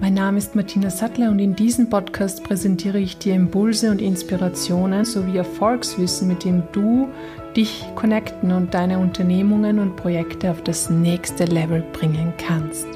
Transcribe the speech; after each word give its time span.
Mein 0.00 0.14
Name 0.14 0.38
ist 0.38 0.56
Martina 0.56 0.90
Sattler 0.90 1.30
und 1.30 1.38
in 1.38 1.54
diesem 1.54 1.88
Podcast 1.88 2.42
präsentiere 2.42 2.98
ich 2.98 3.18
dir 3.18 3.34
Impulse 3.34 3.90
und 3.90 4.00
Inspirationen 4.00 5.04
sowie 5.04 5.36
Erfolgswissen, 5.36 6.26
mit 6.28 6.44
dem 6.44 6.64
du 6.72 7.08
dich 7.56 7.84
connecten 7.94 8.52
und 8.52 8.74
deine 8.74 8.98
Unternehmungen 8.98 9.78
und 9.78 9.96
Projekte 9.96 10.50
auf 10.50 10.62
das 10.62 10.90
nächste 10.90 11.44
Level 11.44 11.84
bringen 11.92 12.32
kannst. 12.38 12.86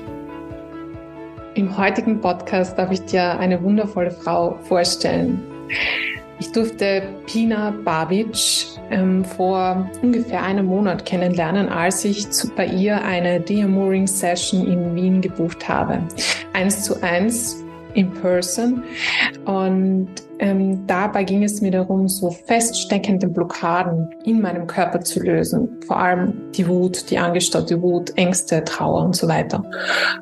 Im 1.55 1.77
heutigen 1.77 2.21
Podcast 2.21 2.77
darf 2.77 2.91
ich 2.91 3.05
dir 3.05 3.39
eine 3.39 3.63
wundervolle 3.63 4.11
Frau 4.11 4.59
vorstellen. 4.65 5.41
Ich 6.39 6.53
durfte 6.53 7.03
Pina 7.27 7.73
Babic 7.85 8.76
ähm, 8.91 9.25
vor 9.25 9.89
ungefähr 10.03 10.43
einem 10.43 10.67
Monat 10.67 11.05
kennenlernen, 11.05 11.69
als 11.69 12.05
ich 12.05 12.31
zu, 12.31 12.49
bei 12.55 12.67
ihr 12.67 13.03
eine 13.03 13.41
Deamoring 13.41 14.07
Session 14.07 14.67
in 14.67 14.95
Wien 14.95 15.21
gebucht 15.21 15.69
habe. 15.69 16.01
Eins 16.53 16.83
zu 16.83 17.03
eins 17.03 17.65
in 17.95 18.13
person. 18.13 18.83
Und 19.45 20.09
ähm, 20.39 20.87
dabei 20.87 21.25
ging 21.25 21.43
es 21.43 21.61
mir 21.61 21.71
darum, 21.71 22.09
so 22.09 22.31
feststeckende 22.31 23.29
Blockaden 23.29 24.09
in 24.25 24.41
meinem 24.41 24.67
Körper 24.67 25.01
zu 25.01 25.21
lösen. 25.21 25.69
Vor 25.87 25.99
allem 25.99 26.35
die 26.53 26.67
Wut, 26.69 27.11
die 27.11 27.19
angestaute 27.19 27.81
Wut, 27.81 28.13
Ängste, 28.17 28.65
Trauer 28.65 29.05
und 29.05 29.17
so 29.17 29.29
weiter. 29.29 29.65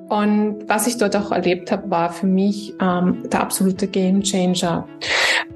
Und 0.08 0.68
was 0.68 0.86
ich 0.86 0.98
dort 0.98 1.16
auch 1.16 1.32
erlebt 1.32 1.72
habe, 1.72 1.90
war 1.90 2.12
für 2.12 2.26
mich 2.26 2.74
ähm, 2.80 3.22
der 3.30 3.40
absolute 3.40 3.86
Game 3.86 4.22
Changer. 4.22 4.86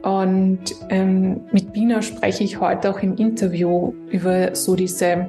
Und 0.02 0.60
ähm, 0.90 1.40
mit 1.52 1.72
Bina 1.72 2.02
spreche 2.02 2.44
ich 2.44 2.60
heute 2.60 2.90
auch 2.90 3.00
im 3.00 3.16
Interview 3.16 3.92
über 4.10 4.54
so 4.54 4.76
diese 4.76 5.28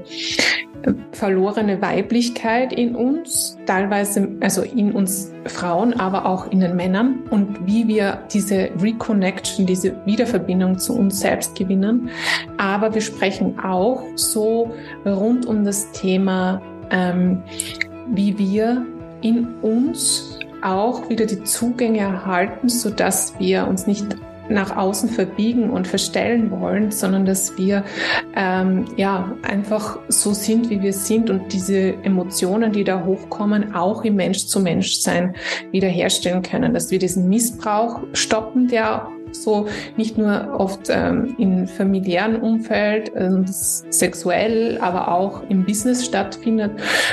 verlorene 1.11 1.81
Weiblichkeit 1.81 2.73
in 2.73 2.95
uns, 2.95 3.58
teilweise 3.66 4.30
also 4.39 4.61
in 4.61 4.91
uns 4.94 5.31
Frauen, 5.45 5.94
aber 5.94 6.25
auch 6.25 6.52
in 6.52 6.59
den 6.59 6.75
Männern 6.75 7.23
und 7.30 7.66
wie 7.66 7.88
wir 7.88 8.19
diese 8.31 8.69
Reconnection, 8.81 9.66
diese 9.66 9.94
Wiederverbindung 10.05 10.77
zu 10.77 10.97
uns 10.97 11.19
selbst 11.19 11.55
gewinnen. 11.55 12.09
Aber 12.58 12.94
wir 12.94 13.02
sprechen 13.02 13.59
auch 13.59 14.03
so 14.16 14.71
rund 15.05 15.45
um 15.45 15.66
das 15.66 15.91
Thema, 15.91 16.61
ähm, 16.91 17.43
wie 18.11 18.38
wir 18.38 18.86
in 19.21 19.55
uns 19.61 20.39
auch 20.61 21.09
wieder 21.09 21.25
die 21.25 21.43
Zugänge 21.43 21.99
erhalten, 21.99 22.69
so 22.69 22.89
dass 22.89 23.38
wir 23.39 23.67
uns 23.67 23.88
nicht 23.88 24.05
nach 24.50 24.75
außen 24.75 25.09
verbiegen 25.09 25.69
und 25.69 25.88
verstellen 25.88 26.52
wollen, 26.52 26.92
sondern 26.92 27.25
dass 27.25 27.58
wir 27.58 27.83
ähm, 28.36 28.86
ja 28.97 29.31
einfach 29.44 30.00
so 30.08 30.33
sind, 30.33 30.69
wie 30.69 30.81
wir 30.81 30.94
sind 30.94 31.30
und 31.30 31.53
diese 31.53 31.94
Emotionen, 32.03 32.72
die 32.72 32.83
da 32.83 33.03
hochkommen, 33.05 33.75
auch 33.75 34.03
im 34.03 34.16
Mensch-zu-Mensch-Sein 34.16 35.36
wiederherstellen 35.72 36.42
können, 36.42 36.73
dass 36.73 36.92
wir 36.92 37.00
diesen 37.00 37.30
Missbrauch 37.30 38.02
stoppen, 38.14 38.67
der 38.67 39.08
so 39.31 39.67
nicht 39.97 40.17
nur 40.17 40.55
oft 40.58 40.89
ähm, 40.89 41.35
im 41.38 41.67
familiären 41.67 42.38
Umfeld, 42.38 43.13
äh, 43.16 43.30
sexuell, 43.45 44.77
aber 44.81 45.11
auch 45.11 45.44
im 45.49 45.66
Business 45.66 46.05
stattfindet, 46.05 46.71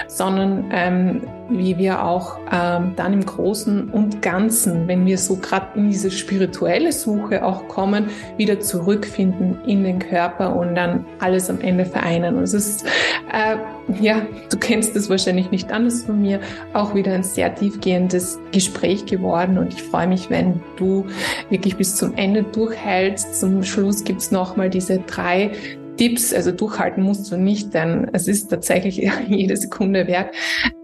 sondern 0.09 0.71
ähm, 0.73 1.23
wie 1.49 1.79
wir 1.79 2.05
auch 2.05 2.39
ähm, 2.53 2.95
dann 2.97 3.13
im 3.13 3.25
Großen 3.25 3.91
und 3.91 4.23
Ganzen, 4.23 4.89
wenn 4.89 5.07
wir 5.07 5.19
so 5.19 5.37
gerade 5.37 5.79
in 5.79 5.91
diese 5.91 6.11
spirituelle 6.11 6.93
Suche 6.93 7.45
auch 7.45 7.69
kommen, 7.69 8.07
wieder 8.37 8.61
zurückfinden 8.61 9.59
in 9.67 9.85
den 9.85 9.99
Körper 9.99 10.57
und 10.57 10.75
dann 10.75 11.05
alles 11.21 11.49
am 11.49 11.61
Ende 11.61 11.85
vereinen. 11.85 12.37
Und 12.37 12.43
es 12.43 12.55
ist, 12.55 12.85
äh, 13.33 13.57
ja, 14.01 14.23
du 14.51 14.57
kennst 14.59 14.97
es 14.97 15.09
wahrscheinlich 15.09 15.51
nicht 15.51 15.73
anders 15.73 16.05
von 16.05 16.21
mir, 16.21 16.41
auch 16.73 16.95
wieder 16.95 17.13
ein 17.13 17.23
sehr 17.23 17.55
tiefgehendes 17.55 18.39
Gespräch 18.53 19.07
geworden 19.07 19.59
und 19.59 19.73
ich 19.73 19.83
freue 19.83 20.09
mich, 20.09 20.31
wenn 20.31 20.61
du 20.77 21.07
wirklich 21.51 21.77
bis 21.77 21.97
zum 21.97 22.06
Ende 22.15 22.43
durchhältst. 22.43 23.39
Zum 23.39 23.63
Schluss 23.63 24.05
gibt's 24.05 24.31
nochmal 24.31 24.71
diese 24.71 24.99
drei 24.99 25.53
Tipps, 25.97 26.33
also 26.33 26.53
durchhalten 26.53 27.03
musst 27.03 27.31
du 27.31 27.37
nicht, 27.37 27.75
denn 27.75 28.09
es 28.13 28.29
ist 28.29 28.49
tatsächlich 28.49 29.11
jede 29.29 29.57
Sekunde 29.57 30.07
wert. 30.07 30.35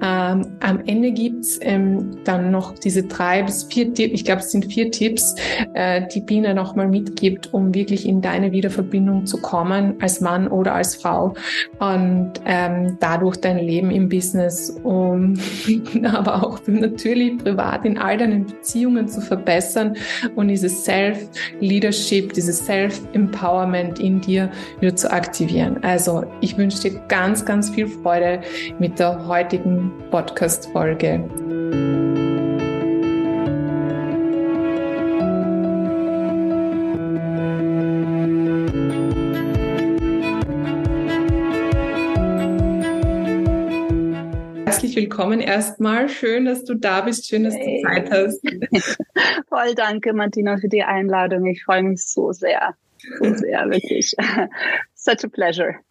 Ähm, 0.02 0.56
am 0.60 0.80
Ende 0.86 1.12
gibt's 1.12 1.58
ähm, 1.62 2.10
dann 2.24 2.50
noch 2.50 2.74
diese 2.74 3.04
drei 3.04 3.42
bis 3.42 3.64
vier 3.64 3.92
Tipps, 3.92 4.14
ich 4.14 4.24
glaube 4.24 4.40
es 4.40 4.50
sind 4.50 4.72
vier 4.72 4.90
Tipps, 4.90 5.34
äh, 5.74 6.02
die 6.12 6.20
Biene 6.20 6.54
nochmal 6.54 6.88
mitgibt, 6.88 7.52
um 7.52 7.74
wirklich 7.74 8.06
in 8.06 8.20
deine 8.20 8.52
Wiederverbindung 8.52 9.26
zu 9.26 9.38
kommen, 9.38 9.94
als 10.00 10.20
Mann 10.20 10.48
oder 10.48 10.74
als 10.74 10.96
Frau 10.96 11.34
und 11.78 12.32
ähm, 12.44 12.96
dadurch 13.00 13.36
dein 13.36 13.58
Leben 13.58 13.90
im 13.90 14.08
Business, 14.08 14.70
um 14.82 15.34
aber 16.04 16.42
auch 16.42 16.60
natürlich 16.66 17.38
privat 17.38 17.84
in 17.84 17.98
all 17.98 18.16
deinen 18.16 18.46
Beziehungen 18.46 19.08
zu 19.08 19.20
verbessern 19.20 19.96
und 20.34 20.48
dieses 20.48 20.84
Self-Leadership, 20.84 22.32
dieses 22.32 22.64
Self-Empowerment 22.64 23.98
in 23.98 24.20
dir 24.20 24.50
wieder 24.80 24.96
zu 25.02 25.10
aktivieren. 25.10 25.82
Also 25.82 26.24
ich 26.40 26.56
wünsche 26.56 26.80
dir 26.80 27.00
ganz, 27.08 27.44
ganz 27.44 27.70
viel 27.70 27.88
Freude 27.88 28.40
mit 28.78 28.98
der 29.00 29.26
heutigen 29.26 29.92
Podcast-Folge. 30.10 31.28
Herzlich 44.64 44.94
willkommen 44.94 45.40
erstmal. 45.40 46.08
Schön, 46.08 46.44
dass 46.44 46.64
du 46.64 46.74
da 46.74 47.00
bist. 47.00 47.26
Schön, 47.26 47.42
dass 47.42 47.54
du 47.54 47.82
Zeit 47.82 48.10
hast. 48.10 48.40
Voll 49.48 49.74
danke, 49.74 50.12
Martina, 50.12 50.58
für 50.58 50.68
die 50.68 50.84
Einladung. 50.84 51.46
Ich 51.46 51.64
freue 51.64 51.82
mich 51.82 52.04
so 52.04 52.30
sehr. 52.30 52.76
So 53.18 53.34
sehr, 53.34 53.68
wirklich. 53.68 54.14
Such 55.02 55.24
a 55.24 55.28
pleasure. 55.28 55.82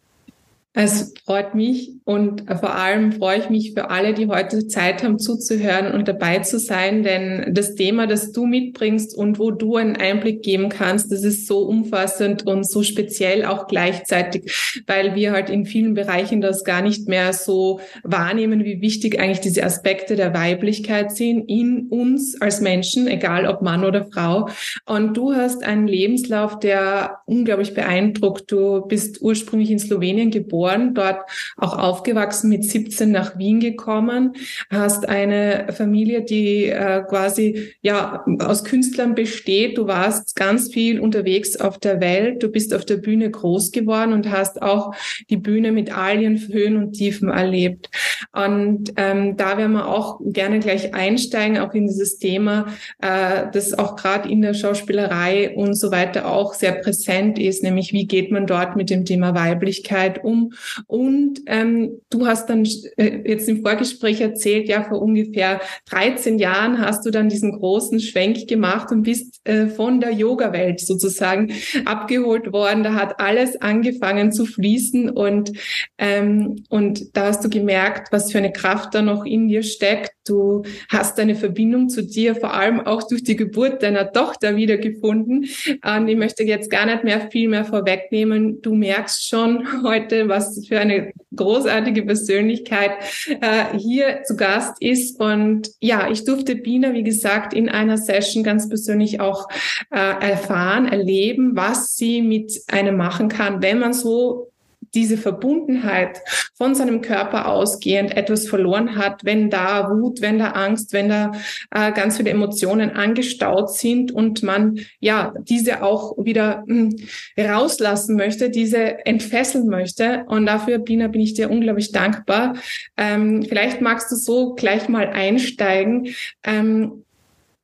Es 0.74 1.12
freut 1.26 1.54
mich 1.54 1.90
und 2.04 2.44
vor 2.48 2.74
allem 2.74 3.12
freue 3.12 3.40
ich 3.40 3.50
mich 3.50 3.72
für 3.74 3.90
alle, 3.90 4.14
die 4.14 4.28
heute 4.28 4.68
Zeit 4.68 5.02
haben 5.02 5.18
zuzuhören 5.18 5.92
und 5.92 6.08
dabei 6.08 6.38
zu 6.38 6.58
sein, 6.58 7.02
denn 7.02 7.52
das 7.52 7.74
Thema, 7.74 8.06
das 8.06 8.32
du 8.32 8.46
mitbringst 8.46 9.14
und 9.14 9.38
wo 9.38 9.50
du 9.50 9.76
einen 9.76 9.96
Einblick 9.96 10.42
geben 10.42 10.70
kannst, 10.70 11.12
das 11.12 11.24
ist 11.24 11.46
so 11.46 11.58
umfassend 11.58 12.46
und 12.46 12.66
so 12.66 12.82
speziell 12.82 13.44
auch 13.44 13.66
gleichzeitig, 13.66 14.82
weil 14.86 15.14
wir 15.14 15.32
halt 15.32 15.50
in 15.50 15.66
vielen 15.66 15.92
Bereichen 15.92 16.40
das 16.40 16.64
gar 16.64 16.80
nicht 16.80 17.06
mehr 17.06 17.34
so 17.34 17.80
wahrnehmen, 18.02 18.64
wie 18.64 18.80
wichtig 18.80 19.20
eigentlich 19.20 19.40
diese 19.40 19.64
Aspekte 19.64 20.16
der 20.16 20.32
Weiblichkeit 20.32 21.14
sind 21.14 21.50
in 21.50 21.88
uns 21.90 22.40
als 22.40 22.62
Menschen, 22.62 23.08
egal 23.08 23.46
ob 23.46 23.60
Mann 23.60 23.84
oder 23.84 24.06
Frau. 24.06 24.48
Und 24.86 25.18
du 25.18 25.34
hast 25.34 25.64
einen 25.64 25.86
Lebenslauf, 25.86 26.58
der 26.60 27.18
unglaublich 27.26 27.74
beeindruckt. 27.74 28.50
Du 28.50 28.86
bist 28.86 29.20
ursprünglich 29.20 29.70
in 29.70 29.78
Slowenien 29.78 30.30
geboren 30.30 30.61
geboren, 30.62 30.94
dort 30.94 31.28
auch 31.56 31.76
aufgewachsen, 31.78 32.48
mit 32.48 32.64
17 32.64 33.10
nach 33.10 33.38
Wien 33.38 33.60
gekommen, 33.60 34.34
hast 34.70 35.08
eine 35.08 35.66
Familie, 35.72 36.22
die 36.22 36.66
äh, 36.66 37.02
quasi 37.08 37.74
ja 37.82 38.24
aus 38.40 38.64
Künstlern 38.64 39.14
besteht. 39.14 39.78
Du 39.78 39.86
warst 39.86 40.36
ganz 40.36 40.72
viel 40.72 41.00
unterwegs 41.00 41.56
auf 41.56 41.78
der 41.78 42.00
Welt, 42.00 42.42
du 42.42 42.48
bist 42.48 42.74
auf 42.74 42.84
der 42.84 42.96
Bühne 42.96 43.30
groß 43.30 43.72
geworden 43.72 44.12
und 44.12 44.30
hast 44.30 44.62
auch 44.62 44.94
die 45.30 45.36
Bühne 45.36 45.72
mit 45.72 45.96
all 45.96 46.20
ihren 46.20 46.38
Höhen 46.38 46.76
und 46.76 46.92
Tiefen 46.92 47.28
erlebt. 47.28 47.90
Und 48.32 48.92
ähm, 48.96 49.36
da 49.36 49.58
werden 49.58 49.72
wir 49.72 49.88
auch 49.88 50.20
gerne 50.24 50.60
gleich 50.60 50.94
einsteigen, 50.94 51.58
auch 51.58 51.74
in 51.74 51.86
dieses 51.86 52.18
Thema, 52.18 52.66
äh, 53.00 53.46
das 53.52 53.74
auch 53.74 53.96
gerade 53.96 54.28
in 54.28 54.42
der 54.42 54.54
Schauspielerei 54.54 55.54
und 55.54 55.74
so 55.74 55.90
weiter 55.90 56.26
auch 56.30 56.54
sehr 56.54 56.72
präsent 56.72 57.38
ist, 57.38 57.62
nämlich 57.62 57.92
wie 57.92 58.06
geht 58.06 58.30
man 58.30 58.46
dort 58.46 58.76
mit 58.76 58.90
dem 58.90 59.04
Thema 59.04 59.34
Weiblichkeit 59.34 60.22
um. 60.24 60.51
Und 60.86 61.40
ähm, 61.46 62.00
du 62.10 62.26
hast 62.26 62.48
dann 62.48 62.66
äh, 62.96 63.28
jetzt 63.28 63.48
im 63.48 63.62
Vorgespräch 63.62 64.20
erzählt, 64.20 64.68
ja, 64.68 64.82
vor 64.84 65.00
ungefähr 65.00 65.60
13 65.90 66.38
Jahren 66.38 66.78
hast 66.78 67.04
du 67.06 67.10
dann 67.10 67.28
diesen 67.28 67.52
großen 67.52 68.00
Schwenk 68.00 68.48
gemacht 68.48 68.90
und 68.90 69.02
bist 69.02 69.40
äh, 69.44 69.66
von 69.66 70.00
der 70.00 70.12
Yoga-Welt 70.12 70.80
sozusagen 70.80 71.52
abgeholt 71.84 72.52
worden. 72.52 72.82
Da 72.82 72.94
hat 72.94 73.20
alles 73.20 73.60
angefangen 73.60 74.32
zu 74.32 74.46
fließen 74.46 75.10
und, 75.10 75.52
ähm, 75.98 76.64
und 76.68 77.16
da 77.16 77.26
hast 77.26 77.44
du 77.44 77.48
gemerkt, 77.48 78.12
was 78.12 78.32
für 78.32 78.38
eine 78.38 78.52
Kraft 78.52 78.94
da 78.94 79.02
noch 79.02 79.24
in 79.24 79.48
dir 79.48 79.62
steckt. 79.62 80.12
Du 80.26 80.62
hast 80.88 81.18
eine 81.18 81.34
Verbindung 81.34 81.88
zu 81.88 82.02
dir, 82.02 82.34
vor 82.36 82.54
allem 82.54 82.80
auch 82.80 83.02
durch 83.08 83.24
die 83.24 83.36
Geburt 83.36 83.82
deiner 83.82 84.12
Tochter 84.12 84.56
wiedergefunden. 84.56 85.46
Und 85.84 86.08
ich 86.08 86.16
möchte 86.16 86.44
jetzt 86.44 86.70
gar 86.70 86.86
nicht 86.86 87.04
mehr 87.04 87.30
viel 87.30 87.48
mehr 87.48 87.64
vorwegnehmen. 87.64 88.62
Du 88.62 88.74
merkst 88.74 89.28
schon 89.28 89.82
heute, 89.82 90.28
was 90.28 90.41
für 90.66 90.78
eine 90.78 91.12
großartige 91.34 92.02
Persönlichkeit 92.02 92.92
äh, 93.40 93.76
hier 93.76 94.22
zu 94.24 94.36
Gast 94.36 94.80
ist. 94.80 95.18
Und 95.20 95.70
ja, 95.80 96.10
ich 96.10 96.24
durfte 96.24 96.56
Bina, 96.56 96.92
wie 96.92 97.02
gesagt, 97.02 97.54
in 97.54 97.68
einer 97.68 97.98
Session 97.98 98.44
ganz 98.44 98.68
persönlich 98.68 99.20
auch 99.20 99.48
äh, 99.90 99.96
erfahren, 99.96 100.86
erleben, 100.86 101.52
was 101.54 101.96
sie 101.96 102.22
mit 102.22 102.62
einem 102.70 102.96
machen 102.96 103.28
kann, 103.28 103.62
wenn 103.62 103.78
man 103.78 103.92
so 103.92 104.51
diese 104.94 105.16
Verbundenheit 105.16 106.20
von 106.54 106.74
seinem 106.74 107.00
Körper 107.00 107.48
ausgehend 107.48 108.16
etwas 108.16 108.46
verloren 108.46 108.96
hat, 108.96 109.24
wenn 109.24 109.50
da 109.50 109.90
Wut, 109.90 110.20
wenn 110.20 110.38
da 110.38 110.50
Angst, 110.50 110.92
wenn 110.92 111.08
da 111.08 111.32
äh, 111.70 111.92
ganz 111.92 112.16
viele 112.16 112.30
Emotionen 112.30 112.90
angestaut 112.90 113.74
sind 113.74 114.12
und 114.12 114.42
man 114.42 114.80
ja 115.00 115.32
diese 115.40 115.82
auch 115.82 116.16
wieder 116.18 116.64
mh, 116.66 116.90
hm, 116.90 116.96
rauslassen 117.38 118.16
möchte, 118.16 118.50
diese 118.50 119.04
entfesseln 119.06 119.66
möchte. 119.68 120.24
Und 120.28 120.46
dafür, 120.46 120.78
Bina, 120.78 121.08
bin 121.08 121.20
ich 121.20 121.34
dir 121.34 121.50
unglaublich 121.50 121.92
dankbar. 121.92 122.54
Ähm, 122.96 123.44
vielleicht 123.48 123.80
magst 123.80 124.10
du 124.12 124.16
so 124.16 124.54
gleich 124.54 124.88
mal 124.88 125.08
einsteigen. 125.08 126.08
Ähm, 126.44 127.04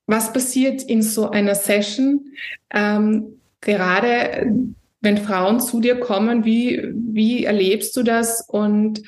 was 0.07 0.33
passiert 0.33 0.83
in 0.83 1.03
so 1.03 1.31
einer 1.31 1.55
Session? 1.55 2.33
Ähm, 2.73 3.41
gerade 3.61 4.75
wenn 5.01 5.19
Frauen 5.19 5.61
zu 5.61 5.81
dir 5.81 6.01
kommen, 6.01 6.45
wie, 6.45 6.93
wie 6.93 7.45
erlebst 7.45 7.97
du 7.97 8.03
das 8.03 8.45
und 8.49 9.03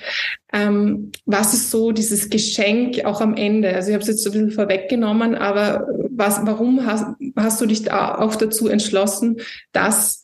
ähm, 0.53 1.11
was 1.27 1.53
ist 1.53 1.71
so 1.71 1.91
dieses 1.91 2.31
Geschenk 2.31 3.05
auch 3.05 3.21
am 3.21 3.35
Ende? 3.35 3.75
Also 3.75 3.89
ich 3.89 3.95
habe 3.95 4.03
es 4.03 4.09
jetzt 4.09 4.23
so 4.23 4.31
ein 4.31 4.33
bisschen 4.33 4.51
vorweggenommen, 4.53 5.35
aber 5.35 5.89
was, 6.11 6.47
warum 6.47 6.87
hast, 6.87 7.07
hast 7.37 7.61
du 7.61 7.67
dich 7.67 7.83
da 7.83 8.17
auch 8.19 8.37
dazu 8.37 8.69
entschlossen, 8.69 9.39
das 9.73 10.23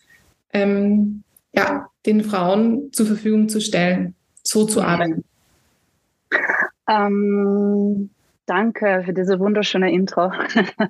ähm, 0.53 1.25
ja, 1.53 1.89
den 2.05 2.23
Frauen 2.23 2.93
zur 2.93 3.07
Verfügung 3.07 3.49
zu 3.49 3.61
stellen, 3.61 4.15
so 4.43 4.67
zu 4.67 4.83
arbeiten? 4.83 5.25
Ähm, 6.89 8.11
danke 8.47 9.03
für 9.05 9.13
diese 9.13 9.41
wunderschöne 9.41 9.93
Intro. 9.93 10.33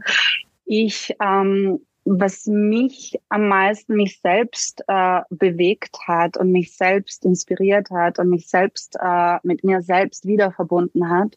ich 0.67 1.15
ähm, 1.21 1.81
was 2.07 2.47
mich 2.47 3.19
am 3.29 3.49
meisten 3.49 3.97
mich 3.97 4.21
selbst 4.21 4.83
äh, 4.87 5.21
bewegt 5.29 5.99
hat 6.07 6.37
und 6.37 6.53
mich 6.53 6.77
selbst 6.77 7.25
inspiriert 7.25 7.91
hat 7.91 8.21
und 8.21 8.31
mich 8.31 8.49
selbst 8.49 8.97
äh, 9.01 9.39
mit 9.43 9.65
mir 9.65 9.83
selbst 9.83 10.25
wieder 10.25 10.53
verbunden 10.53 11.11
hat, 11.11 11.35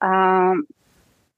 äh, 0.00 0.60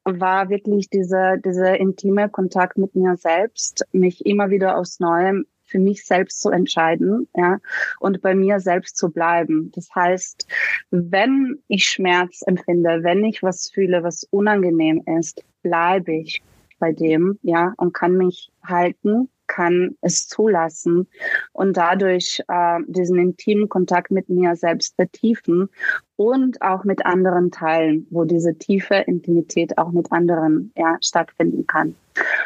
war 0.09 0.49
wirklich 0.51 0.91
dieser 0.91 1.37
dieser 1.37 1.79
intime 1.79 2.29
Kontakt 2.29 2.77
mit 2.77 2.95
mir 2.97 3.17
selbst, 3.17 3.85
mich 3.93 4.27
immer 4.27 4.51
wieder 4.51 4.77
aufs 4.77 4.99
Neue 5.01 5.45
für 5.65 5.79
mich 5.79 6.05
selbst 6.05 6.41
zu 6.41 6.51
entscheiden, 6.51 7.29
ja, 7.35 7.59
und 8.01 8.21
bei 8.21 8.35
mir 8.35 8.61
selbst 8.61 8.97
zu 8.97 9.11
bleiben. 9.11 9.73
Das 9.75 9.89
heißt, 9.95 10.47
wenn 10.91 11.59
ich 11.69 11.89
Schmerz 11.89 12.43
empfinde, 12.47 13.01
wenn 13.03 13.25
ich 13.25 13.43
was 13.43 13.71
fühle, 13.71 14.03
was 14.03 14.25
unangenehm 14.31 15.03
ist, 15.19 15.45
bleibe 15.63 16.13
ich 16.13 16.43
bei 16.79 16.93
dem, 16.93 17.39
ja, 17.43 17.75
und 17.77 17.93
kann 17.93 18.17
mich 18.17 18.51
halten, 18.65 19.29
kann 19.47 19.97
es 20.01 20.29
zulassen 20.29 21.09
und 21.53 21.77
dadurch 21.77 22.43
äh, 22.49 22.81
diesen 22.87 23.19
intimen 23.19 23.69
Kontakt 23.69 24.11
mit 24.11 24.29
mir 24.29 24.57
selbst 24.57 24.97
vertiefen 24.97 25.69
und 26.17 26.63
auch 26.63 26.85
mit 26.85 27.07
anderen 27.07 27.51
teilen, 27.51 28.07
wo 28.11 28.25
diese 28.25 28.57
tiefe 28.57 28.95
Intimität 28.95 29.79
auch 29.79 29.93
mit 29.93 30.11
anderen 30.13 30.73
ja, 30.77 30.99
stattfinden 31.01 31.67
kann. 31.67 31.95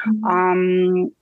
Mhm. 0.04 0.24
Ähm, 0.30 1.12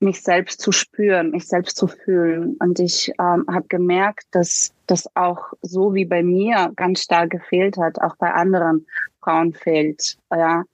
mich 0.00 0.22
selbst 0.22 0.60
zu 0.60 0.70
spüren, 0.70 1.30
mich 1.30 1.48
selbst 1.48 1.76
zu 1.76 1.86
fühlen. 1.86 2.56
Und 2.58 2.78
ich 2.78 3.10
ähm, 3.18 3.46
habe 3.48 3.66
gemerkt, 3.68 4.26
dass 4.32 4.72
das 4.86 5.08
auch 5.16 5.52
so 5.62 5.94
wie 5.94 6.04
bei 6.04 6.22
mir 6.22 6.72
ganz 6.76 7.02
stark 7.02 7.30
gefehlt 7.30 7.78
hat, 7.78 8.00
auch 8.00 8.16
bei 8.16 8.32
anderen 8.32 8.86
Frauen 9.22 9.54
fehlt. 9.54 10.18
Ja, 10.30 10.64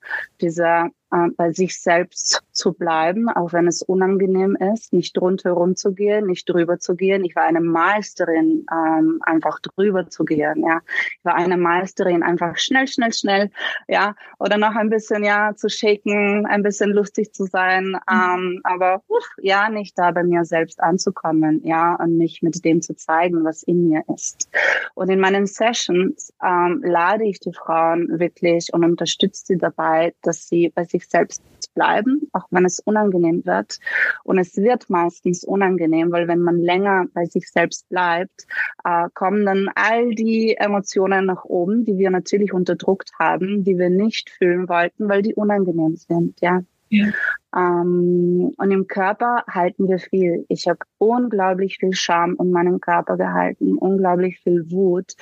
dieser 0.41 0.89
äh, 1.11 1.29
bei 1.35 1.51
sich 1.51 1.79
selbst 1.79 2.43
zu 2.51 2.73
bleiben, 2.73 3.29
auch 3.29 3.53
wenn 3.53 3.67
es 3.67 3.81
unangenehm 3.81 4.57
ist, 4.73 4.93
nicht 4.93 5.17
rundherum 5.19 5.75
zu 5.75 5.93
gehen, 5.93 6.27
nicht 6.27 6.49
drüber 6.49 6.79
zu 6.79 6.95
gehen. 6.95 7.23
Ich 7.23 7.35
war 7.35 7.43
eine 7.43 7.61
Meisterin, 7.61 8.65
ähm, 8.71 9.19
einfach 9.21 9.59
drüber 9.59 10.09
zu 10.09 10.25
gehen. 10.25 10.63
Ja, 10.65 10.81
ich 11.17 11.25
war 11.25 11.35
eine 11.35 11.57
Meisterin, 11.57 12.23
einfach 12.23 12.57
schnell, 12.57 12.87
schnell, 12.87 13.13
schnell, 13.13 13.51
ja, 13.87 14.15
oder 14.39 14.57
noch 14.57 14.75
ein 14.75 14.89
bisschen 14.89 15.23
ja 15.23 15.53
zu 15.55 15.69
shaken, 15.69 16.45
ein 16.45 16.63
bisschen 16.63 16.91
lustig 16.91 17.33
zu 17.33 17.45
sein, 17.45 17.89
mhm. 17.89 17.99
ähm, 18.11 18.61
aber 18.63 19.03
uff, 19.07 19.27
ja, 19.41 19.69
nicht 19.69 19.97
da 19.97 20.11
bei 20.11 20.23
mir 20.23 20.45
selbst 20.45 20.81
anzukommen, 20.81 21.61
ja, 21.63 21.95
und 21.95 22.17
mich 22.17 22.41
mit 22.41 22.63
dem 22.63 22.81
zu 22.81 22.95
zeigen, 22.95 23.43
was 23.43 23.63
in 23.63 23.89
mir 23.89 24.03
ist. 24.15 24.49
Und 24.93 25.09
in 25.09 25.19
meinen 25.19 25.45
Sessions 25.45 26.33
ähm, 26.43 26.81
lade 26.83 27.25
ich 27.25 27.39
die 27.39 27.53
Frauen 27.53 28.19
wirklich 28.19 28.73
und 28.73 28.83
unterstütze 28.83 29.45
sie 29.45 29.57
dabei, 29.57 30.13
dass 30.21 30.47
sie 30.47 30.69
bei 30.69 30.83
sich 30.83 31.00
sich 31.01 31.09
selbst 31.09 31.41
bleiben, 31.73 32.29
auch 32.33 32.45
wenn 32.51 32.65
es 32.65 32.79
unangenehm 32.79 33.45
wird. 33.45 33.79
Und 34.23 34.37
es 34.37 34.57
wird 34.57 34.89
meistens 34.89 35.43
unangenehm, 35.43 36.11
weil 36.11 36.27
wenn 36.27 36.39
man 36.39 36.59
länger 36.59 37.05
bei 37.13 37.25
sich 37.25 37.49
selbst 37.49 37.87
bleibt, 37.89 38.45
äh, 38.83 39.07
kommen 39.13 39.45
dann 39.45 39.69
all 39.75 40.11
die 40.11 40.55
Emotionen 40.57 41.25
nach 41.25 41.45
oben, 41.45 41.85
die 41.85 41.97
wir 41.97 42.09
natürlich 42.11 42.53
unterdrückt 42.53 43.11
haben, 43.19 43.63
die 43.63 43.77
wir 43.77 43.89
nicht 43.89 44.29
fühlen 44.29 44.67
wollten, 44.69 45.09
weil 45.09 45.21
die 45.21 45.35
unangenehm 45.35 45.95
sind. 45.95 46.39
Ja. 46.41 46.61
ja. 46.89 47.07
Ähm, 47.55 48.53
und 48.57 48.71
im 48.71 48.87
Körper 48.87 49.43
halten 49.49 49.87
wir 49.87 49.99
viel. 49.99 50.45
Ich 50.49 50.67
habe 50.67 50.79
unglaublich 50.97 51.77
viel 51.79 51.93
Scham 51.93 52.37
in 52.39 52.51
meinem 52.51 52.79
Körper 52.79 53.17
gehalten, 53.17 53.77
unglaublich 53.77 54.39
viel 54.39 54.69
Wut, 54.71 55.13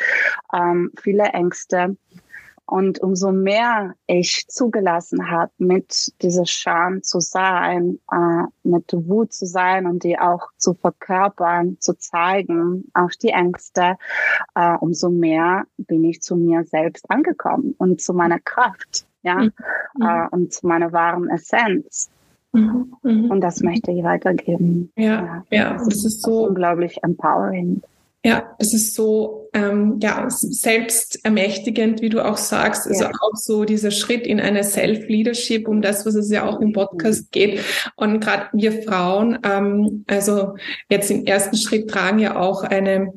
ähm, 0.53 0.91
viele 1.01 1.25
Ängste. 1.25 1.95
Und 2.69 2.99
umso 2.99 3.31
mehr 3.31 3.95
ich 4.05 4.47
zugelassen 4.47 5.31
habe, 5.31 5.51
mit 5.57 6.13
dieser 6.21 6.45
Scham 6.45 7.01
zu 7.01 7.19
sein, 7.19 7.97
äh, 8.11 8.43
mit 8.61 8.93
Wut 8.93 9.33
zu 9.33 9.47
sein 9.47 9.87
und 9.87 10.03
die 10.03 10.19
auch 10.19 10.49
zu 10.57 10.75
verkörpern, 10.75 11.77
zu 11.79 11.97
zeigen, 11.97 12.85
auch 12.93 13.09
die 13.09 13.29
Ängste, 13.29 13.97
äh, 14.53 14.75
umso 14.77 15.09
mehr 15.09 15.63
bin 15.77 16.03
ich 16.03 16.21
zu 16.21 16.35
mir 16.35 16.63
selbst 16.63 17.09
angekommen 17.09 17.73
und 17.79 18.01
zu 18.01 18.13
meiner 18.13 18.39
Kraft, 18.39 19.07
ja, 19.23 19.37
mhm. 19.37 19.51
äh, 20.01 20.27
und 20.29 20.53
zu 20.53 20.67
meiner 20.67 20.91
wahren 20.91 21.27
Essenz. 21.27 22.11
Mhm. 22.51 22.93
Mhm. 23.01 23.31
Und 23.31 23.41
das 23.41 23.61
möchte 23.61 23.91
ich 23.91 24.03
weitergeben. 24.03 24.91
Ja, 24.95 25.03
ja, 25.09 25.43
ja. 25.49 25.73
das 25.73 26.05
ist 26.05 26.21
so 26.21 26.45
unglaublich 26.45 27.03
empowering. 27.03 27.81
Ja, 28.25 28.53
es 28.59 28.73
ist 28.73 28.95
so 28.95 29.49
ähm, 29.53 29.97
ja 30.01 30.25
selbstermächtigend, 30.29 32.01
wie 32.01 32.09
du 32.09 32.23
auch 32.23 32.35
sagst. 32.35 32.85
Also 32.85 33.05
ja. 33.05 33.11
auch 33.11 33.35
so 33.35 33.63
dieser 33.63 33.91
Schritt 33.91 34.27
in 34.27 34.41
eine 34.41 34.63
Self-Leadership, 34.63 35.67
um 35.69 35.81
das, 35.81 36.05
was 36.05 36.15
es 36.15 36.29
ja 36.29 36.45
auch 36.45 36.59
im 36.59 36.73
Podcast 36.73 37.31
geht. 37.31 37.61
Und 37.95 38.19
gerade 38.19 38.47
wir 38.51 38.83
Frauen, 38.83 39.39
ähm, 39.43 40.03
also 40.07 40.55
jetzt 40.89 41.09
im 41.09 41.25
ersten 41.25 41.55
Schritt 41.55 41.89
tragen 41.89 42.19
ja 42.19 42.37
auch 42.37 42.63
eine 42.63 43.13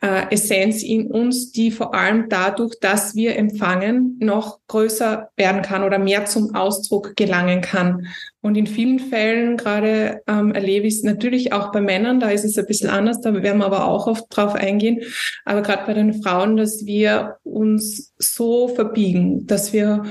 äh, 0.00 0.26
Essenz 0.30 0.82
in 0.82 1.10
uns, 1.10 1.50
die 1.50 1.70
vor 1.70 1.94
allem 1.94 2.28
dadurch, 2.28 2.78
dass 2.80 3.14
wir 3.14 3.36
empfangen, 3.36 4.16
noch 4.20 4.60
größer 4.68 5.30
werden 5.36 5.62
kann 5.62 5.82
oder 5.82 5.98
mehr 5.98 6.24
zum 6.24 6.54
Ausdruck 6.54 7.16
gelangen 7.16 7.60
kann. 7.60 8.06
Und 8.40 8.56
in 8.56 8.66
vielen 8.66 9.00
Fällen 9.00 9.56
gerade 9.56 10.22
ähm, 10.28 10.52
erlebe 10.52 10.86
ich 10.86 10.96
es 10.98 11.02
natürlich 11.02 11.52
auch 11.52 11.72
bei 11.72 11.80
Männern, 11.80 12.20
da 12.20 12.30
ist 12.30 12.44
es 12.44 12.56
ein 12.56 12.66
bisschen 12.66 12.90
anders, 12.90 13.20
da 13.20 13.34
werden 13.34 13.58
wir 13.58 13.66
aber 13.66 13.86
auch 13.86 14.06
oft 14.06 14.26
drauf 14.30 14.54
eingehen, 14.54 15.00
aber 15.44 15.62
gerade 15.62 15.86
bei 15.86 15.94
den 15.94 16.22
Frauen, 16.22 16.56
dass 16.56 16.86
wir 16.86 17.36
uns 17.42 18.14
so 18.18 18.68
verbiegen, 18.68 19.46
dass 19.46 19.72
wir 19.72 20.04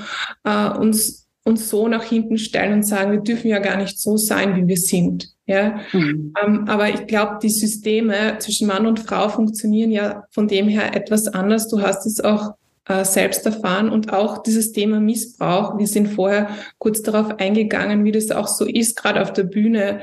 äh, 0.44 0.70
uns 0.70 1.27
uns 1.48 1.70
so 1.70 1.88
nach 1.88 2.04
hinten 2.04 2.38
stellen 2.38 2.74
und 2.74 2.84
sagen, 2.84 3.12
wir 3.12 3.22
dürfen 3.22 3.48
ja 3.48 3.60
gar 3.60 3.78
nicht 3.78 4.00
so 4.00 4.18
sein, 4.18 4.56
wie 4.56 4.68
wir 4.68 4.78
sind. 4.78 5.30
Ja, 5.46 5.80
mhm. 5.94 6.34
ähm, 6.44 6.66
aber 6.68 6.90
ich 6.90 7.08
glaube, 7.08 7.40
die 7.42 7.50
Systeme 7.50 8.38
zwischen 8.40 8.68
Mann 8.68 8.86
und 8.86 9.00
Frau 9.00 9.30
funktionieren 9.30 9.92
ja 9.92 10.26
von 10.32 10.50
dem 10.50 10.68
her 10.68 10.94
etwas 10.94 11.28
anders. 11.28 11.70
Du 11.70 11.82
hast 11.82 12.06
es 12.06 12.20
auch 12.20 12.56
äh, 12.88 13.06
selbst 13.06 13.46
erfahren 13.46 13.90
und 13.90 14.12
auch 14.14 14.44
dieses 14.44 14.72
Thema 14.72 15.00
Missbrauch. 15.00 15.78
Wir 15.78 15.88
sind 15.88 16.08
vorher 16.08 16.50
kurz 16.80 17.02
darauf 17.02 17.40
eingegangen, 17.40 18.04
wie 18.04 18.12
das 18.12 18.32
auch 18.32 18.48
so 18.48 18.66
ist, 18.66 18.96
gerade 18.96 19.22
auf 19.22 19.32
der 19.34 19.44
Bühne, 19.44 20.02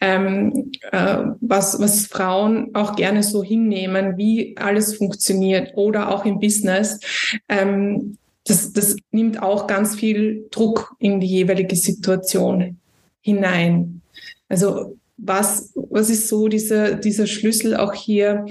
ähm, 0.00 0.70
äh, 0.92 1.18
was, 1.40 1.80
was 1.80 2.06
Frauen 2.06 2.74
auch 2.74 2.96
gerne 2.96 3.22
so 3.22 3.42
hinnehmen, 3.42 4.16
wie 4.16 4.56
alles 4.58 4.96
funktioniert 4.96 5.72
oder 5.76 6.10
auch 6.10 6.24
im 6.24 6.40
Business. 6.40 7.00
Ähm, 7.48 8.18
das, 8.46 8.72
das 8.72 8.96
nimmt 9.10 9.42
auch 9.42 9.66
ganz 9.66 9.96
viel 9.96 10.46
Druck 10.50 10.94
in 10.98 11.20
die 11.20 11.26
jeweilige 11.26 11.76
Situation 11.76 12.78
hinein. 13.20 14.02
Also 14.48 14.96
was, 15.16 15.72
was 15.74 16.10
ist 16.10 16.28
so 16.28 16.48
dieser, 16.48 16.94
dieser 16.94 17.26
Schlüssel 17.26 17.76
auch 17.76 17.92
hier? 17.92 18.46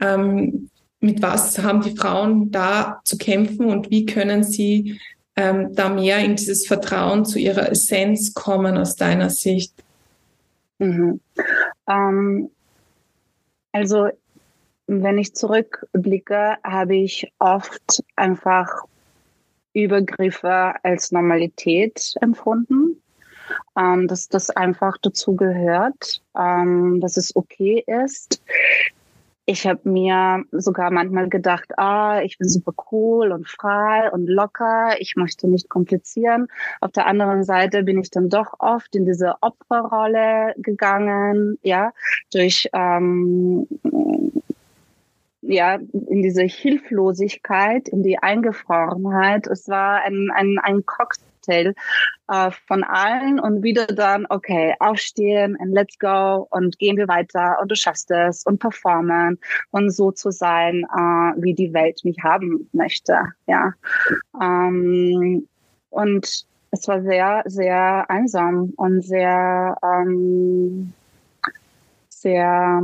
Ähm, 0.00 0.70
mit 1.00 1.20
was 1.20 1.58
haben 1.58 1.80
die 1.82 1.96
Frauen 1.96 2.52
da 2.52 3.00
zu 3.04 3.18
kämpfen 3.18 3.66
und 3.66 3.90
wie 3.90 4.06
können 4.06 4.44
sie 4.44 5.00
ähm, 5.34 5.74
da 5.74 5.88
mehr 5.88 6.18
in 6.18 6.36
dieses 6.36 6.66
Vertrauen 6.66 7.24
zu 7.24 7.40
ihrer 7.40 7.70
Essenz 7.70 8.34
kommen 8.34 8.76
aus 8.76 8.94
deiner 8.94 9.30
Sicht? 9.30 9.74
Mhm. 10.78 11.20
Ähm, 11.88 12.50
also 13.72 14.08
wenn 14.86 15.18
ich 15.18 15.34
zurückblicke, 15.34 16.56
habe 16.62 16.96
ich 16.96 17.32
oft 17.38 18.04
einfach 18.14 18.84
Übergriffe 19.74 20.74
als 20.82 21.12
Normalität 21.12 22.14
empfunden 22.20 23.02
ähm, 23.76 24.08
dass 24.08 24.28
das 24.28 24.50
einfach 24.50 24.98
dazu 24.98 25.36
gehört, 25.36 26.22
ähm, 26.38 27.00
dass 27.00 27.16
es 27.16 27.34
okay 27.36 27.84
ist. 27.86 28.42
Ich 29.44 29.66
habe 29.66 29.88
mir 29.88 30.44
sogar 30.52 30.92
manchmal 30.92 31.28
gedacht, 31.28 31.76
ah, 31.76 32.20
ich 32.22 32.38
bin 32.38 32.48
super 32.48 32.72
cool 32.92 33.32
und 33.32 33.48
frei 33.48 34.08
und 34.12 34.28
locker, 34.28 34.94
ich 35.00 35.16
möchte 35.16 35.48
nicht 35.48 35.68
komplizieren. 35.68 36.46
Auf 36.80 36.92
der 36.92 37.06
anderen 37.06 37.42
Seite 37.42 37.82
bin 37.82 38.00
ich 38.00 38.10
dann 38.10 38.28
doch 38.28 38.54
oft 38.60 38.94
in 38.94 39.04
diese 39.04 39.34
Opferrolle 39.40 40.54
gegangen, 40.58 41.58
ja, 41.62 41.92
durch 42.32 42.68
ähm, 42.72 43.66
ja, 45.42 45.74
in 45.74 46.22
diese 46.22 46.42
Hilflosigkeit, 46.42 47.88
in 47.88 48.02
die 48.02 48.18
Eingefrorenheit. 48.18 49.46
Es 49.48 49.68
war 49.68 50.02
ein, 50.02 50.30
ein, 50.32 50.58
ein 50.62 50.86
Cocktail 50.86 51.74
äh, 52.28 52.50
von 52.66 52.84
allen 52.84 53.40
und 53.40 53.62
wieder 53.62 53.86
dann, 53.86 54.26
okay, 54.28 54.74
aufstehen 54.78 55.56
und 55.56 55.72
let's 55.72 55.98
go 55.98 56.46
und 56.50 56.78
gehen 56.78 56.96
wir 56.96 57.08
weiter 57.08 57.58
und 57.60 57.70
du 57.70 57.76
schaffst 57.76 58.10
es 58.10 58.44
und 58.46 58.60
performen 58.60 59.38
und 59.70 59.90
so 59.90 60.12
zu 60.12 60.30
sein, 60.30 60.84
äh, 60.84 61.42
wie 61.42 61.54
die 61.54 61.74
Welt 61.74 62.04
mich 62.04 62.18
haben 62.22 62.68
möchte. 62.72 63.18
Ja. 63.46 63.72
Ähm, 64.40 65.46
und 65.90 66.46
es 66.70 66.88
war 66.88 67.02
sehr, 67.02 67.42
sehr 67.46 68.08
einsam 68.08 68.72
und 68.76 69.02
sehr, 69.02 69.76
ähm, 69.82 70.92
sehr, 72.08 72.82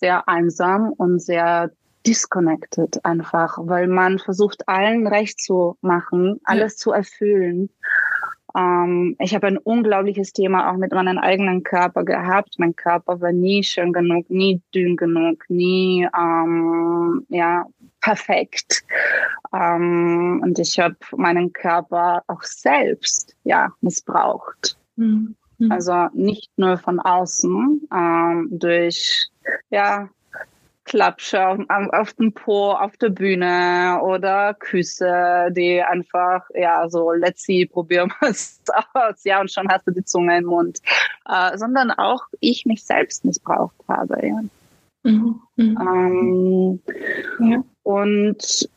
sehr 0.00 0.28
einsam 0.28 0.92
und 0.92 1.20
sehr 1.20 1.70
disconnected 2.06 3.04
einfach, 3.04 3.58
weil 3.60 3.86
man 3.86 4.18
versucht, 4.18 4.68
allen 4.68 5.06
recht 5.06 5.38
zu 5.38 5.76
machen, 5.82 6.40
alles 6.44 6.74
ja. 6.74 6.76
zu 6.78 6.92
erfüllen. 6.92 7.70
Ähm, 8.56 9.16
ich 9.18 9.34
habe 9.34 9.46
ein 9.46 9.58
unglaubliches 9.58 10.32
Thema 10.32 10.70
auch 10.70 10.76
mit 10.76 10.92
meinem 10.92 11.18
eigenen 11.18 11.62
Körper 11.62 12.04
gehabt. 12.04 12.54
Mein 12.58 12.74
Körper 12.74 13.20
war 13.20 13.32
nie 13.32 13.62
schön 13.62 13.92
genug, 13.92 14.28
nie 14.30 14.62
dünn 14.74 14.96
genug, 14.96 15.44
nie 15.48 16.08
ähm, 16.18 17.26
ja 17.28 17.66
perfekt. 18.00 18.82
Ähm, 19.54 20.40
und 20.42 20.58
ich 20.58 20.78
habe 20.80 20.96
meinen 21.16 21.52
Körper 21.52 22.22
auch 22.26 22.42
selbst 22.42 23.36
ja 23.44 23.68
missbraucht. 23.82 24.78
Mhm. 24.96 25.36
Also 25.68 26.08
nicht 26.14 26.50
nur 26.56 26.78
von 26.78 27.00
außen 27.00 27.82
ähm, 27.92 28.48
durch 28.50 29.28
ja 29.70 30.08
Klatsche 30.84 31.46
auf, 31.46 31.58
auf 31.68 32.12
dem 32.14 32.32
Po 32.32 32.72
auf 32.72 32.96
der 32.96 33.10
Bühne 33.10 34.00
oder 34.02 34.54
Küsse, 34.54 35.48
die 35.52 35.80
einfach, 35.80 36.42
ja, 36.54 36.88
so, 36.88 37.12
let's 37.12 37.44
see, 37.44 37.64
probieren 37.66 38.12
wir 38.20 38.30
es 38.30 38.60
aus, 38.94 39.22
ja, 39.24 39.40
und 39.40 39.52
schon 39.52 39.68
hast 39.68 39.86
du 39.86 39.92
die 39.92 40.04
Zunge 40.04 40.38
im 40.38 40.46
Mund. 40.46 40.80
Äh, 41.28 41.56
sondern 41.56 41.92
auch 41.92 42.24
ich 42.40 42.66
mich 42.66 42.84
selbst 42.84 43.24
missbraucht 43.24 43.76
habe, 43.86 44.26
ja. 44.26 44.40
Mhm. 45.02 45.40
Mhm. 45.56 45.78
Ähm, 45.80 46.80
ja. 47.38 47.62
Und 47.84 48.68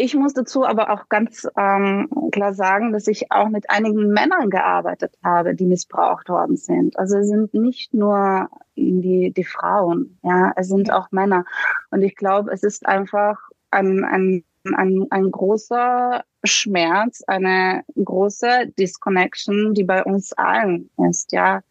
ich 0.00 0.14
muss 0.14 0.32
dazu 0.32 0.64
aber 0.64 0.90
auch 0.90 1.08
ganz 1.08 1.46
ähm, 1.56 2.08
klar 2.30 2.54
sagen, 2.54 2.92
dass 2.92 3.08
ich 3.08 3.32
auch 3.32 3.48
mit 3.48 3.68
einigen 3.68 4.12
Männern 4.12 4.48
gearbeitet 4.48 5.18
habe, 5.24 5.56
die 5.56 5.66
missbraucht 5.66 6.28
worden 6.28 6.56
sind. 6.56 6.96
Also 6.96 7.18
es 7.18 7.26
sind 7.26 7.52
nicht 7.52 7.92
nur 7.92 8.48
die, 8.76 9.32
die 9.36 9.44
Frauen, 9.44 10.16
ja, 10.22 10.52
es 10.54 10.68
sind 10.68 10.92
auch 10.92 11.10
Männer. 11.10 11.44
Und 11.90 12.02
ich 12.02 12.14
glaube, 12.14 12.52
es 12.52 12.62
ist 12.62 12.86
einfach 12.86 13.38
ein, 13.72 14.04
ein, 14.04 14.44
ein, 14.72 15.06
ein 15.10 15.30
großer 15.32 16.22
Schmerz, 16.44 17.24
eine 17.26 17.82
große 17.96 18.72
Disconnection, 18.78 19.74
die 19.74 19.84
bei 19.84 20.04
uns 20.04 20.32
allen 20.32 20.90
ist, 21.10 21.32
ja. 21.32 21.62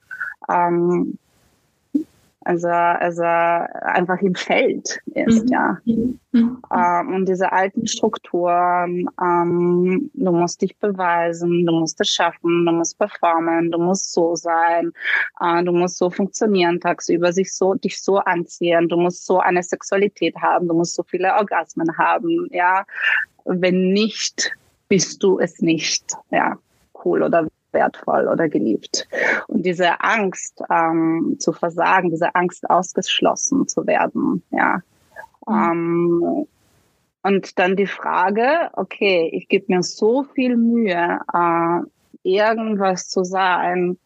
Ähm, 0.50 1.18
also, 2.48 2.70
also 2.70 3.24
einfach 3.24 4.22
im 4.22 4.34
Feld 4.34 5.02
ist, 5.08 5.44
mhm. 5.44 5.52
ja. 5.52 5.78
Mhm. 5.84 6.20
Ähm, 6.32 7.14
und 7.14 7.28
diese 7.28 7.52
alten 7.52 7.88
Strukturen, 7.88 9.10
ähm, 9.22 10.10
du 10.14 10.32
musst 10.32 10.62
dich 10.62 10.78
beweisen, 10.78 11.66
du 11.66 11.74
musst 11.74 12.00
es 12.00 12.10
schaffen, 12.10 12.66
du 12.66 12.72
musst 12.72 12.98
performen, 12.98 13.70
du 13.70 13.80
musst 13.80 14.14
so 14.14 14.36
sein, 14.36 14.94
äh, 15.42 15.62
du 15.62 15.74
musst 15.74 15.98
so 15.98 16.10
funktionieren 16.10 16.80
tagsüber, 16.80 17.34
sich 17.34 17.54
so, 17.54 17.74
dich 17.74 18.02
so 18.02 18.20
anziehen, 18.20 18.88
du 18.88 18.96
musst 18.96 19.26
so 19.26 19.40
eine 19.40 19.62
Sexualität 19.62 20.38
haben, 20.38 20.70
du 20.70 20.74
musst 20.74 20.96
so 20.96 21.04
viele 21.04 21.34
Orgasmen 21.34 21.98
haben, 21.98 22.48
ja. 22.52 22.86
Wenn 23.44 23.92
nicht, 23.92 24.54
bist 24.88 25.22
du 25.22 25.40
es 25.40 25.60
nicht, 25.60 26.14
ja. 26.32 26.58
Cool 27.04 27.24
oder 27.24 27.48
wertvoll 27.78 28.28
oder 28.28 28.50
geliebt. 28.50 29.08
Und 29.48 29.66
diese 29.66 30.02
Angst 30.02 30.62
ähm, 30.70 31.38
zu 31.40 31.54
versagen, 31.54 32.10
diese 32.10 32.34
Angst 32.34 32.70
ausgeschlossen 32.70 33.68
zu 33.68 33.86
werden, 33.86 34.44
ja. 34.52 34.82
Mhm. 35.48 35.72
Ähm, 35.72 36.48
und 37.24 37.60
dann 37.60 37.76
die 37.76 37.88
Frage, 37.88 38.70
okay, 38.74 39.30
ich 39.34 39.48
gebe 39.48 39.66
mir 39.68 39.84
so 39.84 40.24
viel 40.24 40.56
Mühe, 40.56 41.20
äh, 41.34 41.80
irgendwas 42.24 43.10
zu 43.10 43.24
sein, 43.24 43.98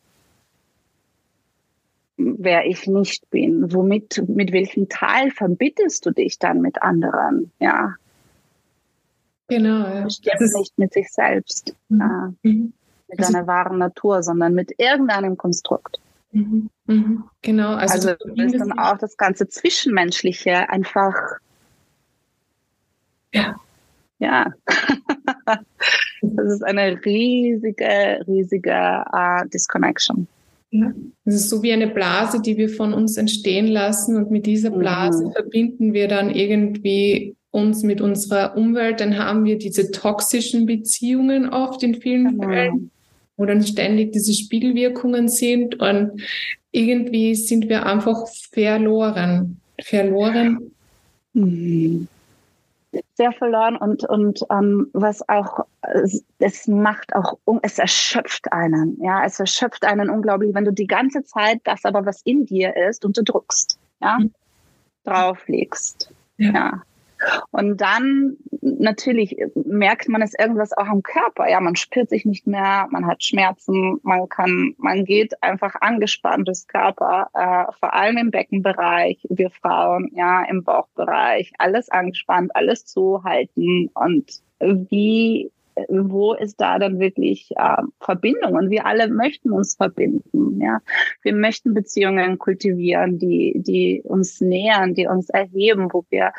wer 2.18 2.66
ich 2.66 2.88
nicht 2.88 3.30
bin. 3.30 3.74
Womit, 3.74 4.24
mit 4.28 4.52
welchem 4.52 4.90
Teil 4.90 5.32
verbittest 5.32 6.06
du 6.06 6.12
dich 6.12 6.40
dann 6.40 6.62
mit 6.62 6.82
anderen? 6.82 7.52
Ja. 7.60 7.96
Genau. 9.48 9.86
Ja. 9.86 10.10
Stimmt 10.10 10.54
nicht 10.56 10.78
mit 10.78 10.94
sich 10.94 11.10
selbst. 11.12 11.76
Mhm. 11.90 12.00
Ja. 12.00 12.34
Mhm 12.44 12.74
mit 13.12 13.20
also, 13.20 13.34
deiner 13.34 13.48
wahren 13.48 13.78
Natur, 13.78 14.24
sondern 14.24 14.54
mit 14.54 14.72
irgendeinem 14.78 15.38
Konstrukt. 15.38 16.00
Mhm, 16.32 16.70
mhm, 16.86 17.24
genau. 17.42 17.74
Also, 17.74 18.10
also 18.10 18.26
du 18.26 18.38
willst 18.38 18.60
dann 18.60 18.72
auch 18.80 18.98
das 18.98 19.18
ganze 19.18 19.48
Zwischenmenschliche 19.48 20.70
einfach. 20.70 21.14
Ja. 23.34 23.56
Ja. 24.20 24.54
das 26.22 26.54
ist 26.54 26.64
eine 26.64 27.04
riesige, 27.04 28.24
riesige 28.28 29.04
uh, 29.14 29.48
Disconnection. 29.50 30.28
Ja. 30.70 30.94
Es 31.26 31.36
ist 31.36 31.50
so 31.50 31.62
wie 31.64 31.74
eine 31.74 31.88
Blase, 31.88 32.42
die 32.42 32.56
wir 32.56 32.70
von 32.70 32.94
uns 32.94 33.18
entstehen 33.18 33.68
lassen 33.68 34.16
und 34.16 34.32
mit 34.32 34.46
dieser 34.46 34.70
Blase 34.70 35.26
mhm. 35.26 35.32
verbinden 35.34 35.94
wir 35.94 36.08
dann 36.08 36.30
irgendwie 36.30 37.36
uns 37.50 37.84
mit 37.84 38.00
unserer 38.00 38.56
Umwelt, 38.56 39.02
dann 39.02 39.18
haben 39.18 39.44
wir 39.44 39.58
diese 39.58 39.92
toxischen 39.92 40.66
Beziehungen 40.66 41.50
oft 41.50 41.84
in 41.84 41.96
vielen 41.96 42.38
genau. 42.38 42.48
Fällen 42.48 42.92
wo 43.38 43.46
dann 43.46 43.64
ständig 43.64 44.12
diese 44.12 44.34
Spiegelwirkungen 44.34 45.30
sind 45.30 45.80
und 45.80 46.22
irgendwie 46.72 47.36
sind 47.36 47.70
wir 47.70 47.86
einfach 47.86 48.28
verloren. 48.52 49.60
Verloren. 49.82 50.72
Mhm. 51.34 52.08
Sehr 53.14 53.32
verloren 53.32 53.78
und, 53.78 54.04
und 54.04 54.46
ähm, 54.52 54.90
was 54.92 55.28
auch, 55.30 55.66
es 56.40 56.68
macht 56.68 57.16
auch, 57.16 57.38
es 57.62 57.80
erschöpft 57.80 58.52
einen. 58.52 59.02
Ja, 59.02 59.24
es 59.26 59.40
erschöpft 59.40 59.86
einen 59.86 60.10
unglaublich, 60.10 60.54
wenn 60.54 60.66
du 60.66 60.74
die 60.74 60.88
ganze 60.88 61.24
Zeit 61.24 61.62
das 61.64 61.86
aber, 61.86 62.06
was 62.06 62.22
in 62.24 62.46
dir 62.46 62.76
ist, 62.76 63.06
unterdrückst. 63.06 63.80
Ja, 64.02 64.20
mhm. 64.20 64.34
drauflegst. 65.06 66.12
Ja. 66.38 66.52
ja. 66.52 66.82
Und 67.52 67.82
dann 67.82 68.38
natürlich 68.62 69.38
merkt 69.56 70.08
man 70.10 70.22
es 70.22 70.34
irgendwas 70.38 70.74
auch 70.74 70.88
am 70.88 71.04
Körper. 71.04 71.50
Ja, 71.50 71.60
man 71.60 71.76
spürt 71.76 72.10
sich 72.10 72.26
nicht 72.26 72.48
mehr, 72.48 72.88
man 72.92 73.06
hat 73.06 73.24
Schmerzen, 73.24 74.00
man 74.04 74.30
kann, 74.30 74.76
man 74.78 75.06
geht 75.06 75.42
einfach 75.44 75.76
angespannt 75.82 76.48
durchs 76.48 76.68
Körper, 76.68 77.30
äh, 77.34 77.72
vor 77.80 77.94
allem 77.94 78.18
im 78.18 78.32
Beckenbereich, 78.32 79.26
wir 79.30 79.50
Frauen, 79.50 80.12
ja, 80.14 80.44
im 80.44 80.64
Bauchbereich, 80.64 81.52
alles 81.58 81.90
angespannt, 81.90 82.56
alles 82.56 82.86
zuhalten 82.86 83.90
und 83.94 84.42
wie 84.60 85.52
wo 85.90 86.34
ist 86.34 86.60
da 86.60 86.80
dann 86.80 87.00
wirklich 87.00 87.52
äh, 87.56 87.82
Verbindung? 88.00 88.54
Und 88.54 88.70
wir 88.70 88.86
alle 88.86 89.08
möchten 89.08 89.52
uns 89.52 89.76
verbinden. 89.76 90.62
Ja, 90.62 90.80
wir 91.22 91.36
möchten 91.36 91.74
Beziehungen 91.74 92.38
kultivieren, 92.38 93.20
die 93.20 93.54
die 93.56 94.02
uns 94.04 94.42
nähern, 94.42 94.94
die 94.94 95.08
uns 95.08 95.30
erheben, 95.30 95.90
wo 95.92 96.06
wir 96.10 96.32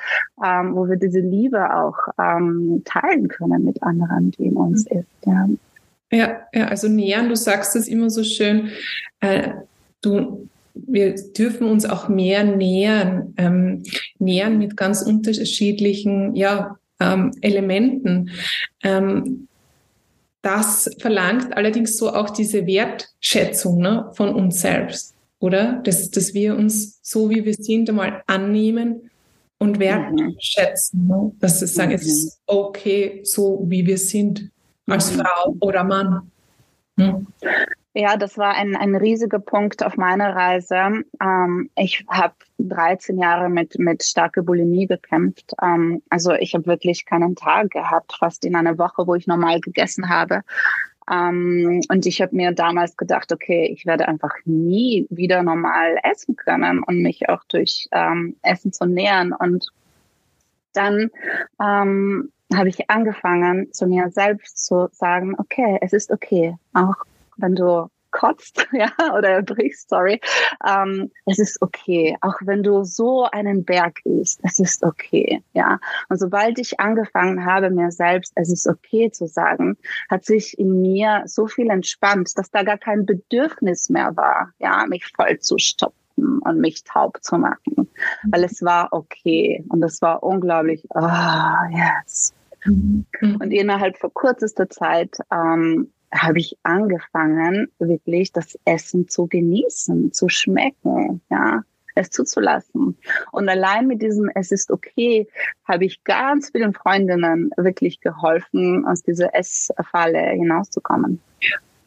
ähm, 0.45 0.75
wo 0.75 0.89
wir 0.89 0.97
diese 0.97 1.21
Liebe 1.21 1.75
auch 1.75 1.97
ähm, 2.19 2.83
teilen 2.85 3.29
können 3.29 3.65
mit 3.65 3.83
anderen, 3.83 4.31
die 4.33 4.47
in 4.47 4.57
uns 4.57 4.89
mhm. 4.91 4.99
ist. 4.99 5.09
Ja. 5.27 5.49
Ja, 6.15 6.41
ja, 6.53 6.67
also 6.67 6.89
nähern. 6.89 7.31
Du 7.31 7.37
sagst 7.37 7.75
es 7.75 7.89
immer 7.89 8.11
so 8.11 8.23
schön. 8.23 8.69
Äh, 9.21 9.53
du 10.03 10.47
wir 10.75 11.15
dürfen 11.15 11.69
uns 11.69 11.85
auch 11.85 12.09
mehr 12.09 12.45
nähern, 12.45 13.35
ähm, 13.37 13.83
nähern 14.19 14.59
mit 14.59 14.77
ganz 14.77 15.03
unterschiedlichen, 15.03 16.35
ja, 16.35 16.79
ähm, 17.03 17.33
Elementen. 17.41 18.31
Ähm, 18.83 19.49
das 20.43 20.91
verlangt 20.99 21.57
allerdings 21.57 21.97
so 21.97 22.13
auch 22.13 22.31
diese 22.31 22.67
Wertschätzung 22.67 23.79
ne, 23.79 24.11
von 24.15 24.35
uns 24.35 24.61
selbst, 24.61 25.15
oder? 25.39 25.81
Dass, 25.85 26.11
dass 26.11 26.35
wir 26.35 26.57
uns 26.57 26.99
so, 27.03 27.31
wie 27.31 27.45
wir 27.45 27.55
sind, 27.55 27.89
einmal 27.89 28.23
annehmen 28.27 29.11
und 29.59 29.79
wertschätzen. 29.79 31.07
Ne? 31.07 31.33
Dass 31.39 31.61
wir 31.61 31.69
sagen, 31.69 31.93
es 31.93 32.07
ist 32.07 32.41
okay, 32.47 33.21
so 33.23 33.65
wie 33.69 33.87
wir 33.87 33.99
sind, 33.99 34.51
als 34.87 35.13
mhm. 35.13 35.21
Frau 35.21 35.57
oder 35.61 35.85
Mann. 35.85 36.31
Hm? 36.99 37.27
Ja, 37.95 38.17
das 38.17 38.39
war 38.39 38.55
ein, 38.55 38.75
ein 38.75 38.97
riesiger 38.97 39.39
Punkt 39.39 39.85
auf 39.85 39.99
meiner 39.99 40.35
Reise. 40.35 41.05
Ähm, 41.21 41.71
ich 41.77 42.05
habe 42.09 42.35
13 42.59 43.19
Jahre 43.19 43.51
mit, 43.51 43.79
mit 43.79 44.03
starker 44.03 44.43
Bulimie 44.43 44.87
gekämpft. 44.87 45.53
Ähm, 45.63 46.03
also 46.09 46.33
ich 46.33 46.55
habe 46.55 46.65
wirklich 46.67 47.05
keinen 47.05 47.37
Tag 47.37 47.71
gehabt, 47.71 48.15
fast 48.19 48.47
in 48.47 48.57
einer 48.57 48.79
Woche, 48.79 49.07
wo 49.07 49.15
ich 49.15 49.27
normal 49.27 49.61
gegessen 49.61 50.09
habe. 50.09 50.41
Ähm, 51.11 51.83
und 51.91 52.07
ich 52.07 52.23
habe 52.23 52.35
mir 52.35 52.53
damals 52.53 52.97
gedacht, 52.97 53.31
okay, 53.31 53.67
ich 53.71 53.85
werde 53.85 54.09
einfach 54.09 54.33
nie 54.47 55.07
wieder 55.11 55.43
normal 55.43 55.99
essen 56.03 56.35
können 56.37 56.83
und 56.83 57.03
mich 57.03 57.29
auch 57.29 57.45
durch 57.45 57.89
ähm, 57.93 58.37
Essen 58.41 58.73
zu 58.73 58.87
nähern. 58.87 59.35
Und 59.35 59.67
dann 60.73 61.11
ähm, 61.61 62.33
habe 62.55 62.71
ich 62.71 62.89
angefangen, 62.89 63.71
zu 63.73 63.87
mir 63.87 64.11
selbst 64.11 64.65
zu 64.65 64.89
sagen, 64.93 65.35
okay, 65.39 65.77
es 65.83 65.93
ist 65.93 66.11
okay, 66.11 66.57
auch 66.73 66.97
wenn 67.43 67.55
du 67.55 67.89
kotzt, 68.13 68.69
ja, 68.73 68.91
oder 69.17 69.31
erbrichst, 69.31 69.89
sorry, 69.89 70.21
ähm, 70.65 71.11
es 71.27 71.41
ist 71.41 71.61
okay. 71.61 72.17
Auch 72.21 72.37
wenn 72.43 72.63
du 72.63 72.85
so 72.85 73.25
einen 73.25 73.65
Berg 73.65 73.99
isst, 74.05 74.41
es 74.45 74.61
ist 74.61 74.85
okay, 74.85 75.43
ja. 75.55 75.81
Und 76.09 76.19
sobald 76.19 76.59
ich 76.61 76.79
angefangen 76.79 77.45
habe, 77.45 77.71
mir 77.71 77.91
selbst, 77.91 78.33
es 78.37 78.53
ist 78.53 78.69
okay 78.69 79.11
zu 79.11 79.27
sagen, 79.27 79.77
hat 80.09 80.25
sich 80.25 80.57
in 80.59 80.81
mir 80.81 81.23
so 81.27 81.49
viel 81.49 81.71
entspannt, 81.71 82.31
dass 82.37 82.51
da 82.51 82.63
gar 82.63 82.79
kein 82.79 83.05
Bedürfnis 83.05 83.89
mehr 83.91 84.17
war, 84.17 84.53
ja, 84.59 84.87
mich 84.87 85.11
voll 85.17 85.41
zu 85.41 85.59
stoppen 85.59 86.39
und 86.45 86.61
mich 86.61 86.85
taub 86.85 87.19
zu 87.23 87.39
machen, 87.39 87.89
weil 88.31 88.45
es 88.45 88.63
war 88.63 88.93
okay 88.93 89.65
und 89.71 89.83
es 89.83 90.03
war 90.03 90.23
unglaublich, 90.23 90.87
ah, 90.95 91.67
oh, 91.67 91.77
yes. 91.77 92.35
Mhm. 92.65 93.07
Und 93.41 93.51
innerhalb 93.51 93.97
von 93.97 94.13
kürzester 94.15 94.69
Zeit 94.69 95.17
ähm, 95.33 95.91
habe 96.13 96.39
ich 96.39 96.57
angefangen, 96.63 97.69
wirklich 97.79 98.33
das 98.33 98.59
Essen 98.65 99.09
zu 99.09 99.27
genießen, 99.27 100.13
zu 100.13 100.29
schmecken, 100.29 101.23
ja, 101.31 101.63
es 101.95 102.11
zuzulassen. 102.11 102.97
Und 103.33 103.49
allein 103.49 103.87
mit 103.87 104.03
diesem 104.03 104.31
Es 104.35 104.51
ist 104.51 104.71
okay, 104.71 105.27
habe 105.67 105.85
ich 105.85 106.05
ganz 106.05 106.51
vielen 106.51 106.73
Freundinnen 106.73 107.51
wirklich 107.57 108.01
geholfen, 108.01 108.87
aus 108.87 109.03
dieser 109.03 109.35
Essfalle 109.35 110.31
hinauszukommen. 110.31 111.21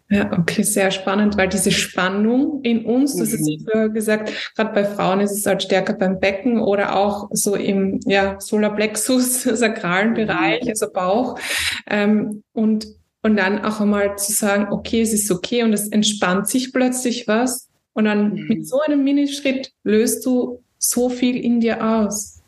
Ja, 0.07 0.31
okay, 0.37 0.61
sehr 0.61 0.91
spannend, 0.91 1.35
weil 1.35 1.49
diese 1.49 1.71
Spannung 1.71 2.61
in 2.61 2.85
uns, 2.85 3.15
das 3.17 3.33
ist 3.33 3.41
mhm. 3.41 3.89
wie 3.89 3.93
gesagt, 3.93 4.31
gerade 4.55 4.71
bei 4.71 4.85
Frauen 4.85 5.19
ist 5.19 5.31
es 5.31 5.47
halt 5.47 5.63
stärker 5.63 5.93
beim 5.93 6.19
Becken 6.19 6.59
oder 6.59 6.95
auch 6.95 7.29
so 7.31 7.55
im 7.55 7.99
ja, 8.05 8.39
Solarplexus, 8.39 9.43
sakralen 9.43 10.11
mhm. 10.11 10.15
Bereich, 10.15 10.69
also 10.69 10.91
Bauch. 10.91 11.39
Ähm, 11.87 12.43
und 12.53 12.85
und 13.25 13.37
dann 13.37 13.65
auch 13.65 13.81
einmal 13.81 14.19
zu 14.19 14.31
sagen, 14.31 14.67
okay, 14.71 15.01
es 15.01 15.11
ist 15.11 15.31
okay 15.31 15.63
und 15.63 15.73
es 15.73 15.87
entspannt 15.87 16.47
sich 16.47 16.71
plötzlich 16.71 17.27
was. 17.27 17.67
Und 17.93 18.05
dann 18.05 18.35
mhm. 18.35 18.47
mit 18.47 18.67
so 18.67 18.79
einem 18.81 19.03
Minischritt 19.03 19.71
löst 19.83 20.23
du 20.27 20.61
so 20.77 21.09
viel 21.09 21.35
in 21.35 21.59
dir 21.59 21.83
aus. 21.83 22.43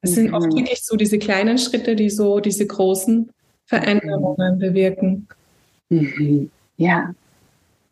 Es 0.00 0.12
mhm. 0.12 0.14
sind 0.14 0.34
oft 0.34 0.54
wirklich 0.54 0.84
so 0.84 0.94
diese 0.94 1.18
kleinen 1.18 1.58
Schritte, 1.58 1.96
die 1.96 2.10
so 2.10 2.38
diese 2.38 2.64
großen 2.64 3.32
Veränderungen 3.64 4.54
mhm. 4.54 4.58
bewirken. 4.60 5.28
Mhm. 5.88 6.48
Ja, 6.76 7.12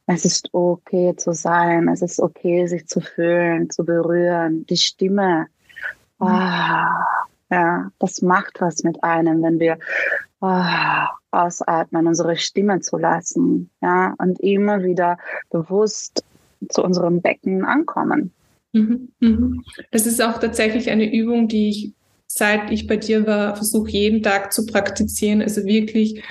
es 0.07 0.25
ist 0.25 0.51
okay 0.53 1.13
zu 1.17 1.33
sein, 1.33 1.89
es 1.89 2.03
ist 2.03 2.21
okay, 2.21 2.69
sich 2.69 2.87
zu 2.87 3.01
fühlen, 3.01 3.69
zu 3.69 3.85
berühren, 3.85 4.65
die 4.67 4.77
Stimme. 4.77 5.49
Mhm. 6.21 6.27
Ah, 6.29 7.05
ja, 7.51 7.91
das 7.99 8.23
macht 8.23 8.61
was 8.61 8.85
mit 8.85 9.03
einem, 9.03 9.43
wenn 9.43 9.59
wir 9.59 9.77
ah, 10.41 11.09
ausatmen, 11.37 12.07
unsere 12.07 12.37
Stimme 12.37 12.81
zu 12.81 12.97
lassen, 12.97 13.71
ja, 13.83 14.15
und 14.19 14.41
immer 14.41 14.83
wieder 14.83 15.19
bewusst 15.51 16.25
zu 16.69 16.83
unserem 16.83 17.21
Becken 17.21 17.65
ankommen. 17.65 18.33
Mhm, 18.73 19.09
mhm. 19.21 19.65
Das 19.91 20.07
ist 20.07 20.23
auch 20.23 20.39
tatsächlich 20.39 20.91
eine 20.91 21.13
Übung, 21.13 21.49
die 21.49 21.69
ich 21.69 21.93
seit 22.29 22.71
ich 22.71 22.87
bei 22.87 22.97
dir 22.97 23.27
war, 23.27 23.57
versuche 23.57 23.91
jeden 23.91 24.23
Tag 24.23 24.53
zu 24.53 24.67
praktizieren, 24.67 25.41
also 25.43 25.65
wirklich 25.65 26.23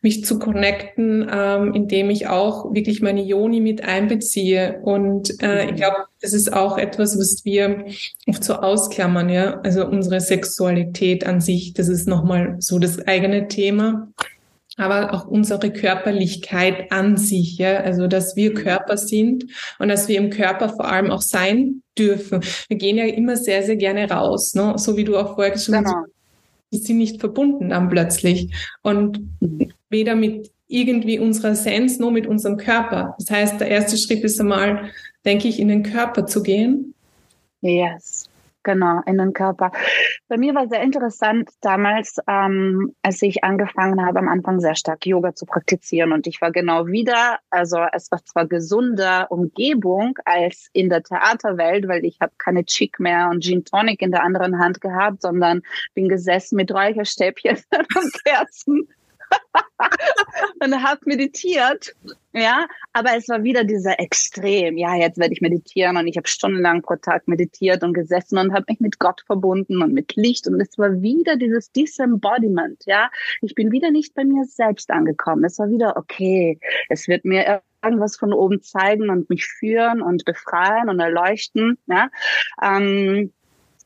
mich 0.00 0.24
zu 0.24 0.38
connecten, 0.38 1.28
ähm, 1.30 1.74
indem 1.74 2.08
ich 2.08 2.28
auch 2.28 2.72
wirklich 2.72 3.02
meine 3.02 3.22
Yoni 3.22 3.60
mit 3.60 3.84
einbeziehe. 3.84 4.80
Und 4.82 5.42
äh, 5.42 5.66
ich 5.66 5.74
glaube, 5.76 5.96
das 6.22 6.32
ist 6.32 6.52
auch 6.52 6.78
etwas, 6.78 7.18
was 7.18 7.44
wir 7.44 7.84
oft 8.26 8.42
so 8.42 8.54
ausklammern, 8.54 9.28
ja. 9.28 9.60
Also 9.60 9.86
unsere 9.86 10.20
Sexualität 10.20 11.26
an 11.26 11.40
sich, 11.40 11.74
das 11.74 11.88
ist 11.88 12.08
nochmal 12.08 12.56
so 12.58 12.78
das 12.78 13.06
eigene 13.06 13.48
Thema 13.48 14.08
aber 14.80 15.12
auch 15.12 15.26
unsere 15.26 15.70
Körperlichkeit 15.70 16.90
an 16.90 17.16
sich, 17.16 17.58
ja, 17.58 17.78
also 17.78 18.06
dass 18.06 18.36
wir 18.36 18.54
Körper 18.54 18.96
sind 18.96 19.46
und 19.78 19.88
dass 19.88 20.08
wir 20.08 20.18
im 20.18 20.30
Körper 20.30 20.70
vor 20.70 20.90
allem 20.90 21.10
auch 21.10 21.22
sein 21.22 21.82
dürfen. 21.98 22.40
Wir 22.68 22.76
gehen 22.76 22.96
ja 22.96 23.04
immer 23.04 23.36
sehr, 23.36 23.62
sehr 23.62 23.76
gerne 23.76 24.10
raus, 24.10 24.54
ne? 24.54 24.74
so 24.76 24.96
wie 24.96 25.04
du 25.04 25.16
auch 25.16 25.34
vorher 25.34 25.58
schon 25.58 25.74
genau. 25.74 25.90
hast, 25.90 26.10
die 26.72 26.78
sind 26.78 26.98
nicht 26.98 27.20
verbunden 27.20 27.70
dann 27.70 27.88
plötzlich 27.88 28.52
und 28.82 29.20
weder 29.88 30.14
mit 30.14 30.50
irgendwie 30.68 31.18
unserer 31.18 31.50
Essenz, 31.50 31.98
nur 31.98 32.12
mit 32.12 32.26
unserem 32.26 32.56
Körper. 32.56 33.16
Das 33.18 33.30
heißt, 33.30 33.60
der 33.60 33.68
erste 33.68 33.98
Schritt 33.98 34.22
ist 34.22 34.40
einmal, 34.40 34.90
denke 35.24 35.48
ich, 35.48 35.58
in 35.58 35.68
den 35.68 35.82
Körper 35.82 36.26
zu 36.26 36.42
gehen. 36.42 36.94
Yes. 37.60 38.19
Genau, 38.62 39.00
in 39.06 39.16
den 39.16 39.32
Körper. 39.32 39.72
Bei 40.28 40.36
mir 40.36 40.54
war 40.54 40.68
sehr 40.68 40.82
interessant 40.82 41.48
damals, 41.62 42.18
ähm, 42.28 42.94
als 43.02 43.22
ich 43.22 43.42
angefangen 43.42 44.04
habe, 44.04 44.18
am 44.18 44.28
Anfang 44.28 44.60
sehr 44.60 44.74
stark 44.74 45.06
Yoga 45.06 45.34
zu 45.34 45.46
praktizieren. 45.46 46.12
Und 46.12 46.26
ich 46.26 46.42
war 46.42 46.52
genau 46.52 46.86
wieder, 46.86 47.38
also 47.48 47.78
es 47.92 48.10
war 48.10 48.22
zwar 48.24 48.46
gesunde 48.46 49.26
Umgebung 49.30 50.18
als 50.26 50.68
in 50.74 50.90
der 50.90 51.02
Theaterwelt, 51.02 51.88
weil 51.88 52.04
ich 52.04 52.18
habe 52.20 52.32
keine 52.36 52.66
Chick 52.66 53.00
mehr 53.00 53.30
und 53.30 53.42
Gin 53.42 53.64
Tonic 53.64 54.02
in 54.02 54.10
der 54.10 54.24
anderen 54.24 54.58
Hand 54.58 54.82
gehabt, 54.82 55.22
sondern 55.22 55.62
bin 55.94 56.10
gesessen 56.10 56.56
mit 56.56 56.70
Räucherstäbchen 56.70 57.56
und 57.96 58.24
Kerzen 58.24 58.88
und 60.62 60.82
habe 60.82 61.00
meditiert, 61.04 61.94
ja, 62.32 62.66
aber 62.92 63.16
es 63.16 63.28
war 63.28 63.42
wieder 63.42 63.64
dieser 63.64 63.98
Extrem, 63.98 64.76
ja, 64.76 64.94
jetzt 64.94 65.18
werde 65.18 65.32
ich 65.32 65.40
meditieren 65.40 65.96
und 65.96 66.06
ich 66.06 66.16
habe 66.16 66.28
stundenlang 66.28 66.82
pro 66.82 66.96
Tag 66.96 67.26
meditiert 67.26 67.82
und 67.82 67.94
gesessen 67.94 68.38
und 68.38 68.52
habe 68.52 68.66
mich 68.68 68.80
mit 68.80 68.98
Gott 68.98 69.22
verbunden 69.26 69.82
und 69.82 69.92
mit 69.92 70.14
Licht. 70.16 70.46
Und 70.46 70.60
es 70.60 70.78
war 70.78 71.02
wieder 71.02 71.36
dieses 71.36 71.72
Disembodiment, 71.72 72.84
ja, 72.86 73.10
ich 73.42 73.54
bin 73.54 73.72
wieder 73.72 73.90
nicht 73.90 74.14
bei 74.14 74.24
mir 74.24 74.44
selbst 74.44 74.90
angekommen, 74.90 75.44
es 75.44 75.58
war 75.58 75.70
wieder 75.70 75.96
okay, 75.96 76.58
es 76.88 77.08
wird 77.08 77.24
mir 77.24 77.62
irgendwas 77.82 78.16
von 78.16 78.32
oben 78.32 78.62
zeigen 78.62 79.10
und 79.10 79.30
mich 79.30 79.46
führen 79.46 80.02
und 80.02 80.24
befreien 80.24 80.88
und 80.88 81.00
erleuchten, 81.00 81.78
ja, 81.86 82.10
ähm, 82.62 83.32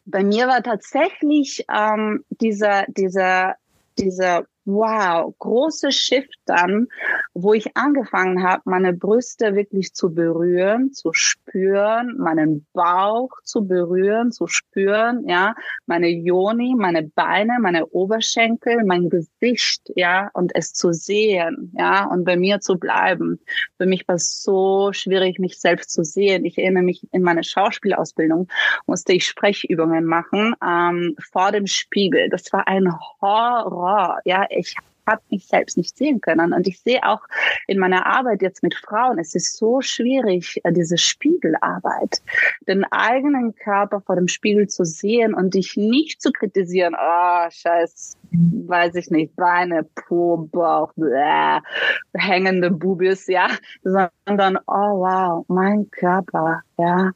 bei 0.07 0.23
mir 0.23 0.47
war 0.49 0.63
tatsächlich 0.63 1.65
ähm, 1.75 2.25
dieser, 2.29 2.85
dieser, 2.89 3.57
dieser 3.99 4.45
wow, 4.65 5.35
große 5.39 5.93
Shift 5.93 6.39
dann, 6.47 6.89
wo 7.35 7.53
ich 7.53 7.77
angefangen 7.77 8.43
habe, 8.43 8.63
meine 8.65 8.93
Brüste 8.93 9.55
wirklich 9.55 9.93
zu 9.95 10.15
berühren, 10.15 10.93
zu 10.93 11.13
spüren, 11.13 12.17
meinen 12.19 12.67
Bauch 12.73 13.31
zu 13.43 13.67
berühren, 13.67 14.33
zu 14.33 14.47
spüren, 14.47 15.29
ja, 15.29 15.55
meine 15.87 16.09
Yoni, 16.09 16.75
meine 16.77 17.03
Beine, 17.03 17.59
meine 17.61 17.87
Oberschenkel, 17.87 18.85
mein 18.85 19.11
Gesicht, 19.11 19.93
ja, 19.95 20.31
und 20.33 20.53
es 20.55 20.73
zu 20.73 20.93
sehen, 20.93 21.73
ja, 21.77 22.07
und 22.07 22.25
bei 22.25 22.37
mir 22.37 22.61
zu 22.61 22.79
bleiben. 22.79 23.41
Für 23.77 23.87
mich 23.87 24.09
war 24.09 24.17
es 24.17 24.43
so 24.43 24.93
schwierig, 24.93 25.39
mich 25.39 25.61
selbst 25.61 25.93
zu 25.93 26.05
sehen. 26.05 26.45
Ich 26.45 26.59
erinnere 26.59 26.83
mich, 26.83 27.07
in 27.13 27.23
meiner 27.23 27.43
Schauspielausbildung 27.43 28.49
musste 28.87 29.13
ich 29.13 29.27
Sprechübungen 29.27 30.05
machen 30.05 30.55
ähm, 30.65 31.17
vor 31.33 31.53
dem 31.53 31.67
Spiegel. 31.67 32.29
Das 32.31 32.53
war 32.53 32.67
ein 32.69 32.89
Horror, 33.21 34.21
ja, 34.25 34.47
ich 34.57 34.77
habe 35.07 35.23
mich 35.31 35.47
selbst 35.47 35.77
nicht 35.77 35.97
sehen 35.97 36.21
können. 36.21 36.53
Und 36.53 36.67
ich 36.67 36.81
sehe 36.81 37.03
auch 37.05 37.21
in 37.67 37.79
meiner 37.79 38.07
Arbeit 38.07 38.43
jetzt 38.43 38.63
mit 38.63 38.75
Frauen, 38.75 39.19
es 39.19 39.35
ist 39.35 39.57
so 39.57 39.81
schwierig, 39.81 40.61
äh, 40.65 40.73
diese 40.73 40.99
Spiegelarbeit, 40.99 42.23
den 42.67 42.85
eigenen 42.85 43.55
Körper 43.55 44.01
vor 44.01 44.17
dem 44.17 44.29
Spiegel 44.29 44.69
zu 44.69 44.85
sehen 44.85 45.35
und 45.35 45.55
dich 45.55 45.77
nicht 45.77 46.23
zu 46.23 46.33
kritisieren, 46.33 46.95
oh, 46.99 47.51
scheiß, 47.51 48.17
weiß 48.33 48.95
ich 48.97 49.11
nicht, 49.11 49.37
Beine, 49.37 49.87
Po, 49.95 50.49
Bauch, 50.51 50.93
bläh, 50.95 51.61
hängende 52.15 52.71
Bubis, 52.71 53.27
ja, 53.27 53.49
sondern, 53.83 54.59
oh 54.67 55.01
wow, 55.01 55.45
mein 55.49 55.91
Körper, 55.91 56.63
ja, 56.79 57.11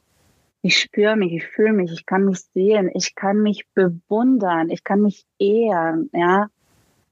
ich 0.61 0.77
spüre 0.77 1.15
mich, 1.15 1.33
ich 1.33 1.47
fühle 1.47 1.73
mich, 1.73 1.91
ich 1.91 2.05
kann 2.05 2.25
mich 2.25 2.41
sehen, 2.53 2.91
ich 2.93 3.15
kann 3.15 3.41
mich 3.41 3.65
bewundern, 3.73 4.69
ich 4.69 4.83
kann 4.83 5.01
mich 5.01 5.25
ehren, 5.39 6.09
ja. 6.13 6.49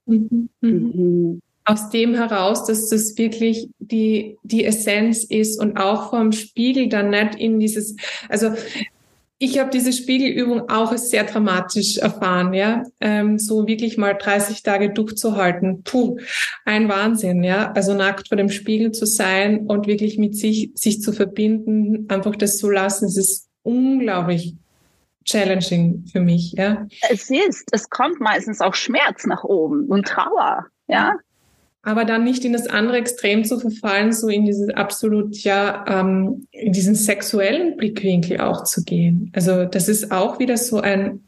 Mhm. 0.07 0.49
Mhm. 0.61 1.41
Aus 1.65 1.89
dem 1.89 2.15
heraus, 2.15 2.65
dass 2.65 2.89
das 2.89 3.17
wirklich 3.17 3.69
die, 3.79 4.37
die 4.43 4.63
Essenz 4.63 5.25
ist 5.25 5.59
und 5.59 5.77
auch 5.77 6.09
vom 6.11 6.31
Spiegel 6.31 6.87
dann 6.87 7.09
nicht 7.09 7.35
in 7.35 7.59
dieses, 7.59 7.95
also 8.29 8.53
ich 9.39 9.59
habe 9.59 9.69
diese 9.69 9.93
Spiegelübung 9.93 10.69
auch 10.69 10.97
sehr 10.97 11.23
dramatisch 11.23 11.97
erfahren, 11.97 12.53
ja. 12.53 12.83
Ähm, 12.99 13.37
so 13.37 13.67
wirklich 13.67 13.97
mal 13.97 14.13
30 14.13 14.63
Tage 14.63 14.91
durchzuhalten. 14.91 15.83
Puh, 15.83 16.17
ein 16.65 16.89
Wahnsinn, 16.89 17.43
ja. 17.43 17.71
Also 17.73 17.93
nackt 17.93 18.29
vor 18.29 18.37
dem 18.37 18.49
Spiegel 18.49 18.93
zu 18.93 19.05
sein 19.05 19.67
und 19.67 19.85
wirklich 19.85 20.17
mit 20.17 20.35
sich, 20.35 20.71
sich 20.73 21.01
zu 21.01 21.11
verbinden, 21.11 22.05
einfach 22.07 22.35
das 22.35 22.57
zu 22.57 22.69
lassen, 22.69 23.05
es 23.05 23.17
ist 23.17 23.47
unglaublich 23.61 24.55
challenging 25.27 26.05
für 26.11 26.19
mich, 26.19 26.53
ja. 26.53 26.87
Es 27.09 27.29
ist, 27.29 27.69
es 27.71 27.89
kommt 27.89 28.19
meistens 28.19 28.61
auch 28.61 28.73
Schmerz 28.73 29.25
nach 29.25 29.43
oben 29.43 29.85
und 29.85 30.07
Trauer, 30.07 30.65
ja. 30.87 31.15
Aber 31.83 32.03
dann 32.03 32.23
nicht 32.23 32.43
in 32.43 32.53
das 32.53 32.67
andere 32.67 32.97
Extrem 32.97 33.45
zu 33.45 33.59
verfallen, 33.59 34.11
so 34.11 34.27
in 34.27 34.45
dieses 34.45 34.69
absolut, 34.69 35.37
ja, 35.37 35.85
ähm, 35.87 36.47
in 36.51 36.73
diesen 36.73 36.95
sexuellen 36.95 37.77
Blickwinkel 37.77 38.41
auch 38.41 38.63
zu 38.63 38.83
gehen. 38.83 39.31
Also 39.33 39.65
das 39.65 39.87
ist 39.87 40.11
auch 40.11 40.39
wieder 40.39 40.57
so 40.57 40.81
ein 40.81 41.23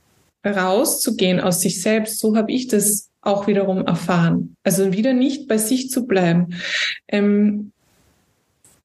rauszugehen 0.46 1.40
aus 1.40 1.62
sich 1.62 1.82
selbst. 1.82 2.20
So 2.20 2.36
habe 2.36 2.52
ich 2.52 2.68
das 2.68 3.10
auch 3.22 3.48
wiederum 3.48 3.86
erfahren. 3.86 4.56
Also 4.64 4.94
wieder 4.94 5.14
nicht 5.14 5.48
bei 5.48 5.58
sich 5.58 5.90
zu 5.90 6.08
bleiben. 6.08 6.56
Ähm, 7.08 7.72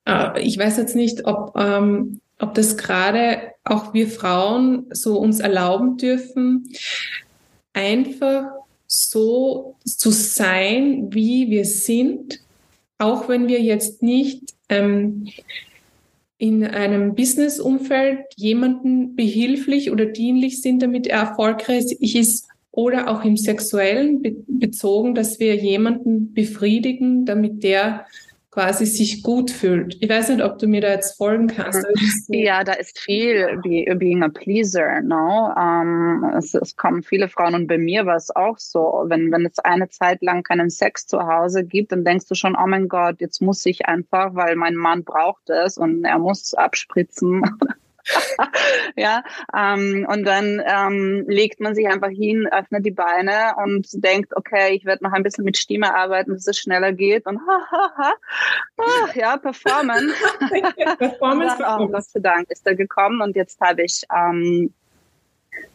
äh, 0.04 0.40
ich 0.42 0.58
weiß 0.58 0.76
jetzt 0.76 0.96
nicht, 0.96 1.24
ob 1.26 1.56
ähm, 1.56 2.20
ob 2.38 2.54
das 2.54 2.76
gerade 2.76 3.52
auch 3.64 3.94
wir 3.94 4.08
Frauen 4.08 4.86
so 4.90 5.18
uns 5.18 5.40
erlauben 5.40 5.96
dürfen, 5.96 6.70
einfach 7.72 8.50
so 8.86 9.76
zu 9.84 10.10
sein, 10.10 11.08
wie 11.12 11.50
wir 11.50 11.64
sind, 11.64 12.40
auch 12.98 13.28
wenn 13.28 13.48
wir 13.48 13.60
jetzt 13.60 14.02
nicht 14.02 14.54
ähm, 14.68 15.28
in 16.38 16.64
einem 16.64 17.14
Business-Umfeld 17.14 18.20
jemanden 18.36 19.16
behilflich 19.16 19.90
oder 19.90 20.06
dienlich 20.06 20.60
sind, 20.60 20.82
damit 20.82 21.06
er 21.06 21.20
erfolgreich 21.20 21.92
ist, 22.00 22.48
oder 22.74 23.08
auch 23.08 23.24
im 23.24 23.36
sexuellen 23.36 24.20
be 24.20 24.34
bezogen, 24.48 25.14
dass 25.14 25.38
wir 25.38 25.54
jemanden 25.54 26.34
befriedigen, 26.34 27.24
damit 27.24 27.62
der 27.62 28.06
quasi 28.54 28.86
sich 28.86 29.24
gut 29.24 29.50
fühlt. 29.50 29.96
Ich 30.00 30.08
weiß 30.08 30.28
nicht, 30.28 30.40
ob 30.40 30.58
du 30.58 30.68
mir 30.68 30.80
da 30.80 30.90
jetzt 30.90 31.16
folgen 31.16 31.48
kannst. 31.48 31.84
Ja, 32.28 32.62
da 32.62 32.74
ist 32.74 33.00
viel 33.00 33.58
be, 33.64 33.84
being 33.96 34.22
a 34.22 34.28
pleaser, 34.28 35.00
no? 35.02 35.52
Um, 35.56 36.22
ähm, 36.22 36.32
es, 36.38 36.54
es, 36.54 36.76
kommen 36.76 37.02
viele 37.02 37.28
Frauen 37.28 37.56
und 37.56 37.66
bei 37.66 37.78
mir 37.78 38.06
war 38.06 38.14
es 38.14 38.34
auch 38.34 38.56
so, 38.58 39.04
wenn, 39.06 39.32
wenn 39.32 39.44
es 39.44 39.58
eine 39.58 39.88
Zeit 39.88 40.22
lang 40.22 40.44
keinen 40.44 40.70
Sex 40.70 41.08
zu 41.08 41.26
Hause 41.26 41.64
gibt, 41.64 41.90
dann 41.90 42.04
denkst 42.04 42.26
du 42.28 42.36
schon, 42.36 42.54
oh 42.54 42.68
mein 42.68 42.86
Gott, 42.86 43.16
jetzt 43.18 43.42
muss 43.42 43.66
ich 43.66 43.86
einfach, 43.86 44.36
weil 44.36 44.54
mein 44.54 44.76
Mann 44.76 45.02
braucht 45.02 45.50
es 45.50 45.76
und 45.76 46.04
er 46.04 46.20
muss 46.20 46.54
abspritzen 46.54 47.42
ja, 48.96 49.22
ähm, 49.54 50.06
und 50.08 50.24
dann 50.24 50.62
ähm, 50.64 51.24
legt 51.26 51.60
man 51.60 51.74
sich 51.74 51.88
einfach 51.88 52.08
hin, 52.08 52.46
öffnet 52.50 52.84
die 52.84 52.90
Beine 52.90 53.54
und 53.62 53.86
denkt, 53.92 54.36
okay, 54.36 54.74
ich 54.74 54.84
werde 54.84 55.04
noch 55.04 55.12
ein 55.12 55.22
bisschen 55.22 55.44
mit 55.44 55.56
Stimme 55.56 55.94
arbeiten, 55.94 56.32
dass 56.32 56.46
es 56.46 56.58
schneller 56.58 56.92
geht 56.92 57.26
und 57.26 57.40
ha, 57.40 57.66
ha, 57.70 57.92
ha. 57.96 58.14
Oh, 58.76 59.08
ja, 59.14 59.36
performen. 59.36 60.12
Performance. 60.98 61.56
dann, 61.58 61.80
oh, 61.80 61.88
Gott 61.88 62.04
sei 62.04 62.20
Dank 62.20 62.50
ist 62.50 62.66
er 62.66 62.74
gekommen 62.74 63.20
und 63.20 63.36
jetzt 63.36 63.60
habe 63.60 63.82
ich 63.82 64.02
ähm, 64.14 64.72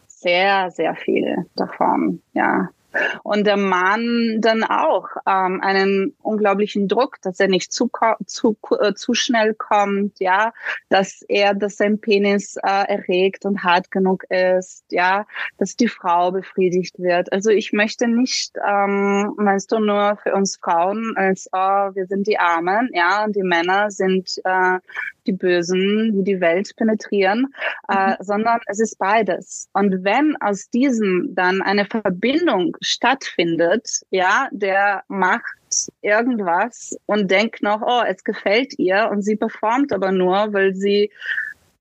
sehr, 0.06 0.70
sehr 0.70 0.94
viel 0.94 1.46
davon, 1.56 2.22
ja. 2.32 2.68
Und 3.22 3.46
der 3.46 3.56
Mann 3.56 4.38
dann 4.40 4.64
auch 4.64 5.08
ähm, 5.26 5.60
einen 5.62 6.14
unglaublichen 6.22 6.88
Druck, 6.88 7.20
dass 7.22 7.40
er 7.40 7.48
nicht 7.48 7.72
zu, 7.72 7.90
zu, 8.26 8.56
äh, 8.80 8.94
zu 8.94 9.14
schnell 9.14 9.54
kommt, 9.54 10.18
ja, 10.20 10.52
dass 10.88 11.22
er, 11.28 11.54
dass 11.54 11.76
sein 11.76 12.00
Penis 12.00 12.56
äh, 12.56 12.84
erregt 12.88 13.44
und 13.44 13.64
hart 13.64 13.90
genug 13.90 14.24
ist, 14.30 14.84
ja, 14.90 15.26
dass 15.58 15.76
die 15.76 15.88
Frau 15.88 16.32
befriedigt 16.32 16.98
wird. 16.98 17.32
Also 17.32 17.50
ich 17.50 17.72
möchte 17.72 18.08
nicht, 18.08 18.56
ähm, 18.66 19.34
meinst 19.36 19.72
du, 19.72 19.78
nur 19.78 20.18
für 20.22 20.34
uns 20.34 20.56
Frauen 20.56 21.14
als, 21.16 21.48
oh, 21.52 21.58
wir 21.94 22.06
sind 22.06 22.26
die 22.26 22.38
Armen, 22.38 22.90
ja, 22.92 23.24
und 23.24 23.34
die 23.36 23.42
Männer 23.42 23.90
sind 23.90 24.40
äh, 24.44 24.78
die 25.26 25.32
Bösen, 25.32 26.12
die 26.14 26.24
die 26.24 26.40
Welt 26.40 26.74
penetrieren, 26.76 27.52
äh, 27.88 28.10
mhm. 28.10 28.14
sondern 28.20 28.60
es 28.66 28.80
ist 28.80 28.98
beides. 28.98 29.68
Und 29.72 30.04
wenn 30.04 30.36
aus 30.40 30.70
diesem 30.70 31.34
dann 31.34 31.62
eine 31.62 31.86
Verbindung 31.86 32.76
stattfindet, 32.80 34.02
ja, 34.10 34.48
der 34.52 35.02
macht 35.08 35.44
irgendwas 36.02 36.96
und 37.06 37.30
denkt 37.30 37.62
noch, 37.62 37.82
oh, 37.82 38.02
es 38.06 38.24
gefällt 38.24 38.78
ihr 38.78 39.08
und 39.10 39.22
sie 39.22 39.36
performt 39.36 39.92
aber 39.92 40.12
nur, 40.12 40.52
weil 40.52 40.74
sie 40.74 41.10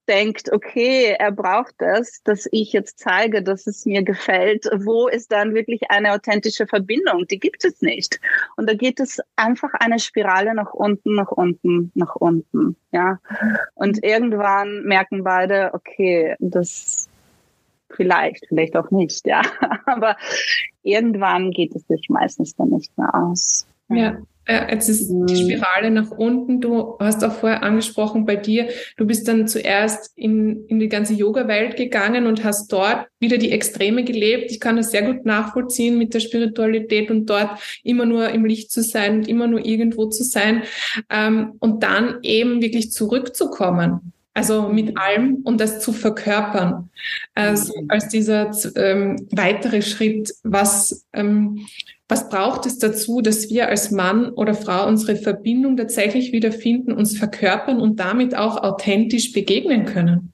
denkt, 0.10 0.52
okay, 0.52 1.16
er 1.18 1.32
braucht 1.32 1.76
das, 1.78 2.24
dass 2.24 2.48
ich 2.52 2.74
jetzt 2.74 2.98
zeige, 2.98 3.44
dass 3.44 3.68
es 3.68 3.86
mir 3.86 4.04
gefällt, 4.04 4.66
wo 4.78 5.08
ist 5.08 5.32
dann 5.32 5.54
wirklich 5.54 5.82
eine 5.90 6.14
authentische 6.14 6.66
Verbindung? 6.66 7.28
Die 7.28 7.40
gibt 7.40 7.64
es 7.64 7.82
nicht. 7.82 8.20
Und 8.58 8.68
da 8.68 8.74
geht 8.74 9.00
es 9.00 9.22
einfach 9.36 9.72
eine 9.76 10.00
Spirale 10.00 10.56
nach 10.56 10.74
unten, 10.74 11.14
nach 11.14 11.32
unten, 11.32 11.92
nach 11.94 12.16
unten, 12.16 12.76
ja. 12.92 13.20
Und 13.76 14.04
irgendwann 14.04 14.84
merken 14.84 15.24
beide, 15.24 15.76
okay, 15.76 16.36
das 16.40 17.08
vielleicht, 17.92 18.48
vielleicht 18.48 18.76
auch 18.76 18.90
nicht, 18.90 19.28
ja. 19.28 19.44
Aber 19.86 20.18
irgendwann 20.84 21.52
geht 21.52 21.76
es 21.76 21.86
sich 21.88 22.08
meistens 22.10 22.56
dann 22.56 22.70
nicht 22.70 22.98
mehr 22.98 23.14
aus. 23.14 23.68
Ja. 23.90 24.18
Äh, 24.50 24.74
jetzt 24.74 24.90
ist 24.90 25.10
die 25.10 25.14
mhm. 25.14 25.28
Spirale 25.28 25.92
nach 25.92 26.10
unten. 26.10 26.60
Du 26.60 26.98
hast 27.00 27.24
auch 27.24 27.34
vorher 27.34 27.62
angesprochen 27.62 28.26
bei 28.26 28.36
dir, 28.36 28.70
du 28.98 29.06
bist 29.06 29.28
dann 29.28 29.48
zuerst 29.48 30.12
in, 30.18 30.66
in 30.66 30.80
die 30.80 30.90
ganze 30.90 31.14
Yoga-Welt 31.14 31.76
gegangen 31.78 32.26
und 32.26 32.44
hast 32.44 32.74
dort 32.74 33.06
wieder 33.20 33.38
die 33.38 33.52
Extreme 33.52 34.04
gelebt. 34.04 34.50
Ich 34.50 34.60
kann 34.60 34.78
das 34.78 34.90
sehr 34.90 35.04
gut 35.04 35.24
nachvollziehen 35.24 36.00
mit 36.00 36.16
der 36.16 36.20
Spiritualität 36.20 37.12
und 37.12 37.28
dort 37.30 37.60
immer 37.84 38.06
nur 38.06 38.30
im 38.30 38.44
Licht 38.44 38.72
zu 38.72 38.82
sein 38.82 39.18
und 39.18 39.28
immer 39.28 39.46
nur 39.46 39.64
irgendwo 39.64 40.08
zu 40.08 40.24
sein 40.24 40.64
ähm, 41.12 41.54
und 41.60 41.84
dann 41.84 42.18
eben 42.24 42.62
wirklich 42.62 42.92
zurückzukommen. 42.92 44.14
Also 44.40 44.70
mit 44.70 44.98
allem 44.98 45.42
und 45.44 45.60
das 45.60 45.82
zu 45.82 45.92
verkörpern. 45.92 46.90
Also 47.36 47.74
als 47.90 48.08
dieser 48.08 48.52
ähm, 48.78 49.28
weitere 49.32 49.82
Schritt, 49.82 50.34
was 50.44 51.06
ähm, 51.12 51.66
was 52.08 52.30
braucht 52.30 52.66
es 52.66 52.80
dazu, 52.80 53.20
dass 53.22 53.50
wir 53.50 53.68
als 53.68 53.92
Mann 53.92 54.30
oder 54.30 54.54
Frau 54.54 54.88
unsere 54.88 55.18
Verbindung 55.18 55.76
tatsächlich 55.76 56.32
wiederfinden, 56.32 56.94
uns 56.94 57.18
verkörpern 57.18 57.82
und 57.82 58.00
damit 58.00 58.34
auch 58.34 58.64
authentisch 58.64 59.34
begegnen 59.34 59.84
können? 59.84 60.32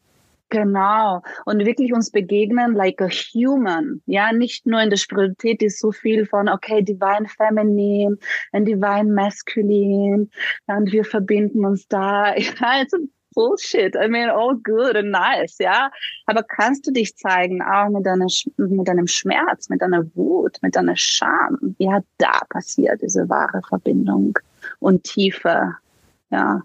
Genau. 0.50 1.24
Und 1.46 1.66
wirklich 1.66 1.92
uns 1.92 2.12
begegnen 2.12 2.76
like 2.76 3.02
a 3.02 3.10
human. 3.10 4.04
Ja, 4.06 4.32
nicht 4.32 4.68
nur 4.68 4.80
in 4.82 4.92
der 4.92 4.98
Spiritualität 4.98 5.64
ist 5.64 5.80
so 5.80 5.92
viel 5.92 6.28
von, 6.28 6.48
okay, 6.48 6.84
divine 6.84 7.28
feminine 7.28 8.18
and 8.52 8.68
divine 8.68 9.12
masculine. 9.12 10.30
Und 10.68 10.92
wir 10.92 11.04
verbinden 11.04 11.66
uns 11.66 11.88
da. 11.88 12.36
Ja, 12.46 12.68
also 12.80 12.98
Bullshit. 13.36 13.96
I 13.96 14.08
mean, 14.08 14.30
all 14.30 14.56
good 14.56 14.96
and 14.96 15.12
nice, 15.12 15.58
ja. 15.60 15.92
Aber 16.26 16.42
kannst 16.42 16.88
du 16.88 16.92
dich 16.92 17.16
zeigen, 17.16 17.62
auch 17.62 17.90
mit, 17.90 18.06
deiner, 18.06 18.28
mit 18.58 18.88
deinem 18.88 19.08
Schmerz, 19.08 19.70
mit 19.70 19.82
deiner 19.82 20.04
Wut, 20.16 20.58
mit 20.62 20.76
deiner 20.76 20.96
Scham? 20.96 21.76
Ja, 21.78 22.00
da 22.18 22.42
passiert 22.50 23.02
diese 23.02 23.30
wahre 23.30 23.62
Verbindung 23.68 24.40
und 24.80 25.04
Tiefe, 25.04 25.76
ja. 26.32 26.62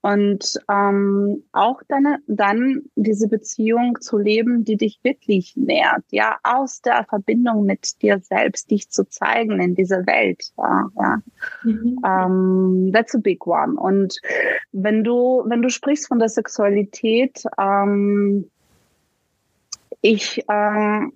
Und 0.00 0.54
ähm, 0.70 1.42
auch 1.52 1.82
dann, 1.88 2.18
dann 2.26 2.82
diese 2.94 3.28
Beziehung 3.28 3.98
zu 4.00 4.16
leben, 4.16 4.64
die 4.64 4.76
dich 4.76 5.00
wirklich 5.02 5.54
nährt, 5.56 6.04
ja, 6.10 6.36
aus 6.44 6.80
der 6.82 7.04
Verbindung 7.08 7.64
mit 7.64 8.00
dir 8.00 8.20
selbst, 8.20 8.70
dich 8.70 8.90
zu 8.90 9.08
zeigen 9.08 9.60
in 9.60 9.74
dieser 9.74 10.06
Welt, 10.06 10.52
ja, 10.56 10.88
ja. 10.96 11.22
Mhm. 11.64 11.98
Ähm, 12.06 12.92
that's 12.92 13.14
a 13.14 13.18
big 13.18 13.46
one. 13.46 13.78
Und 13.78 14.20
wenn 14.72 15.02
du, 15.02 15.42
wenn 15.46 15.62
du 15.62 15.68
sprichst 15.68 16.08
von 16.08 16.20
der 16.20 16.28
Sexualität, 16.28 17.42
ähm, 17.58 18.48
ich, 20.00 20.44
ähm, 20.48 21.12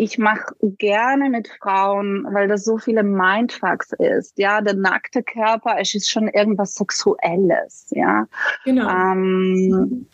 ich 0.00 0.16
mache 0.16 0.54
gerne 0.62 1.28
mit 1.28 1.48
Frauen, 1.60 2.26
weil 2.32 2.48
das 2.48 2.64
so 2.64 2.78
viele 2.78 3.02
Mindfucks 3.02 3.92
ist. 3.92 4.38
Ja, 4.38 4.62
der 4.62 4.72
nackte 4.72 5.22
Körper, 5.22 5.76
es 5.78 5.94
ist 5.94 6.10
schon 6.10 6.26
irgendwas 6.28 6.74
Sexuelles. 6.74 7.86
Ja, 7.90 8.26
genau. 8.64 8.88
Ähm, 8.88 10.06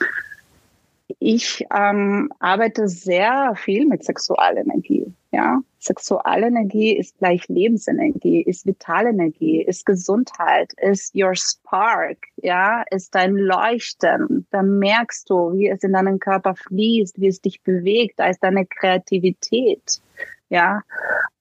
ich 1.21 1.65
ähm, 1.73 2.33
arbeite 2.41 2.89
sehr 2.89 3.55
viel 3.55 3.87
mit 3.87 4.03
Sexualenergie. 4.03 5.07
Ja, 5.31 5.61
Sexualenergie 5.87 6.97
ist 6.97 7.19
gleich 7.19 7.47
Lebensenergie, 7.49 8.43
ist 8.43 8.67
Vitalenergie, 8.67 9.63
ist 9.63 9.87
Gesundheit, 9.87 10.73
ist 10.77 11.15
your 11.15 11.35
spark. 11.35 12.19
Ja, 12.37 12.85
ist 12.91 13.15
dein 13.15 13.37
Leuchten. 13.37 14.47
Da 14.51 14.63
merkst 14.63 15.31
du, 15.31 15.55
wie 15.55 15.69
es 15.69 15.83
in 15.83 15.93
deinen 15.93 16.19
Körper 16.19 16.55
fließt, 16.55 17.21
wie 17.21 17.29
es 17.29 17.41
dich 17.41 17.63
bewegt. 17.63 18.19
Da 18.19 18.29
ist 18.29 18.43
deine 18.43 18.67
Kreativität. 18.67 20.01
Ja, 20.49 20.83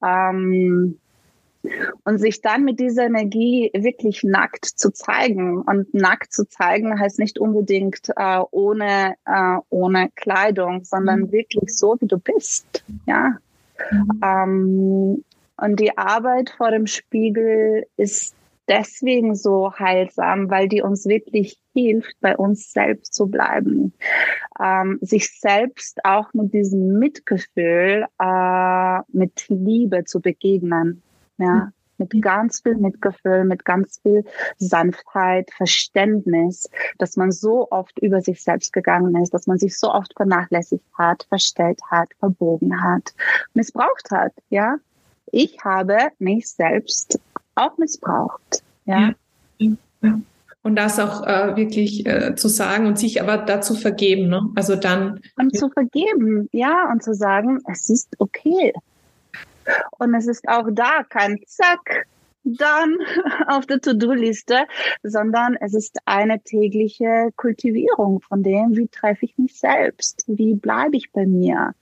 ähm, 0.02 0.98
und 2.04 2.18
sich 2.18 2.40
dann 2.40 2.64
mit 2.64 2.80
dieser 2.80 3.06
Energie 3.06 3.70
wirklich 3.74 4.22
nackt 4.22 4.64
zu 4.64 4.92
zeigen. 4.92 5.62
Und 5.62 5.92
nackt 5.94 6.32
zu 6.32 6.48
zeigen 6.48 6.98
heißt 6.98 7.18
nicht 7.18 7.38
unbedingt 7.38 8.10
äh, 8.16 8.40
ohne, 8.50 9.14
äh, 9.24 9.58
ohne 9.70 10.10
Kleidung, 10.14 10.84
sondern 10.84 11.22
mhm. 11.22 11.32
wirklich 11.32 11.76
so, 11.76 11.96
wie 12.00 12.06
du 12.06 12.18
bist. 12.18 12.84
Ja. 13.06 13.36
Mhm. 13.90 14.20
Ähm, 14.22 15.24
und 15.58 15.80
die 15.80 15.96
Arbeit 15.96 16.50
vor 16.50 16.70
dem 16.70 16.86
Spiegel 16.86 17.86
ist 17.96 18.34
deswegen 18.68 19.34
so 19.34 19.72
heilsam, 19.78 20.50
weil 20.50 20.68
die 20.68 20.82
uns 20.82 21.06
wirklich 21.06 21.58
hilft, 21.72 22.14
bei 22.20 22.36
uns 22.36 22.72
selbst 22.72 23.14
zu 23.14 23.26
bleiben, 23.28 23.92
ähm, 24.62 24.98
sich 25.00 25.38
selbst 25.38 26.04
auch 26.04 26.32
mit 26.34 26.52
diesem 26.52 26.98
Mitgefühl, 26.98 28.06
äh, 28.18 28.98
mit 29.08 29.46
Liebe 29.48 30.04
zu 30.04 30.20
begegnen. 30.20 31.02
Ja, 31.38 31.70
mit 31.98 32.20
ganz 32.22 32.60
viel 32.60 32.76
Mitgefühl, 32.76 33.44
mit 33.44 33.64
ganz 33.64 34.00
viel 34.02 34.24
Sanftheit, 34.58 35.50
Verständnis, 35.56 36.68
dass 36.98 37.16
man 37.16 37.32
so 37.32 37.68
oft 37.70 37.98
über 37.98 38.20
sich 38.20 38.42
selbst 38.42 38.72
gegangen 38.72 39.20
ist, 39.22 39.32
dass 39.34 39.46
man 39.46 39.58
sich 39.58 39.78
so 39.78 39.92
oft 39.92 40.12
vernachlässigt 40.16 40.84
hat, 40.96 41.26
verstellt 41.28 41.80
hat, 41.90 42.08
verbogen 42.18 42.82
hat, 42.82 43.14
missbraucht 43.54 44.10
hat, 44.10 44.32
ja. 44.50 44.76
Ich 45.32 45.58
habe 45.64 45.98
mich 46.18 46.48
selbst 46.48 47.18
auch 47.56 47.76
missbraucht, 47.78 48.62
ja. 48.84 49.12
ja. 49.58 49.72
ja. 50.02 50.20
Und 50.62 50.74
das 50.74 50.98
auch 50.98 51.24
äh, 51.24 51.54
wirklich 51.54 52.04
äh, 52.06 52.34
zu 52.34 52.48
sagen 52.48 52.86
und 52.86 52.98
sich 52.98 53.22
aber 53.22 53.38
dazu 53.38 53.74
vergeben, 53.74 54.28
ne? 54.28 54.50
Also 54.56 54.74
dann. 54.74 55.20
Und 55.36 55.56
zu 55.56 55.68
vergeben, 55.68 56.48
ja, 56.50 56.90
und 56.90 57.04
zu 57.04 57.14
sagen, 57.14 57.60
es 57.70 57.88
ist 57.88 58.08
okay. 58.18 58.72
Und 59.98 60.14
es 60.14 60.26
ist 60.26 60.48
auch 60.48 60.66
da 60.70 61.02
kein 61.08 61.38
Zack, 61.46 62.06
dann 62.46 62.96
auf 63.48 63.66
der 63.66 63.80
To-Do-Liste, 63.80 64.66
sondern 65.02 65.56
es 65.60 65.74
ist 65.74 65.98
eine 66.04 66.40
tägliche 66.40 67.30
Kultivierung 67.36 68.20
von 68.20 68.42
dem, 68.42 68.76
wie 68.76 68.88
treffe 68.88 69.24
ich 69.24 69.36
mich 69.36 69.58
selbst, 69.58 70.24
wie 70.28 70.54
bleibe 70.54 70.96
ich 70.96 71.10
bei 71.12 71.26
mir, 71.26 71.74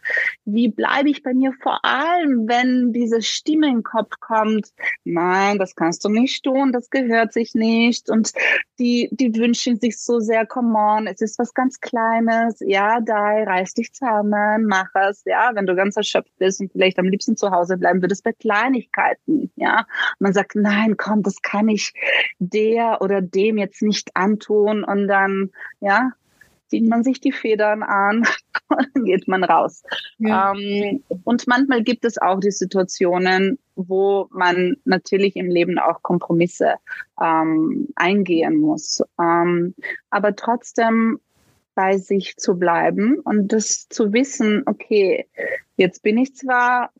wie 0.44 0.68
bleibe 0.68 1.10
ich 1.10 1.22
bei 1.22 1.34
mir 1.34 1.52
vor 1.62 1.84
allem, 1.84 2.48
wenn 2.48 2.92
diese 2.92 3.20
Stimme 3.20 3.68
im 3.68 3.82
Kopf 3.82 4.14
kommt, 4.20 4.72
nein, 5.04 5.58
das 5.58 5.74
kannst 5.76 6.04
du 6.04 6.08
nicht 6.08 6.42
tun, 6.44 6.72
das 6.72 6.88
gehört 6.88 7.32
sich 7.32 7.54
nicht. 7.54 8.08
Und 8.08 8.32
die, 8.78 9.08
die 9.12 9.36
wünschen 9.36 9.78
sich 9.78 9.98
so 9.98 10.20
sehr, 10.20 10.46
come 10.46 10.78
on, 10.78 11.06
es 11.06 11.20
ist 11.20 11.38
was 11.38 11.52
ganz 11.52 11.80
Kleines, 11.80 12.56
ja, 12.60 13.00
da 13.00 13.14
reiß 13.14 13.74
dich 13.74 13.92
zusammen, 13.92 14.66
mach 14.66 14.88
es, 15.08 15.22
ja, 15.26 15.50
wenn 15.54 15.66
du 15.66 15.74
ganz 15.74 15.96
erschöpft 15.96 16.32
bist 16.38 16.60
und 16.60 16.72
vielleicht 16.72 16.98
am 16.98 17.06
liebsten 17.06 17.36
zu 17.36 17.50
Hause 17.50 17.76
bleiben 17.76 18.00
würdest 18.00 18.24
bei 18.24 18.32
Kleinigkeiten, 18.32 19.52
ja, 19.56 19.86
man 20.18 20.32
sagt, 20.32 20.53
nein, 20.54 20.96
komm, 20.96 21.22
das 21.22 21.42
kann 21.42 21.68
ich 21.68 21.92
der 22.38 23.00
oder 23.00 23.20
dem 23.20 23.58
jetzt 23.58 23.82
nicht 23.82 24.10
antun 24.14 24.84
und 24.84 25.08
dann, 25.08 25.50
ja, 25.80 26.12
zieht 26.68 26.88
man 26.88 27.04
sich 27.04 27.20
die 27.20 27.32
Federn 27.32 27.82
an 27.82 28.24
und 28.68 29.04
geht 29.04 29.28
man 29.28 29.44
raus. 29.44 29.82
Ja. 30.18 30.52
Ähm, 30.52 31.04
und 31.24 31.46
manchmal 31.46 31.82
gibt 31.82 32.04
es 32.04 32.18
auch 32.18 32.40
die 32.40 32.50
Situationen, 32.50 33.58
wo 33.76 34.28
man 34.30 34.76
natürlich 34.84 35.36
im 35.36 35.48
Leben 35.48 35.78
auch 35.78 36.02
Kompromisse 36.02 36.74
ähm, 37.20 37.88
eingehen 37.96 38.56
muss. 38.56 39.02
Ähm, 39.20 39.74
aber 40.10 40.34
trotzdem 40.34 41.20
bei 41.74 41.98
sich 41.98 42.36
zu 42.36 42.56
bleiben 42.56 43.18
und 43.20 43.52
das 43.52 43.88
zu 43.88 44.12
wissen, 44.12 44.62
okay, 44.66 45.26
jetzt 45.76 46.02
bin 46.02 46.18
ich 46.18 46.34
zwar 46.34 46.90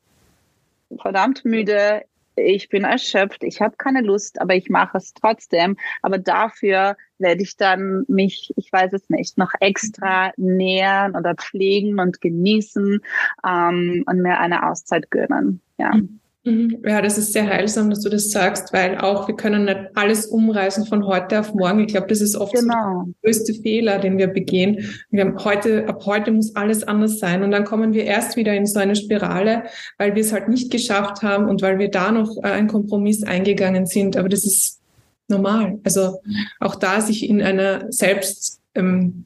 verdammt 1.01 1.45
müde, 1.45 2.03
ich 2.35 2.69
bin 2.69 2.83
erschöpft, 2.83 3.43
ich 3.43 3.61
habe 3.61 3.75
keine 3.77 4.01
Lust, 4.01 4.41
aber 4.41 4.55
ich 4.55 4.69
mache 4.69 4.97
es 4.97 5.13
trotzdem. 5.13 5.77
Aber 6.01 6.17
dafür 6.17 6.97
werde 7.17 7.43
ich 7.43 7.57
dann 7.57 8.05
mich, 8.07 8.53
ich 8.57 8.71
weiß 8.71 8.93
es 8.93 9.09
nicht, 9.09 9.37
noch 9.37 9.51
extra 9.59 10.31
nähern 10.37 11.15
oder 11.15 11.35
pflegen 11.35 11.99
und 11.99 12.21
genießen 12.21 13.01
ähm, 13.45 14.03
und 14.05 14.21
mir 14.21 14.39
eine 14.39 14.67
Auszeit 14.69 15.09
gönnen. 15.11 15.61
Ja. 15.77 15.95
Mhm. 15.95 16.19
Mhm. 16.45 16.77
Ja, 16.85 17.01
das 17.01 17.17
ist 17.17 17.33
sehr 17.33 17.47
heilsam, 17.47 17.89
dass 17.89 18.01
du 18.01 18.09
das 18.09 18.29
sagst, 18.29 18.71
weil 18.71 18.99
auch 18.99 19.27
wir 19.27 19.35
können 19.35 19.65
nicht 19.65 19.79
alles 19.95 20.27
umreißen 20.27 20.85
von 20.85 21.07
heute 21.07 21.39
auf 21.39 21.55
morgen. 21.55 21.79
Ich 21.79 21.87
glaube, 21.87 22.05
das 22.05 22.21
ist 22.21 22.35
oft 22.35 22.53
genau. 22.53 23.05
so 23.05 23.05
der 23.05 23.13
größte 23.23 23.55
Fehler, 23.55 23.97
den 23.97 24.19
wir 24.19 24.27
begehen. 24.27 24.91
Wir 25.09 25.25
haben 25.25 25.43
heute, 25.43 25.89
ab 25.89 26.05
heute 26.05 26.31
muss 26.31 26.55
alles 26.55 26.83
anders 26.83 27.17
sein. 27.17 27.41
Und 27.41 27.49
dann 27.49 27.65
kommen 27.65 27.93
wir 27.93 28.05
erst 28.05 28.37
wieder 28.37 28.53
in 28.53 28.67
so 28.67 28.79
eine 28.79 28.95
Spirale, 28.95 29.63
weil 29.97 30.13
wir 30.13 30.21
es 30.21 30.31
halt 30.31 30.47
nicht 30.47 30.71
geschafft 30.71 31.23
haben 31.23 31.49
und 31.49 31.63
weil 31.63 31.79
wir 31.79 31.89
da 31.89 32.11
noch 32.11 32.37
äh, 32.37 32.47
einen 32.47 32.67
Kompromiss 32.67 33.23
eingegangen 33.23 33.87
sind. 33.87 34.15
Aber 34.15 34.29
das 34.29 34.45
ist 34.45 34.79
normal. 35.27 35.79
Also 35.83 36.19
auch 36.59 36.75
da 36.75 37.01
sich 37.01 37.27
in 37.27 37.41
einer 37.41 37.91
Selbstakzeptanz 37.91 38.75
ähm, 38.75 39.25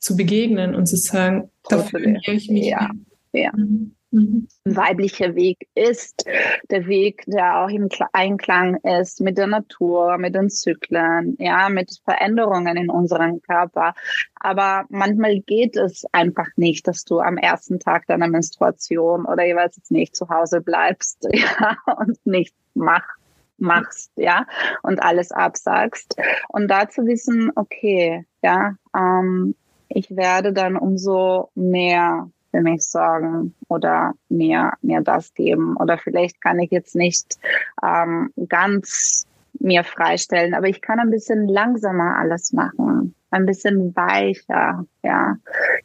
zu 0.00 0.16
begegnen 0.16 0.74
und 0.74 0.86
zu 0.86 0.96
sagen, 0.96 1.50
dafür 1.68 2.00
fühle 2.00 2.20
ich 2.26 2.48
mich. 2.48 2.68
Ja, 2.68 2.88
ja. 3.34 3.52
Mhm. 3.54 3.94
Mhm. 4.14 4.46
Weiblicher 4.64 5.34
Weg 5.34 5.66
ist 5.74 6.24
der 6.70 6.86
Weg, 6.86 7.24
der 7.26 7.58
auch 7.58 7.68
im 7.68 7.88
Einklang 8.12 8.76
ist 8.76 9.20
mit 9.20 9.36
der 9.38 9.48
Natur, 9.48 10.18
mit 10.18 10.36
den 10.36 10.50
Zyklen, 10.50 11.36
ja, 11.40 11.68
mit 11.68 12.00
Veränderungen 12.04 12.76
in 12.76 12.90
unserem 12.90 13.42
Körper. 13.42 13.94
Aber 14.36 14.84
manchmal 14.88 15.40
geht 15.40 15.76
es 15.76 16.04
einfach 16.12 16.46
nicht, 16.54 16.86
dass 16.86 17.04
du 17.04 17.18
am 17.18 17.36
ersten 17.36 17.80
Tag 17.80 18.06
deiner 18.06 18.28
Menstruation 18.28 19.24
oder 19.24 19.44
jeweils 19.44 19.80
nicht 19.90 20.14
zu 20.14 20.28
Hause 20.28 20.60
bleibst, 20.60 21.26
ja, 21.32 21.76
und 21.96 22.24
nichts 22.24 22.56
machst 22.74 23.18
machst, 23.56 24.10
ja, 24.16 24.46
und 24.82 25.00
alles 25.00 25.30
absagst. 25.30 26.16
Und 26.48 26.68
da 26.68 26.88
zu 26.88 27.06
wissen, 27.06 27.52
okay, 27.54 28.26
ja, 28.42 28.74
ähm, 28.96 29.54
ich 29.88 30.16
werde 30.16 30.52
dann 30.52 30.76
umso 30.76 31.50
mehr 31.54 32.30
für 32.54 32.60
mich 32.60 32.82
sorgen 32.82 33.52
oder 33.68 34.12
mir, 34.28 34.74
mir 34.80 35.00
das 35.00 35.34
geben. 35.34 35.76
Oder 35.76 35.98
vielleicht 35.98 36.40
kann 36.40 36.60
ich 36.60 36.70
jetzt 36.70 36.94
nicht 36.94 37.36
ähm, 37.82 38.30
ganz 38.48 39.26
mir 39.58 39.82
freistellen, 39.82 40.54
aber 40.54 40.68
ich 40.68 40.80
kann 40.80 41.00
ein 41.00 41.10
bisschen 41.10 41.48
langsamer 41.48 42.16
alles 42.16 42.52
machen, 42.52 43.14
ein 43.34 43.46
bisschen 43.46 43.94
weicher, 43.96 44.86
ja. 45.02 45.36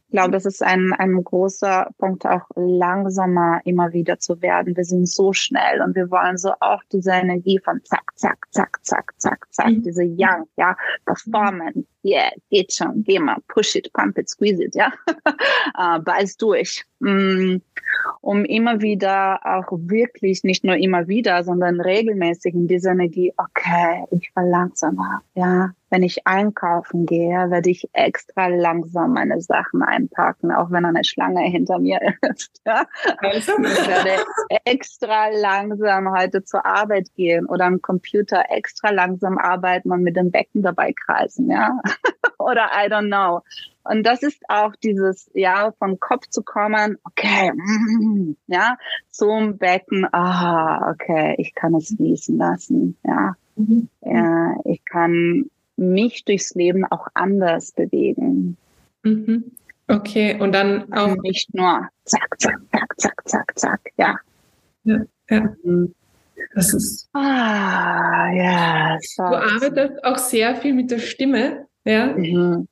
Ich 0.05 0.11
glaube, 0.11 0.31
das 0.31 0.45
ist 0.45 0.63
ein, 0.63 0.93
ein 0.93 1.23
großer 1.23 1.89
Punkt, 1.97 2.25
auch 2.25 2.47
langsamer 2.55 3.59
immer 3.65 3.91
wieder 3.91 4.19
zu 4.19 4.41
werden. 4.41 4.77
Wir 4.77 4.83
sind 4.83 5.09
so 5.09 5.33
schnell 5.33 5.81
und 5.81 5.95
wir 5.95 6.09
wollen 6.11 6.37
so 6.37 6.53
auch 6.59 6.81
diese 6.91 7.11
Energie 7.11 7.59
von 7.59 7.83
zack, 7.83 8.11
zack, 8.15 8.45
zack, 8.51 8.79
zack, 8.83 9.13
zack, 9.17 9.45
zack, 9.49 9.69
mhm. 9.69 9.83
diese 9.83 10.03
Young, 10.03 10.47
ja, 10.57 10.75
performen, 11.05 11.87
yeah, 12.03 12.29
geht 12.49 12.73
schon, 12.73 13.03
geh 13.03 13.19
mal, 13.19 13.37
push 13.47 13.75
it, 13.75 13.91
pump 13.93 14.17
it, 14.17 14.29
squeeze 14.29 14.63
it, 14.63 14.75
ja, 14.75 14.91
uh, 15.77 15.99
beiß 16.03 16.37
durch. 16.37 16.85
Mm, 16.99 17.61
um 18.21 18.45
immer 18.45 18.81
wieder 18.81 19.39
auch 19.43 19.71
wirklich, 19.71 20.43
nicht 20.43 20.63
nur 20.63 20.75
immer 20.75 21.07
wieder, 21.07 21.43
sondern 21.43 21.79
regelmäßig 21.79 22.53
in 22.53 22.67
dieser 22.67 22.91
Energie, 22.91 23.33
okay, 23.37 24.05
ich 24.11 24.31
war 24.35 24.43
langsamer, 24.45 25.21
ja, 25.33 25.71
wenn 25.89 26.03
ich 26.03 26.27
einkaufen 26.27 27.05
gehe, 27.05 27.49
werde 27.49 27.69
ich 27.69 27.89
extra 27.93 28.47
langsam 28.47 29.13
meine 29.13 29.41
Sachen 29.41 29.81
einpacken, 29.81 30.51
auch 30.51 30.69
wenn 30.71 30.85
eine 30.85 31.03
Schlange 31.03 31.41
hinter 31.41 31.79
mir 31.79 31.99
ist. 32.21 32.61
Ja? 32.65 32.85
Also. 33.17 33.53
Ich 33.53 33.87
werde 33.87 34.23
extra 34.65 35.29
langsam 35.29 36.11
heute 36.11 36.43
zur 36.43 36.65
Arbeit 36.65 37.07
gehen 37.15 37.45
oder 37.47 37.65
am 37.65 37.81
Computer 37.81 38.43
extra 38.49 38.91
langsam 38.91 39.37
arbeiten 39.37 39.91
und 39.91 40.03
mit 40.03 40.15
dem 40.15 40.31
Becken 40.31 40.61
dabei 40.61 40.93
kreisen, 40.93 41.49
ja. 41.49 41.79
oder 42.37 42.69
I 42.73 42.87
don't 42.87 43.07
know. 43.07 43.41
Und 43.89 44.03
das 44.03 44.21
ist 44.21 44.41
auch 44.49 44.75
dieses, 44.83 45.31
ja, 45.33 45.71
vom 45.79 45.99
Kopf 45.99 46.27
zu 46.29 46.43
kommen, 46.43 46.97
okay, 47.03 47.51
mm, 47.51 48.35
ja, 48.47 48.77
zum 49.09 49.57
Becken, 49.57 50.07
ah, 50.13 50.91
okay, 50.91 51.33
ich 51.39 51.55
kann 51.55 51.73
es 51.73 51.95
fließen 51.95 52.37
lassen, 52.37 52.95
ja. 53.03 53.33
Mhm. 53.55 53.89
Ja, 54.01 54.55
ich 54.65 54.85
kann 54.85 55.49
mich 55.75 56.23
durchs 56.23 56.53
Leben 56.53 56.85
auch 56.85 57.07
anders 57.15 57.71
bewegen. 57.71 58.57
Mhm. 59.03 59.51
Okay, 59.87 60.39
und 60.39 60.53
dann 60.53 60.93
auch. 60.93 61.15
Nicht 61.23 61.51
nur 61.55 61.89
zack, 62.05 62.39
zack, 62.39 62.59
zack, 62.71 62.93
zack, 62.97 63.21
zack, 63.25 63.59
zack, 63.59 63.81
ja. 63.97 64.19
Ja, 64.83 64.99
ja. 65.29 65.55
Mhm. 65.63 65.95
Das 66.53 66.73
ist. 66.73 67.09
Ah, 67.13 68.29
ja. 68.33 68.97
So. 69.01 69.23
Du 69.23 69.35
arbeitest 69.35 70.03
auch 70.03 70.17
sehr 70.17 70.55
viel 70.57 70.73
mit 70.73 70.91
der 70.91 70.99
Stimme, 70.99 71.65
ja. 71.85 72.15
Mhm. 72.15 72.67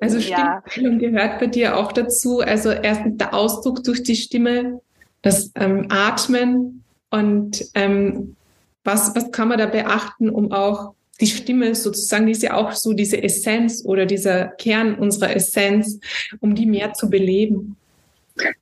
Also 0.00 0.20
Stimmstellung 0.20 1.00
ja. 1.00 1.10
gehört 1.10 1.40
bei 1.40 1.46
dir 1.46 1.76
auch 1.76 1.92
dazu. 1.92 2.40
Also 2.40 2.70
erstens 2.70 3.16
der 3.18 3.34
Ausdruck 3.34 3.82
durch 3.82 4.02
die 4.02 4.16
Stimme, 4.16 4.80
das 5.22 5.50
ähm, 5.56 5.86
Atmen 5.90 6.84
und 7.10 7.64
ähm, 7.74 8.36
was, 8.84 9.14
was 9.14 9.30
kann 9.32 9.48
man 9.48 9.58
da 9.58 9.66
beachten, 9.66 10.30
um 10.30 10.52
auch 10.52 10.94
die 11.20 11.26
Stimme 11.26 11.74
sozusagen, 11.74 12.26
die 12.26 12.32
ist 12.32 12.42
ja 12.42 12.54
auch 12.54 12.72
so 12.72 12.92
diese 12.92 13.22
Essenz 13.22 13.84
oder 13.84 14.06
dieser 14.06 14.46
Kern 14.46 14.94
unserer 14.94 15.34
Essenz, 15.34 15.98
um 16.40 16.54
die 16.54 16.66
mehr 16.66 16.92
zu 16.92 17.10
beleben. 17.10 17.76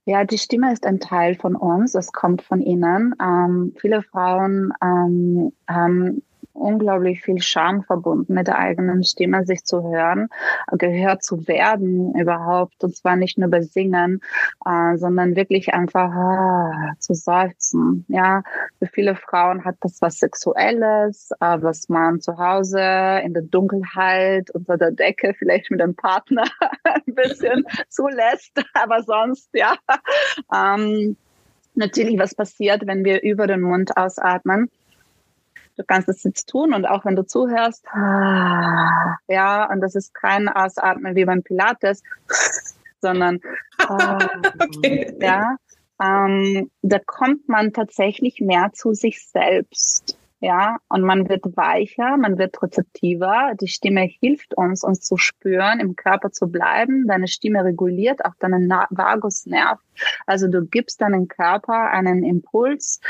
Ja, 0.07 0.25
die 0.25 0.39
Stimme 0.39 0.73
ist 0.73 0.87
ein 0.87 1.01
Teil 1.01 1.35
von 1.35 1.55
uns, 1.55 1.95
es 1.95 2.13
kommt 2.13 2.41
von 2.41 2.63
innen. 2.63 3.15
Ähm, 3.21 3.75
viele 3.79 4.03
Frauen 4.03 4.73
ähm, 4.83 5.53
haben 5.69 6.23
unglaublich 6.57 7.23
viel 7.23 7.41
Scham 7.41 7.83
verbunden 7.83 8.35
mit 8.35 8.47
der 8.47 8.59
eigenen 8.59 9.05
Stimme, 9.05 9.45
sich 9.45 9.65
zu 9.65 9.83
hören, 9.83 10.29
gehört 10.73 11.23
zu 11.23 11.47
werden 11.47 12.15
überhaupt. 12.15 12.83
Und 12.83 12.97
zwar 12.97 13.17
nicht 13.17 13.39
nur 13.39 13.49
bei 13.49 13.63
Singen, 13.63 14.21
äh, 14.65 14.97
sondern 14.97 15.37
wirklich 15.37 15.75
einfach 15.75 16.11
ah, 16.11 16.93
zu 16.99 17.15
seufzen. 17.15 18.05
Ja, 18.09 18.43
für 18.79 18.87
viele 18.87 19.15
Frauen 19.15 19.65
hat 19.65 19.77
das 19.81 20.01
was 20.01 20.19
Sexuelles, 20.19 21.31
äh, 21.41 21.59
was 21.61 21.89
man 21.89 22.21
zu 22.21 22.37
Hause 22.39 22.81
in 23.25 23.35
der 23.35 23.43
Dunkelheit 23.43 24.51
unter 24.51 24.77
der 24.77 24.91
Decke 24.91 25.35
vielleicht 25.39 25.71
mit 25.71 25.81
dem 25.81 25.95
Partner 25.95 26.45
ein 26.85 27.15
bisschen 27.15 27.65
zulässt, 27.89 28.53
aber 28.75 29.03
sonst 29.03 29.51
ja. 29.53 29.77
Ähm, 30.53 31.17
natürlich, 31.75 32.19
was 32.19 32.35
passiert, 32.35 32.87
wenn 32.87 33.05
wir 33.05 33.23
über 33.23 33.47
den 33.47 33.61
Mund 33.61 33.97
ausatmen 33.97 34.71
Du 35.77 35.85
kannst 35.87 36.09
es 36.09 36.23
jetzt 36.25 36.49
tun 36.49 36.73
und 36.73 36.87
auch 36.87 37.05
wenn 37.05 37.17
du 37.17 37.27
zuhörst, 37.27 37.87
ah, 37.89 39.17
ja, 39.29 39.71
und 39.71 39.81
das 39.81 39.95
ist 39.95 40.15
kein 40.15 40.49
Ausatmen 40.49 41.15
wie 41.15 41.25
beim 41.25 41.43
Pilates, 41.43 42.03
sondern 43.01 43.41
okay. 43.79 45.15
ja, 45.21 45.57
ähm, 46.03 46.71
da 46.83 46.99
kommt 46.99 47.49
man 47.49 47.73
tatsächlich 47.73 48.41
mehr 48.41 48.71
zu 48.73 48.95
sich 48.95 49.27
selbst. 49.27 50.19
Ja, 50.41 50.77
und 50.91 51.01
man 51.01 51.31
wird 51.31 51.57
weicher, 51.57 52.19
man 52.19 52.37
wird 52.37 52.63
rezeptiver. 52.63 53.55
Die 53.59 53.69
Stimme 53.69 54.03
hilft 54.03 54.55
uns, 54.55 54.85
uns 54.85 55.01
zu 55.01 55.17
spüren, 55.17 55.81
im 55.81 55.97
Körper 55.97 56.31
zu 56.31 56.49
bleiben. 56.49 57.07
Deine 57.07 57.27
Stimme 57.27 57.65
reguliert 57.65 58.23
auch 58.25 58.35
deinen 58.39 58.69
Vagusnerv. 58.69 59.81
Also 60.27 60.49
du 60.49 60.67
gibst 60.67 61.01
deinem 61.01 61.27
Körper 61.29 61.91
einen 61.91 62.23
Impuls. 62.23 63.01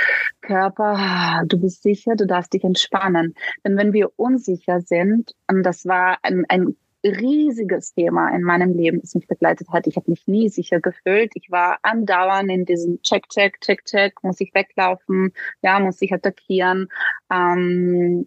Körper, 0.41 1.43
du 1.47 1.59
bist 1.61 1.83
sicher, 1.83 2.15
du 2.15 2.29
darfst 2.29 2.53
dich 2.53 2.63
entspannen. 2.63 3.35
Denn 3.65 3.77
wenn 3.77 3.93
wir 3.93 4.11
unsicher 4.15 4.81
sind, 4.81 5.33
und 5.49 5.65
das 5.65 5.85
war 5.85 6.19
ein, 6.23 6.45
ein 6.49 6.77
riesiges 7.09 7.95
Thema 7.95 8.35
in 8.35 8.43
meinem 8.43 8.75
Leben, 8.75 9.01
das 9.01 9.15
mich 9.15 9.27
begleitet 9.27 9.69
hat. 9.71 9.87
Ich 9.87 9.97
habe 9.97 10.11
mich 10.11 10.27
nie 10.27 10.49
sicher 10.49 10.81
gefühlt. 10.81 11.33
Ich 11.35 11.51
war 11.51 11.79
andauernd 11.83 12.51
in 12.51 12.65
diesem 12.65 13.01
Check, 13.03 13.29
Check, 13.29 13.61
Check, 13.61 13.85
Check. 13.85 14.23
Muss 14.23 14.41
ich 14.41 14.55
weglaufen? 14.55 15.33
Ja, 15.63 15.81
muss 15.81 16.03
ich 16.03 16.13
attackieren? 16.13 16.89
Ähm, 17.31 18.27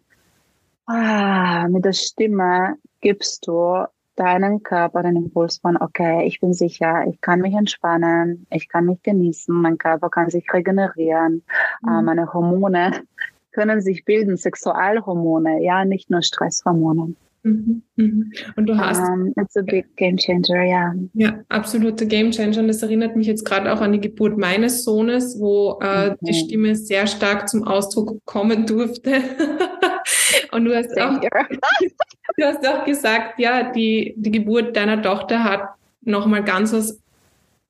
ah, 0.85 1.67
mit 1.69 1.85
der 1.85 1.93
Stimme 1.93 2.77
gibst 3.01 3.47
du 3.47 3.85
deinen 4.15 4.63
Körper 4.63 5.01
den 5.01 5.15
Impuls 5.15 5.59
von, 5.59 5.77
okay, 5.77 6.27
ich 6.27 6.41
bin 6.41 6.53
sicher, 6.53 7.05
ich 7.09 7.21
kann 7.21 7.39
mich 7.39 7.53
entspannen, 7.53 8.45
ich 8.51 8.67
kann 8.67 8.85
mich 8.85 9.01
genießen, 9.01 9.55
mein 9.55 9.77
Körper 9.77 10.09
kann 10.09 10.29
sich 10.29 10.45
regenerieren, 10.51 11.43
äh, 11.87 11.89
mhm. 11.89 11.99
äh, 11.99 12.01
meine 12.01 12.33
Hormone 12.33 13.03
können 13.51 13.81
sich 13.81 14.03
bilden, 14.03 14.35
Sexualhormone, 14.35 15.63
ja, 15.63 15.85
nicht 15.85 16.09
nur 16.09 16.21
Stresshormone. 16.21 17.15
Mhm, 17.43 17.83
mhm. 17.95 18.33
Und 18.55 18.65
du 18.65 18.77
hast. 18.77 18.99
Um, 18.99 19.33
it's 19.37 19.55
a 19.55 19.61
big 19.61 19.95
game 19.95 20.17
changer, 20.17 20.63
ja. 20.63 20.93
Ja, 21.13 21.39
absolute 21.49 22.05
game 22.05 22.31
changer. 22.31 22.59
Und 22.59 22.67
das 22.67 22.83
erinnert 22.83 23.15
mich 23.15 23.27
jetzt 23.27 23.45
gerade 23.45 23.71
auch 23.71 23.81
an 23.81 23.93
die 23.93 24.01
Geburt 24.01 24.37
meines 24.37 24.83
Sohnes, 24.83 25.39
wo 25.39 25.79
äh, 25.81 26.11
mhm. 26.11 26.15
die 26.21 26.33
Stimme 26.33 26.75
sehr 26.75 27.07
stark 27.07 27.47
zum 27.47 27.63
Ausdruck 27.63 28.19
kommen 28.25 28.65
durfte. 28.65 29.21
Und 30.51 30.65
du 30.65 30.75
hast, 30.75 30.99
auch, 30.99 31.19
du 32.37 32.43
hast 32.43 32.67
auch 32.67 32.85
gesagt, 32.85 33.39
ja, 33.39 33.71
die, 33.71 34.13
die 34.17 34.31
Geburt 34.31 34.75
deiner 34.75 35.01
Tochter 35.01 35.43
hat 35.43 35.61
nochmal 36.01 36.43
ganz 36.43 36.73
was 36.73 36.99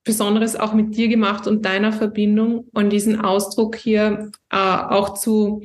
Besonderes 0.03 0.55
auch 0.55 0.73
mit 0.73 0.95
dir 0.95 1.07
gemacht 1.07 1.45
und 1.45 1.65
deiner 1.65 1.91
Verbindung 1.91 2.65
und 2.73 2.89
diesen 2.89 3.19
Ausdruck 3.19 3.75
hier 3.75 4.31
äh, 4.49 4.55
auch 4.55 5.15
zu 5.15 5.61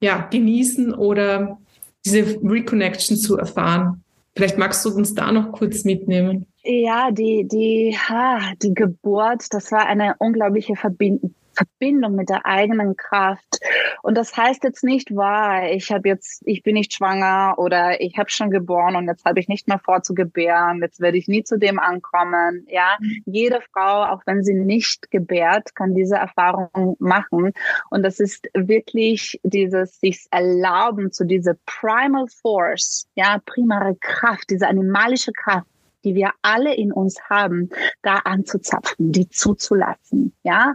ja, 0.00 0.26
genießen 0.30 0.94
oder 0.94 1.58
diese 2.04 2.38
Reconnection 2.42 3.16
zu 3.16 3.36
erfahren. 3.36 4.02
Vielleicht 4.36 4.58
magst 4.58 4.84
du 4.84 4.94
uns 4.94 5.14
da 5.14 5.30
noch 5.30 5.52
kurz 5.52 5.84
mitnehmen. 5.84 6.46
Ja, 6.64 7.10
die, 7.10 7.46
die, 7.46 7.96
ha, 7.96 8.52
die 8.62 8.74
Geburt, 8.74 9.46
das 9.50 9.70
war 9.70 9.86
eine 9.86 10.16
unglaubliche 10.18 10.76
Verbindung 10.76 11.34
Verbindung 11.54 12.14
mit 12.14 12.28
der 12.28 12.46
eigenen 12.46 12.96
Kraft. 12.96 13.58
Und 14.02 14.16
das 14.16 14.36
heißt 14.36 14.64
jetzt 14.64 14.84
nicht, 14.84 15.14
wahr, 15.14 15.70
ich 15.70 15.90
habe 15.90 16.08
jetzt, 16.08 16.42
ich 16.44 16.62
bin 16.62 16.74
nicht 16.74 16.92
schwanger 16.92 17.54
oder 17.58 18.00
ich 18.00 18.18
habe 18.18 18.30
schon 18.30 18.50
geboren 18.50 18.96
und 18.96 19.06
jetzt 19.06 19.24
habe 19.24 19.40
ich 19.40 19.48
nicht 19.48 19.68
mehr 19.68 19.78
vor 19.78 20.02
zu 20.02 20.14
gebären, 20.14 20.80
jetzt 20.82 21.00
werde 21.00 21.18
ich 21.18 21.28
nie 21.28 21.44
zu 21.44 21.58
dem 21.58 21.78
ankommen. 21.78 22.66
Ja, 22.68 22.98
jede 23.24 23.60
Frau, 23.72 24.04
auch 24.04 24.22
wenn 24.26 24.42
sie 24.42 24.54
nicht 24.54 25.10
gebärt, 25.10 25.74
kann 25.74 25.94
diese 25.94 26.16
Erfahrung 26.16 26.96
machen. 26.98 27.52
Und 27.90 28.02
das 28.02 28.20
ist 28.20 28.48
wirklich 28.54 29.40
dieses 29.42 30.00
sich 30.00 30.26
erlauben 30.30 31.12
zu 31.12 31.24
dieser 31.24 31.54
Primal 31.66 32.26
Force, 32.42 33.08
ja, 33.14 33.40
primäre 33.44 33.96
Kraft, 34.00 34.50
diese 34.50 34.68
animalische 34.68 35.32
Kraft 35.32 35.66
die 36.04 36.14
wir 36.14 36.30
alle 36.42 36.74
in 36.74 36.92
uns 36.92 37.20
haben, 37.28 37.70
da 38.02 38.16
anzuzapfen, 38.18 39.12
die 39.12 39.28
zuzulassen, 39.28 40.34
ja? 40.42 40.74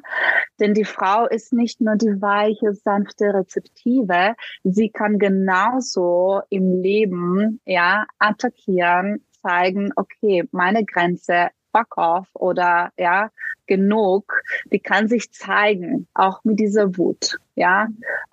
Denn 0.60 0.74
die 0.74 0.86
Frau 0.86 1.28
ist 1.28 1.54
nicht 1.54 1.82
nur 1.82 1.96
die 1.96 2.22
weiche, 2.22 2.74
sanfte 2.74 3.34
Rezeptive, 3.34 4.36
sie 4.64 4.90
kann 4.90 5.20
genauso 5.20 6.42
im 6.50 6.82
Leben, 6.82 7.62
ja, 7.66 8.06
attackieren, 8.18 9.24
zeigen, 9.42 9.92
okay, 9.96 10.44
meine 10.52 10.84
Grenze 10.86 11.50
fuck 11.72 11.98
off 11.98 12.28
oder 12.34 12.92
ja, 12.98 13.30
genug, 13.68 14.42
die 14.72 14.80
kann 14.80 15.08
sich 15.08 15.32
zeigen, 15.32 16.08
auch 16.14 16.44
mit 16.44 16.60
dieser 16.60 16.98
Wut. 16.98 17.38
Ja, 17.60 17.90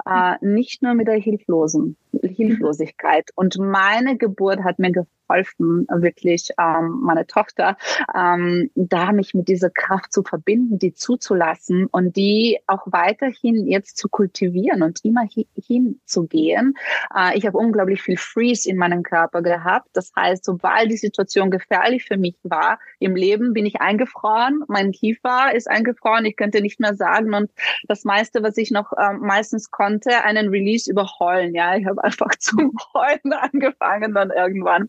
äh, 0.08 0.36
nicht 0.40 0.82
nur 0.82 0.94
mit 0.94 1.08
der 1.08 1.16
Hilflosen, 1.16 1.96
Hilflosigkeit. 2.22 3.30
Und 3.34 3.58
meine 3.58 4.16
Geburt 4.16 4.62
hat 4.62 4.78
mir 4.78 4.92
geholfen, 4.92 5.86
wirklich 5.90 6.50
ähm, 6.58 7.00
meine 7.02 7.26
Tochter, 7.26 7.76
ähm, 8.14 8.70
da 8.76 9.10
mich 9.10 9.34
mit 9.34 9.48
dieser 9.48 9.70
Kraft 9.70 10.12
zu 10.12 10.22
verbinden, 10.22 10.78
die 10.78 10.94
zuzulassen 10.94 11.86
und 11.86 12.14
die 12.14 12.60
auch 12.68 12.86
weiterhin 12.86 13.66
jetzt 13.66 13.96
zu 13.96 14.08
kultivieren 14.08 14.84
und 14.84 15.04
immer 15.04 15.22
hi 15.22 15.48
hinzugehen. 15.54 16.74
Äh, 17.14 17.36
ich 17.36 17.46
habe 17.46 17.58
unglaublich 17.58 18.02
viel 18.02 18.16
Freeze 18.16 18.70
in 18.70 18.76
meinem 18.76 19.02
Körper 19.02 19.42
gehabt. 19.42 19.88
Das 19.92 20.12
heißt, 20.14 20.44
sobald 20.44 20.90
die 20.92 20.96
Situation 20.96 21.50
gefährlich 21.50 22.04
für 22.04 22.16
mich 22.16 22.36
war 22.44 22.78
im 23.00 23.16
Leben, 23.16 23.52
bin 23.52 23.66
ich 23.66 23.80
eingefroren. 23.80 24.62
Mein 24.68 24.92
Kiefer 24.92 25.52
ist 25.52 25.68
eingefroren. 25.68 26.24
Ich 26.24 26.36
könnte 26.36 26.60
nicht 26.60 26.78
mehr 26.78 26.94
sagen. 26.94 27.34
Und 27.34 27.50
das 27.88 28.04
meiste, 28.04 28.44
was 28.44 28.56
ich 28.56 28.70
noch 28.70 28.92
äh, 28.92 29.15
meistens 29.20 29.70
konnte, 29.70 30.24
einen 30.24 30.48
Release 30.48 30.90
überheulen. 30.90 31.54
Ja, 31.54 31.76
ich 31.76 31.86
habe 31.86 32.02
einfach 32.02 32.34
zum 32.38 32.72
Heulen 32.94 33.32
angefangen 33.32 34.14
dann 34.14 34.30
irgendwann. 34.30 34.88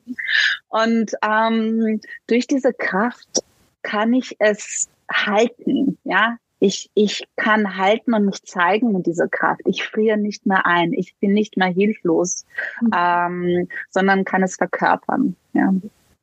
Und 0.69 1.13
ähm, 1.23 2.01
durch 2.27 2.47
diese 2.47 2.73
Kraft 2.73 3.43
kann 3.81 4.13
ich 4.13 4.35
es 4.39 4.89
halten, 5.11 5.97
ja. 6.03 6.37
Ich, 6.59 6.89
ich 6.95 7.23
kann 7.35 7.77
halten 7.77 8.15
und 8.15 8.25
mich 8.25 8.41
zeigen 8.41 8.91
mit 8.91 9.05
dieser 9.05 9.27
Kraft. 9.27 9.61
Ich 9.65 9.83
friere 9.83 10.17
nicht 10.17 10.47
mehr 10.47 10.65
ein. 10.65 10.91
Ich 10.91 11.15
bin 11.19 11.33
nicht 11.33 11.55
mehr 11.55 11.67
hilflos, 11.67 12.47
mhm. 12.81 12.89
ähm, 12.97 13.67
sondern 13.91 14.25
kann 14.25 14.41
es 14.41 14.55
verkörpern, 14.55 15.35
ja. 15.53 15.71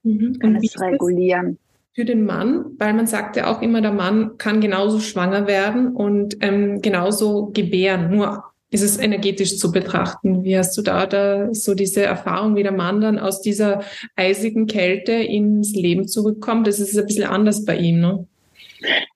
Mhm. 0.02 0.38
Kann 0.40 0.56
es 0.56 0.80
regulieren 0.80 1.58
für 1.94 2.04
den 2.04 2.24
Mann, 2.24 2.64
weil 2.78 2.92
man 2.92 3.06
sagt 3.06 3.36
ja 3.36 3.54
auch 3.54 3.62
immer, 3.62 3.80
der 3.80 3.92
Mann 3.92 4.36
kann 4.36 4.60
genauso 4.60 4.98
schwanger 4.98 5.46
werden 5.46 5.94
und 5.94 6.36
ähm, 6.40 6.80
genauso 6.82 7.50
gebären. 7.52 8.10
Nur 8.10 8.44
ist 8.70 8.82
es 8.82 8.98
energetisch 8.98 9.56
zu 9.58 9.70
betrachten. 9.70 10.42
Wie 10.42 10.58
hast 10.58 10.76
du 10.76 10.82
da, 10.82 11.06
da 11.06 11.54
so 11.54 11.74
diese 11.74 12.02
Erfahrung, 12.02 12.56
wie 12.56 12.64
der 12.64 12.72
Mann 12.72 13.00
dann 13.00 13.20
aus 13.20 13.40
dieser 13.40 13.82
eisigen 14.16 14.66
Kälte 14.66 15.12
ins 15.12 15.72
Leben 15.74 16.08
zurückkommt? 16.08 16.66
Das 16.66 16.80
ist 16.80 16.98
ein 16.98 17.06
bisschen 17.06 17.24
anders 17.24 17.64
bei 17.64 17.76
ihm, 17.76 18.00
ne? 18.00 18.26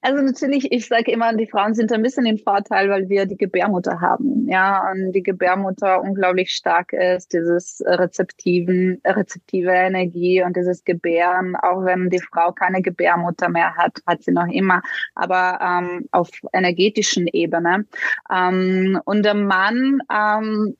Also 0.01 0.21
natürlich, 0.21 0.71
ich 0.71 0.87
sage 0.87 1.11
immer, 1.11 1.33
die 1.33 1.47
Frauen 1.47 1.73
sind 1.73 1.91
ein 1.91 2.01
bisschen 2.01 2.25
im 2.25 2.37
Vorteil, 2.37 2.89
weil 2.89 3.09
wir 3.09 3.25
die 3.25 3.37
Gebärmutter 3.37 4.01
haben, 4.01 4.47
ja, 4.49 4.91
und 4.91 5.11
die 5.11 5.23
Gebärmutter 5.23 6.01
unglaublich 6.01 6.51
stark 6.51 6.93
ist, 6.93 7.33
dieses 7.33 7.81
rezeptiven, 7.85 9.01
rezeptive 9.05 9.71
Energie 9.71 10.43
und 10.43 10.55
dieses 10.55 10.83
Gebären, 10.83 11.55
auch 11.55 11.83
wenn 11.85 12.09
die 12.09 12.19
Frau 12.19 12.51
keine 12.51 12.81
Gebärmutter 12.81 13.49
mehr 13.49 13.75
hat, 13.75 13.99
hat 14.07 14.23
sie 14.23 14.31
noch 14.31 14.47
immer, 14.47 14.81
aber 15.15 15.59
ähm, 15.61 16.07
auf 16.11 16.29
energetischen 16.53 17.27
Ebene. 17.27 17.85
Ähm, 18.33 18.99
und 19.05 19.23
der 19.23 19.35
Mann 19.35 19.99
ähm, 20.11 20.75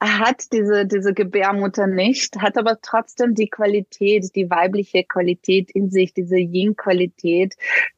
hat 0.00 0.52
diese, 0.52 0.86
diese 0.86 1.14
Gebärmutter 1.14 1.86
nicht, 1.86 2.36
hat 2.40 2.58
aber 2.58 2.78
trotzdem 2.82 3.34
die 3.34 3.48
Qualität, 3.48 4.34
die 4.34 4.50
weibliche 4.50 5.04
Qualität 5.04 5.70
in 5.70 5.90
sich, 5.90 6.12
diese 6.12 6.36
Yin-Qualität, 6.36 7.54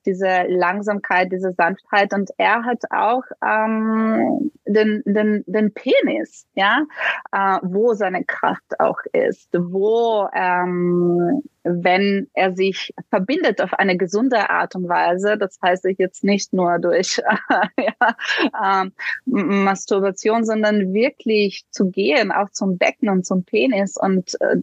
diese 0.06 0.44
Langsamkeit, 0.48 1.32
diese 1.32 1.52
Sanftheit. 1.52 2.12
Und 2.12 2.30
er 2.38 2.64
hat 2.64 2.84
auch 2.90 3.24
ähm, 3.44 4.52
den, 4.66 5.02
den, 5.06 5.44
den 5.46 5.72
Penis, 5.74 6.46
ja, 6.54 6.84
äh, 7.32 7.58
wo 7.62 7.94
seine 7.94 8.24
Kraft 8.24 8.78
auch 8.78 9.00
ist, 9.12 9.48
wo 9.52 10.28
ähm, 10.32 11.42
wenn 11.64 12.28
er 12.34 12.54
sich 12.54 12.94
verbindet 13.10 13.60
auf 13.60 13.74
eine 13.74 13.96
gesunde 13.96 14.50
Art 14.50 14.74
und 14.74 14.88
Weise, 14.88 15.36
das 15.36 15.58
heißt 15.62 15.86
jetzt 15.98 16.24
nicht 16.24 16.52
nur 16.52 16.78
durch 16.78 17.20
ja, 17.78 18.82
ähm, 18.82 18.92
Masturbation, 19.24 20.44
sondern 20.44 20.92
wirklich 20.92 21.64
zu 21.70 21.90
gehen, 21.90 22.32
auch 22.32 22.50
zum 22.50 22.78
Becken 22.78 23.08
und 23.08 23.26
zum 23.26 23.44
Penis 23.44 23.96
und 23.96 24.40
äh, 24.40 24.56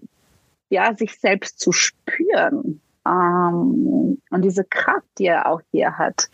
ja, 0.70 0.96
sich 0.96 1.20
selbst 1.20 1.60
zu 1.60 1.72
spüren. 1.72 2.82
Ähm, 3.06 4.22
und 4.30 4.42
diese 4.42 4.64
Kraft, 4.64 5.08
die 5.20 5.28
er 5.28 5.48
auch 5.48 5.62
hier 5.72 5.98
hat, 5.98 6.30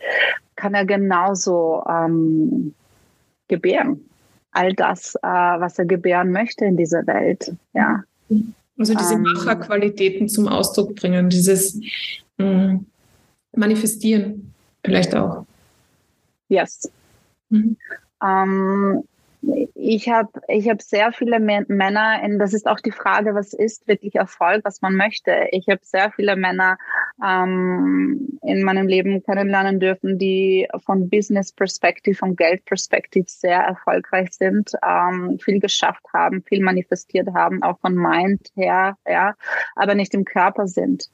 kann 0.56 0.74
er 0.74 0.86
genauso 0.86 1.84
ähm, 1.88 2.74
gebären. 3.48 4.08
All 4.52 4.72
das, 4.74 5.14
äh, 5.16 5.20
was 5.22 5.78
er 5.78 5.86
gebären 5.86 6.30
möchte 6.30 6.64
in 6.64 6.76
dieser 6.76 7.06
Welt. 7.06 7.54
Ja. 7.72 8.04
Also 8.78 8.94
diese 8.94 9.14
ähm, 9.14 9.22
Macherqualitäten 9.22 10.28
zum 10.28 10.48
Ausdruck 10.48 10.94
bringen, 10.96 11.28
dieses 11.28 11.78
mh, 12.38 12.46
mm, 12.46 12.86
Manifestieren 13.54 14.54
vielleicht 14.84 15.14
auch. 15.14 15.44
Yes. 16.48 16.90
Mhm. 17.50 17.76
Ähm, 18.22 19.04
ich 19.74 20.08
habe 20.08 20.30
ich 20.48 20.68
hab 20.68 20.80
sehr 20.82 21.12
viele 21.12 21.40
Männer, 21.40 22.22
in, 22.22 22.38
das 22.38 22.54
ist 22.54 22.66
auch 22.66 22.80
die 22.80 22.92
Frage, 22.92 23.34
was 23.34 23.52
ist 23.52 23.88
wirklich 23.88 24.14
Erfolg, 24.14 24.64
was 24.64 24.82
man 24.82 24.94
möchte. 24.94 25.48
Ich 25.50 25.68
habe 25.68 25.80
sehr 25.82 26.12
viele 26.12 26.36
Männer 26.36 26.78
ähm, 27.24 28.38
in 28.42 28.62
meinem 28.62 28.86
Leben 28.86 29.22
kennenlernen 29.22 29.80
dürfen, 29.80 30.18
die 30.18 30.68
von 30.84 31.08
Business 31.08 31.52
Perspective, 31.52 32.16
von 32.16 32.36
Geld 32.36 32.64
Perspective 32.64 33.26
sehr 33.28 33.60
erfolgreich 33.60 34.32
sind, 34.32 34.72
ähm, 34.86 35.38
viel 35.38 35.60
geschafft 35.60 36.04
haben, 36.12 36.42
viel 36.42 36.62
manifestiert 36.62 37.28
haben, 37.34 37.62
auch 37.62 37.78
von 37.80 37.94
Mind 37.94 38.50
her, 38.54 38.96
ja, 39.06 39.34
aber 39.76 39.94
nicht 39.94 40.14
im 40.14 40.24
Körper 40.24 40.66
sind 40.66 41.10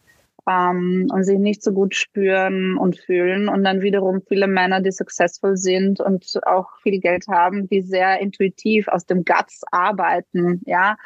ähm, 0.48 1.08
und 1.12 1.24
sich 1.24 1.38
nicht 1.38 1.62
so 1.62 1.72
gut 1.72 1.94
spüren 1.94 2.76
und 2.78 2.96
fühlen. 2.98 3.48
Und 3.48 3.64
dann 3.64 3.82
wiederum 3.82 4.22
viele 4.26 4.46
Männer, 4.46 4.80
die 4.80 4.92
successful 4.92 5.56
sind 5.56 6.00
und 6.00 6.40
auch 6.46 6.68
viel 6.82 7.00
Geld 7.00 7.28
haben, 7.28 7.68
die 7.68 7.82
sehr 7.82 8.20
intuitiv 8.20 8.88
aus 8.88 9.04
dem 9.06 9.24
Guts 9.24 9.62
arbeiten. 9.70 10.62
Ja, 10.64 10.96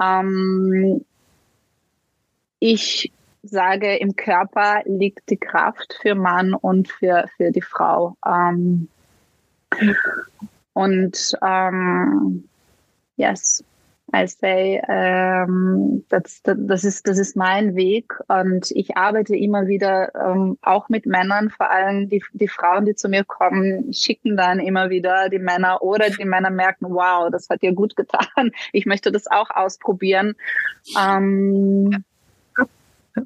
ähm, 0.00 1.04
ich 2.60 3.12
sage, 3.42 3.96
im 3.96 4.16
Körper 4.16 4.82
liegt 4.84 5.28
die 5.30 5.36
Kraft 5.36 5.98
für 6.00 6.14
Mann 6.14 6.54
und 6.54 6.88
für, 6.88 7.26
für 7.36 7.50
die 7.50 7.62
Frau. 7.62 8.16
Ähm, 8.26 8.88
und 10.74 11.36
ähm, 11.42 12.48
yes, 13.16 13.64
I 14.14 14.26
say, 14.26 14.82
ähm, 14.88 16.04
das, 16.10 16.42
das, 16.44 16.84
ist, 16.84 17.08
das 17.08 17.18
ist 17.18 17.34
mein 17.34 17.74
Weg 17.74 18.12
und 18.28 18.70
ich 18.72 18.94
arbeite 18.96 19.34
immer 19.34 19.68
wieder 19.68 20.14
ähm, 20.14 20.58
auch 20.60 20.90
mit 20.90 21.06
Männern, 21.06 21.48
vor 21.48 21.70
allem 21.70 22.10
die, 22.10 22.22
die 22.34 22.48
Frauen, 22.48 22.84
die 22.84 22.94
zu 22.94 23.08
mir 23.08 23.24
kommen, 23.24 23.92
schicken 23.94 24.36
dann 24.36 24.58
immer 24.58 24.90
wieder 24.90 25.30
die 25.30 25.38
Männer 25.38 25.82
oder 25.82 26.10
die 26.10 26.26
Männer 26.26 26.50
merken, 26.50 26.86
wow, 26.90 27.30
das 27.30 27.48
hat 27.48 27.62
dir 27.62 27.72
gut 27.72 27.96
getan, 27.96 28.50
ich 28.72 28.84
möchte 28.84 29.12
das 29.12 29.26
auch 29.28 29.48
ausprobieren. 29.48 30.34
Ähm, 31.00 32.04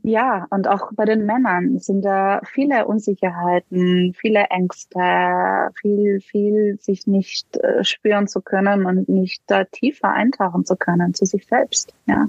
ja, 0.03 0.47
und 0.51 0.68
auch 0.68 0.91
bei 0.93 1.05
den 1.05 1.26
Männern 1.26 1.78
sind 1.78 2.03
da 2.03 2.41
viele 2.45 2.87
Unsicherheiten, 2.87 4.14
viele 4.14 4.45
Ängste, 4.51 5.70
viel, 5.80 6.20
viel 6.20 6.78
sich 6.80 7.07
nicht 7.07 7.57
äh, 7.59 7.84
spüren 7.84 8.26
zu 8.28 8.41
können 8.41 8.87
und 8.87 9.09
nicht 9.09 9.43
da 9.47 9.64
tiefer 9.64 10.12
eintauchen 10.12 10.64
zu 10.64 10.76
können 10.76 11.14
zu 11.14 11.24
sich 11.24 11.47
selbst. 11.47 11.93
Ja. 12.07 12.26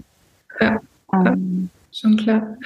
Ja. 0.59 0.81
Ähm, 1.13 1.69
schon 1.91 2.17
klar. 2.17 2.57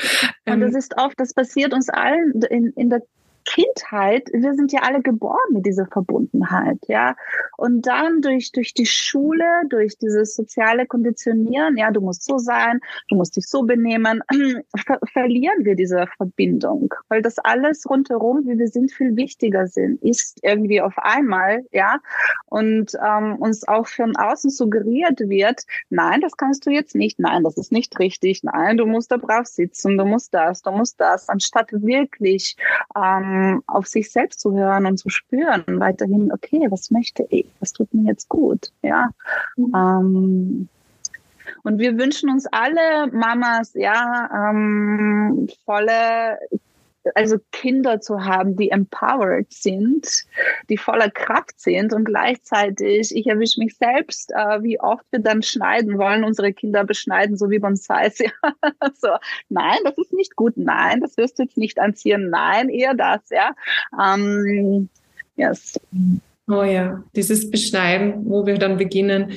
Und 0.45 0.59
das 0.61 0.71
ähm, 0.71 0.77
ist 0.77 0.97
oft, 0.97 1.19
das 1.19 1.33
passiert 1.33 1.73
uns 1.73 1.89
allen 1.89 2.41
in, 2.43 2.67
in 2.73 2.89
der 2.89 3.01
Kindheit, 3.45 4.29
wir 4.33 4.53
sind 4.55 4.71
ja 4.71 4.81
alle 4.81 5.01
geboren 5.01 5.37
mit 5.51 5.65
dieser 5.65 5.85
Verbundenheit, 5.87 6.79
ja. 6.87 7.15
Und 7.57 7.87
dann 7.87 8.21
durch, 8.21 8.51
durch 8.51 8.73
die 8.73 8.85
Schule, 8.85 9.45
durch 9.69 9.97
dieses 9.97 10.35
soziale 10.35 10.85
Konditionieren, 10.85 11.77
ja, 11.77 11.91
du 11.91 12.01
musst 12.01 12.23
so 12.23 12.37
sein, 12.37 12.79
du 13.09 13.15
musst 13.15 13.35
dich 13.35 13.47
so 13.47 13.63
benehmen, 13.63 14.21
ver 14.85 14.99
verlieren 15.11 15.65
wir 15.65 15.75
diese 15.75 16.07
Verbindung. 16.17 16.93
Weil 17.09 17.21
das 17.21 17.39
alles 17.39 17.89
rundherum, 17.89 18.45
wie 18.45 18.57
wir 18.57 18.67
sind, 18.67 18.91
viel 18.91 19.15
wichtiger 19.15 19.67
sind, 19.67 20.01
ist 20.03 20.39
irgendwie 20.43 20.81
auf 20.81 20.97
einmal, 20.97 21.65
ja. 21.71 21.99
Und 22.45 22.93
ähm, 23.05 23.35
uns 23.37 23.67
auch 23.67 23.87
von 23.87 24.15
außen 24.15 24.49
suggeriert 24.49 25.19
wird, 25.19 25.63
nein, 25.89 26.21
das 26.21 26.37
kannst 26.37 26.65
du 26.65 26.69
jetzt 26.69 26.95
nicht, 26.95 27.19
nein, 27.19 27.43
das 27.43 27.57
ist 27.57 27.71
nicht 27.71 27.97
richtig, 27.99 28.43
nein, 28.43 28.77
du 28.77 28.85
musst 28.85 29.11
da 29.11 29.17
brav 29.17 29.45
sitzen, 29.45 29.97
du 29.97 30.05
musst 30.05 30.33
das, 30.33 30.61
du 30.61 30.71
musst 30.71 30.99
das, 30.99 31.29
anstatt 31.29 31.71
wirklich 31.71 32.55
ähm, 32.95 33.30
ähm, 33.31 33.63
auf 33.67 33.87
sich 33.87 34.11
selbst 34.11 34.39
zu 34.39 34.53
hören 34.53 34.85
und 34.85 34.97
zu 34.97 35.09
spüren, 35.09 35.63
weiterhin, 35.67 36.31
okay, 36.31 36.67
was 36.69 36.91
möchte 36.91 37.25
ich, 37.29 37.47
was 37.59 37.73
tut 37.73 37.93
mir 37.93 38.09
jetzt 38.09 38.29
gut, 38.29 38.71
ja. 38.81 39.09
Mhm. 39.55 39.73
Ähm, 39.75 40.69
und 41.63 41.79
wir 41.79 41.97
wünschen 41.97 42.29
uns 42.29 42.45
alle 42.51 43.07
Mamas, 43.11 43.73
ja, 43.73 44.49
ähm, 44.49 45.47
volle 45.65 46.39
also 47.15 47.37
Kinder 47.51 47.99
zu 48.01 48.23
haben, 48.23 48.55
die 48.55 48.69
empowered 48.69 49.51
sind, 49.51 50.25
die 50.69 50.77
voller 50.77 51.09
Kraft 51.09 51.59
sind 51.59 51.93
und 51.93 52.05
gleichzeitig, 52.05 53.15
ich 53.15 53.27
erwische 53.27 53.59
mich 53.59 53.75
selbst, 53.75 54.31
äh, 54.31 54.61
wie 54.63 54.79
oft 54.79 55.05
wir 55.11 55.19
dann 55.19 55.41
schneiden 55.41 55.97
wollen, 55.97 56.23
unsere 56.23 56.53
Kinder 56.53 56.83
beschneiden, 56.83 57.37
so 57.37 57.49
wie 57.49 57.59
Bonsais. 57.59 58.19
Ja. 58.41 58.53
so, 58.95 59.09
nein, 59.49 59.77
das 59.83 59.97
ist 59.97 60.13
nicht 60.13 60.35
gut, 60.35 60.53
nein, 60.55 61.01
das 61.01 61.17
wirst 61.17 61.39
du 61.39 61.43
jetzt 61.43 61.57
nicht 61.57 61.79
anziehen, 61.79 62.29
nein, 62.29 62.69
eher 62.69 62.93
das, 62.93 63.21
ja. 63.29 63.55
Ähm, 63.99 64.89
yes. 65.35 65.79
Oh 66.53 66.63
ja, 66.63 67.01
dieses 67.15 67.49
Beschneiden, 67.49 68.25
wo 68.25 68.45
wir 68.45 68.57
dann 68.57 68.75
beginnen, 68.75 69.31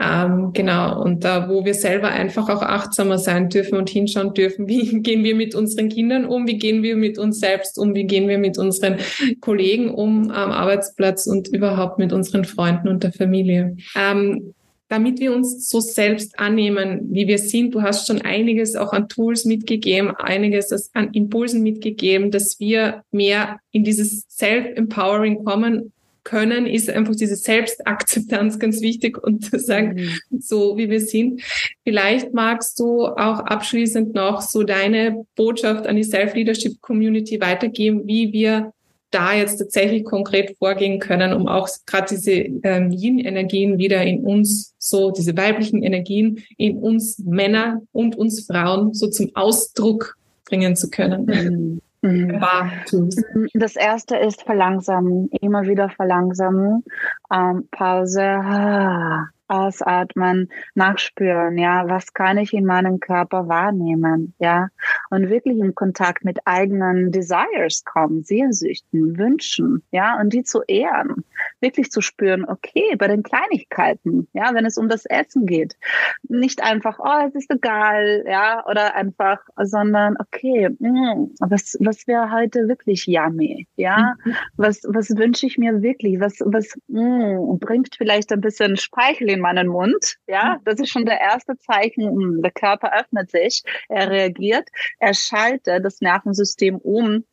ähm, 0.00 0.54
genau, 0.54 1.02
und 1.02 1.22
da, 1.22 1.50
wo 1.50 1.66
wir 1.66 1.74
selber 1.74 2.08
einfach 2.08 2.48
auch 2.48 2.62
achtsamer 2.62 3.18
sein 3.18 3.50
dürfen 3.50 3.76
und 3.76 3.90
hinschauen 3.90 4.32
dürfen, 4.32 4.66
wie 4.66 5.02
gehen 5.02 5.24
wir 5.24 5.34
mit 5.34 5.54
unseren 5.54 5.90
Kindern 5.90 6.24
um, 6.24 6.46
wie 6.48 6.56
gehen 6.56 6.82
wir 6.82 6.96
mit 6.96 7.18
uns 7.18 7.38
selbst 7.38 7.78
um, 7.78 7.94
wie 7.94 8.04
gehen 8.04 8.28
wir 8.28 8.38
mit 8.38 8.56
unseren 8.56 8.96
Kollegen 9.42 9.90
um 9.90 10.30
am 10.30 10.52
Arbeitsplatz 10.52 11.26
und 11.26 11.48
überhaupt 11.48 11.98
mit 11.98 12.14
unseren 12.14 12.46
Freunden 12.46 12.88
und 12.88 13.02
der 13.02 13.12
Familie. 13.12 13.76
Ähm, 13.94 14.54
damit 14.88 15.20
wir 15.20 15.34
uns 15.34 15.68
so 15.68 15.80
selbst 15.80 16.38
annehmen, 16.38 17.08
wie 17.10 17.26
wir 17.26 17.38
sind. 17.38 17.74
Du 17.74 17.82
hast 17.82 18.06
schon 18.06 18.22
einiges 18.22 18.74
auch 18.74 18.94
an 18.94 19.08
Tools 19.08 19.44
mitgegeben, 19.44 20.12
einiges 20.16 20.90
an 20.94 21.10
Impulsen 21.12 21.62
mitgegeben, 21.62 22.30
dass 22.30 22.58
wir 22.58 23.02
mehr 23.10 23.58
in 23.70 23.84
dieses 23.84 24.24
Self-Empowering 24.30 25.44
kommen 25.44 25.90
können, 26.24 26.66
ist 26.66 26.90
einfach 26.90 27.14
diese 27.14 27.36
Selbstakzeptanz 27.36 28.58
ganz 28.58 28.80
wichtig 28.80 29.22
und 29.22 29.44
zu 29.44 29.58
sagen, 29.58 29.96
mhm. 30.30 30.40
so 30.40 30.76
wie 30.76 30.90
wir 30.90 31.00
sind. 31.00 31.42
Vielleicht 31.84 32.32
magst 32.34 32.80
du 32.80 33.06
auch 33.06 33.40
abschließend 33.40 34.14
noch 34.14 34.40
so 34.40 34.62
deine 34.62 35.24
Botschaft 35.36 35.86
an 35.86 35.96
die 35.96 36.04
Self-Leadership 36.04 36.80
Community 36.80 37.40
weitergeben, 37.40 38.06
wie 38.06 38.32
wir 38.32 38.72
da 39.14 39.32
jetzt 39.32 39.58
tatsächlich 39.58 40.04
konkret 40.04 40.56
vorgehen 40.58 40.98
können, 40.98 41.32
um 41.32 41.46
auch 41.46 41.68
gerade 41.86 42.08
diese 42.10 42.32
ähm, 42.32 42.90
Yin-Energien 42.90 43.78
wieder 43.78 44.02
in 44.02 44.24
uns, 44.24 44.74
so 44.78 45.12
diese 45.12 45.36
weiblichen 45.36 45.84
Energien 45.84 46.42
in 46.56 46.78
uns 46.78 47.18
Männer 47.20 47.82
und 47.92 48.16
uns 48.16 48.44
Frauen 48.44 48.92
so 48.92 49.06
zum 49.08 49.30
Ausdruck 49.34 50.16
bringen 50.44 50.74
zu 50.74 50.90
können. 50.90 51.80
Mhm. 52.04 53.48
Das 53.54 53.76
erste 53.76 54.16
ist 54.18 54.42
verlangsamen, 54.42 55.30
immer 55.40 55.62
wieder 55.62 55.88
verlangsamen, 55.88 56.84
ähm, 57.32 57.66
Pause, 57.70 58.22
ah, 58.22 59.28
ausatmen, 59.48 60.50
nachspüren, 60.74 61.58
ja, 61.58 61.88
was 61.88 62.12
kann 62.12 62.38
ich 62.38 62.52
in 62.52 62.64
meinem 62.64 63.00
Körper 63.00 63.48
wahrnehmen, 63.48 64.34
ja, 64.38 64.68
und 65.10 65.28
wirklich 65.30 65.58
in 65.58 65.74
Kontakt 65.74 66.24
mit 66.24 66.38
eigenen 66.44 67.10
Desires 67.10 67.84
kommen, 67.84 68.22
Sehnsüchten, 68.22 69.18
Wünschen, 69.18 69.82
ja, 69.90 70.18
und 70.20 70.32
die 70.32 70.44
zu 70.44 70.62
ehren, 70.66 71.24
wirklich 71.64 71.90
zu 71.90 72.00
spüren, 72.00 72.44
okay, 72.48 72.94
bei 72.96 73.08
den 73.08 73.24
Kleinigkeiten, 73.24 74.28
ja, 74.32 74.54
wenn 74.54 74.66
es 74.66 74.78
um 74.78 74.88
das 74.88 75.06
Essen 75.06 75.46
geht, 75.46 75.76
nicht 76.22 76.62
einfach, 76.62 76.98
oh, 77.02 77.26
es 77.26 77.34
ist 77.34 77.50
egal, 77.50 78.24
ja, 78.28 78.64
oder 78.66 78.94
einfach, 78.94 79.40
sondern 79.56 80.16
okay, 80.20 80.68
mh, 80.78 81.14
mm, 81.14 81.30
was, 81.40 81.76
was 81.80 82.06
wäre 82.06 82.30
heute 82.30 82.68
wirklich 82.68 83.06
yummy, 83.06 83.66
ja, 83.76 84.14
mhm. 84.24 84.34
was, 84.56 84.82
was 84.86 85.10
wünsche 85.16 85.46
ich 85.46 85.58
mir 85.58 85.82
wirklich, 85.82 86.20
was, 86.20 86.38
was 86.44 86.78
mh, 86.88 87.40
mm, 87.40 87.58
bringt 87.58 87.96
vielleicht 87.96 88.30
ein 88.32 88.40
bisschen 88.40 88.76
Speichel 88.76 89.30
in 89.30 89.40
meinen 89.40 89.68
Mund. 89.68 90.16
Ja, 90.26 90.56
mhm. 90.58 90.64
das 90.64 90.80
ist 90.80 90.90
schon 90.90 91.06
der 91.06 91.20
erste 91.20 91.56
Zeichen. 91.58 92.04
Hm, 92.04 92.42
der 92.42 92.50
Körper 92.50 92.92
öffnet 92.98 93.30
sich, 93.30 93.62
er 93.88 94.10
reagiert, 94.10 94.68
er 94.98 95.14
schaltet 95.14 95.84
das 95.84 96.00
Nervensystem 96.00 96.76
um 96.76 97.24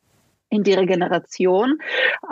in 0.51 0.63
die 0.63 0.73
Regeneration, 0.73 1.79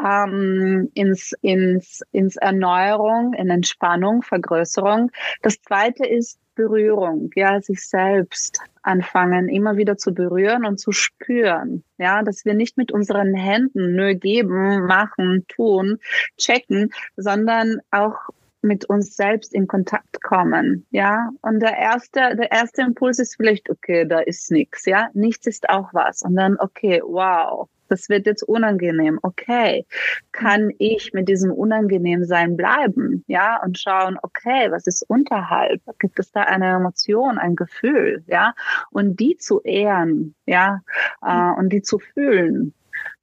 ähm, 0.05 0.91
ins, 0.93 1.34
ins, 1.41 2.01
ins 2.11 2.36
Erneuerung, 2.36 3.34
in 3.34 3.49
Entspannung, 3.49 4.22
Vergrößerung. 4.22 5.09
Das 5.41 5.59
zweite 5.61 6.05
ist 6.05 6.38
Berührung, 6.53 7.32
ja, 7.36 7.61
sich 7.61 7.88
selbst 7.88 8.59
anfangen, 8.82 9.47
immer 9.47 9.78
wieder 9.78 9.97
zu 9.97 10.13
berühren 10.13 10.65
und 10.65 10.78
zu 10.78 10.91
spüren, 10.91 11.86
ja, 11.97 12.22
dass 12.22 12.43
wir 12.43 12.53
nicht 12.53 12.76
mit 12.76 12.91
unseren 12.91 13.34
Händen 13.34 13.95
nur 13.95 14.13
geben, 14.15 14.86
machen, 14.86 15.45
tun, 15.47 15.99
checken, 16.38 16.91
sondern 17.15 17.80
auch 17.91 18.15
mit 18.62 18.86
uns 18.86 19.16
selbst 19.16 19.53
in 19.53 19.68
Kontakt 19.68 20.22
kommen, 20.22 20.86
ja. 20.91 21.30
Und 21.41 21.62
der 21.62 21.78
erste, 21.78 22.36
der 22.36 22.51
erste 22.51 22.82
Impuls 22.82 23.20
ist 23.20 23.36
vielleicht, 23.36 23.70
okay, 23.70 24.05
da 24.05 24.20
ist 24.20 24.51
nichts, 24.51 24.86
ja. 24.86 25.10
Nichts 25.14 25.47
ist 25.47 25.70
auch 25.70 25.93
was. 25.93 26.22
Und 26.24 26.36
dann, 26.36 26.57
okay, 26.60 27.01
wow, 27.03 27.70
das 27.89 28.07
wird 28.10 28.26
jetzt 28.26 28.43
unangenehm. 28.43 29.20
Okay, 29.22 29.86
kann 30.32 30.72
ich 30.78 31.12
mit 31.14 31.28
diesem 31.28 31.51
Unangenehmsein 31.51 32.55
bleiben? 32.55 33.24
Ja, 33.28 33.62
und 33.64 33.78
schauen, 33.80 34.18
okay, 34.22 34.72
was 34.72 34.88
ist 34.88 35.03
unterhalb? 35.10 35.82
Gibt 35.99 36.20
es 36.20 36.32
da 36.32 36.41
eine 36.41 36.68
Emotion, 36.68 37.38
ein 37.38 37.55
Gefühl? 37.55 38.24
Ja, 38.28 38.53
und 38.91 39.20
die 39.20 39.38
zu 39.38 39.62
ehren, 39.62 40.36
ja, 40.45 40.82
äh, 41.22 41.51
und 41.57 41.70
die 41.70 41.82
zu 41.82 41.99
fühlen, 41.99 42.74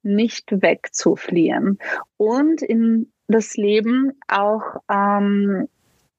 nicht 0.03 0.51
wegzufliehen 0.61 1.79
und 2.17 2.61
in 2.61 3.11
das 3.27 3.55
Leben 3.55 4.13
auch 4.27 4.81
ähm, 4.89 5.67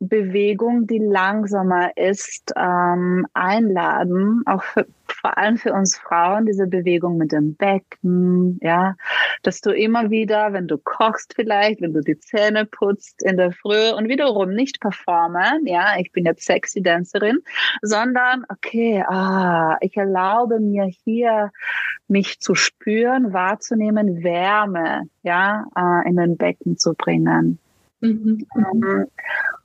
Bewegung, 0.00 0.86
die 0.86 0.98
langsamer 0.98 1.96
ist, 1.96 2.52
ähm, 2.56 3.26
einladen, 3.34 4.42
auch 4.46 4.62
für, 4.62 4.86
vor 5.06 5.36
allem 5.36 5.56
für 5.56 5.72
uns 5.72 5.96
Frauen, 5.96 6.46
diese 6.46 6.68
Bewegung 6.68 7.16
mit 7.16 7.32
dem 7.32 7.56
Becken, 7.56 8.60
ja, 8.62 8.94
dass 9.42 9.60
du 9.60 9.70
immer 9.70 10.10
wieder, 10.10 10.52
wenn 10.52 10.68
du 10.68 10.78
kochst 10.78 11.34
vielleicht, 11.34 11.80
wenn 11.80 11.94
du 11.94 12.00
die 12.00 12.18
Zähne 12.18 12.64
putzt 12.64 13.24
in 13.24 13.36
der 13.36 13.50
Früh 13.50 13.90
und 13.96 14.08
wiederum 14.08 14.50
nicht 14.50 14.80
performen, 14.80 15.66
ja, 15.66 15.98
ich 15.98 16.12
bin 16.12 16.24
jetzt 16.24 16.44
sexy 16.46 16.80
Dancerin, 16.80 17.38
sondern 17.82 18.44
okay, 18.48 19.02
ah, 19.08 19.78
ich 19.80 19.96
erlaube 19.96 20.60
mir 20.60 20.84
hier 21.04 21.50
mich 22.06 22.40
zu 22.40 22.54
spüren, 22.54 23.32
wahrzunehmen, 23.32 24.22
Wärme, 24.22 25.08
ja, 25.22 25.66
äh, 25.76 26.08
in 26.08 26.16
den 26.16 26.36
Becken 26.36 26.78
zu 26.78 26.94
bringen. 26.94 27.58
Mhm. 28.00 28.46
Ähm, 28.54 29.06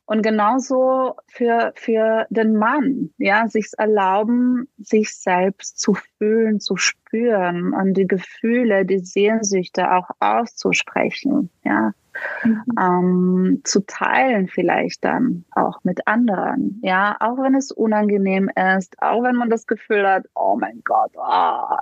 und 0.06 0.22
genauso 0.22 1.16
für, 1.28 1.72
für 1.76 2.26
den 2.30 2.56
Mann, 2.58 3.12
ja, 3.18 3.48
sich 3.48 3.72
erlauben, 3.78 4.68
sich 4.78 5.16
selbst 5.16 5.80
zu 5.80 5.96
fühlen, 6.18 6.60
zu 6.60 6.76
spüren 6.76 7.74
und 7.74 7.94
die 7.94 8.08
Gefühle, 8.08 8.86
die 8.86 9.00
Sehnsüchte 9.00 9.92
auch 9.92 10.10
auszusprechen, 10.20 11.50
ja. 11.64 11.94
Mhm. 12.44 12.64
Ähm, 12.80 13.62
zu 13.64 13.84
teilen 13.88 14.48
vielleicht 14.48 15.04
dann 15.04 15.46
auch 15.52 15.84
mit 15.84 16.08
anderen, 16.08 16.80
ja, 16.84 17.18
auch 17.20 17.38
wenn 17.38 17.56
es 17.56 17.72
unangenehm 17.72 18.52
ist, 18.78 19.02
auch 19.02 19.24
wenn 19.24 19.36
man 19.36 19.50
das 19.50 19.66
Gefühl 19.66 20.08
hat, 20.08 20.26
oh 20.36 20.56
mein 20.60 20.82
Gott, 20.84 21.12
ah, 21.18 21.80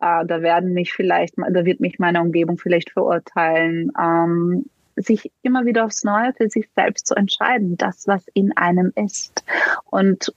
ah, 0.00 0.24
da 0.24 0.42
werden 0.42 0.72
mich 0.72 0.92
vielleicht, 0.92 1.34
da 1.38 1.64
wird 1.64 1.78
mich 1.78 2.00
meine 2.00 2.20
Umgebung 2.20 2.58
vielleicht 2.58 2.90
verurteilen, 2.90 3.92
ähm, 4.00 4.64
sich 5.02 5.30
immer 5.42 5.64
wieder 5.66 5.84
aufs 5.84 6.04
Neue 6.04 6.32
für 6.34 6.48
sich 6.48 6.68
selbst 6.74 7.06
zu 7.06 7.14
entscheiden, 7.14 7.76
das, 7.76 8.06
was 8.06 8.24
in 8.34 8.56
einem 8.56 8.92
ist. 8.94 9.44
Und 9.90 10.32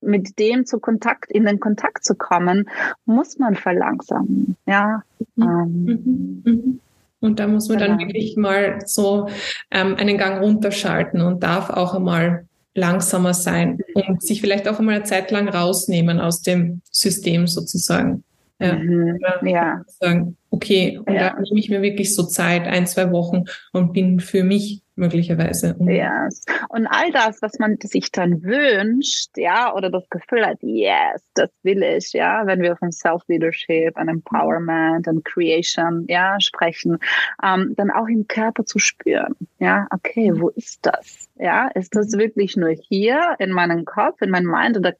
mit 0.00 0.38
dem 0.38 0.66
zu 0.66 0.78
Kontakt, 0.78 1.30
in 1.30 1.46
den 1.46 1.60
Kontakt 1.60 2.04
zu 2.04 2.14
kommen, 2.14 2.68
muss 3.06 3.38
man 3.38 3.54
verlangsamen. 3.54 4.56
Ja. 4.66 5.02
Mhm. 5.36 5.42
Ähm, 5.42 5.84
mhm. 5.84 6.42
mhm. 6.44 6.80
Und 7.20 7.40
da 7.40 7.46
muss 7.46 7.70
man 7.70 7.78
dann 7.78 7.96
genau. 7.96 8.08
wirklich 8.08 8.36
mal 8.36 8.80
so 8.84 9.28
ähm, 9.70 9.94
einen 9.96 10.18
Gang 10.18 10.42
runterschalten 10.42 11.22
und 11.22 11.42
darf 11.42 11.70
auch 11.70 11.94
einmal 11.94 12.46
langsamer 12.74 13.32
sein 13.32 13.78
und 13.94 14.22
sich 14.22 14.42
vielleicht 14.42 14.68
auch 14.68 14.78
einmal 14.78 14.96
eine 14.96 15.04
Zeit 15.04 15.30
lang 15.30 15.48
rausnehmen 15.48 16.20
aus 16.20 16.42
dem 16.42 16.82
System 16.90 17.46
sozusagen. 17.46 18.24
Ja. 18.60 18.74
Mhm. 18.74 19.18
ja. 19.42 19.82
Sagen, 19.86 20.36
okay, 20.50 20.98
und 20.98 21.12
ja. 21.12 21.30
da 21.30 21.40
nehme 21.40 21.58
ich 21.58 21.68
mir 21.68 21.82
wirklich 21.82 22.14
so 22.14 22.24
Zeit, 22.24 22.66
ein, 22.66 22.86
zwei 22.86 23.10
Wochen 23.10 23.44
und 23.72 23.92
bin 23.92 24.20
für 24.20 24.44
mich 24.44 24.83
möglicherweise. 24.96 25.76
Yes. 25.80 26.44
Und 26.68 26.86
all 26.86 27.10
das, 27.12 27.42
was 27.42 27.58
man 27.58 27.76
sich 27.82 28.10
dann 28.12 28.42
wünscht, 28.42 29.36
ja, 29.36 29.74
oder 29.74 29.90
das 29.90 30.08
Gefühl 30.10 30.46
hat, 30.46 30.58
yes, 30.62 31.22
das 31.34 31.50
will 31.62 31.82
ich, 31.82 32.12
ja, 32.12 32.46
wenn 32.46 32.62
wir 32.62 32.76
von 32.76 32.92
Self-Leadership 32.92 33.98
und 33.98 34.08
Empowerment 34.08 35.08
und 35.08 35.24
Creation, 35.24 36.06
ja, 36.08 36.40
sprechen, 36.40 36.98
ähm, 37.42 37.74
dann 37.76 37.90
auch 37.90 38.06
im 38.08 38.26
Körper 38.28 38.64
zu 38.64 38.78
spüren, 38.78 39.34
ja, 39.58 39.86
okay, 39.90 40.32
wo 40.34 40.48
ist 40.50 40.80
das? 40.82 41.28
Ja, 41.36 41.68
ist 41.68 41.96
das 41.96 42.12
mhm. 42.12 42.18
wirklich 42.18 42.56
nur 42.56 42.70
hier 42.70 43.34
in 43.40 43.50
meinem 43.50 43.84
Kopf, 43.84 44.22
in 44.22 44.30
meinem 44.30 44.50
Mind 44.50 44.76
oder 44.76 44.94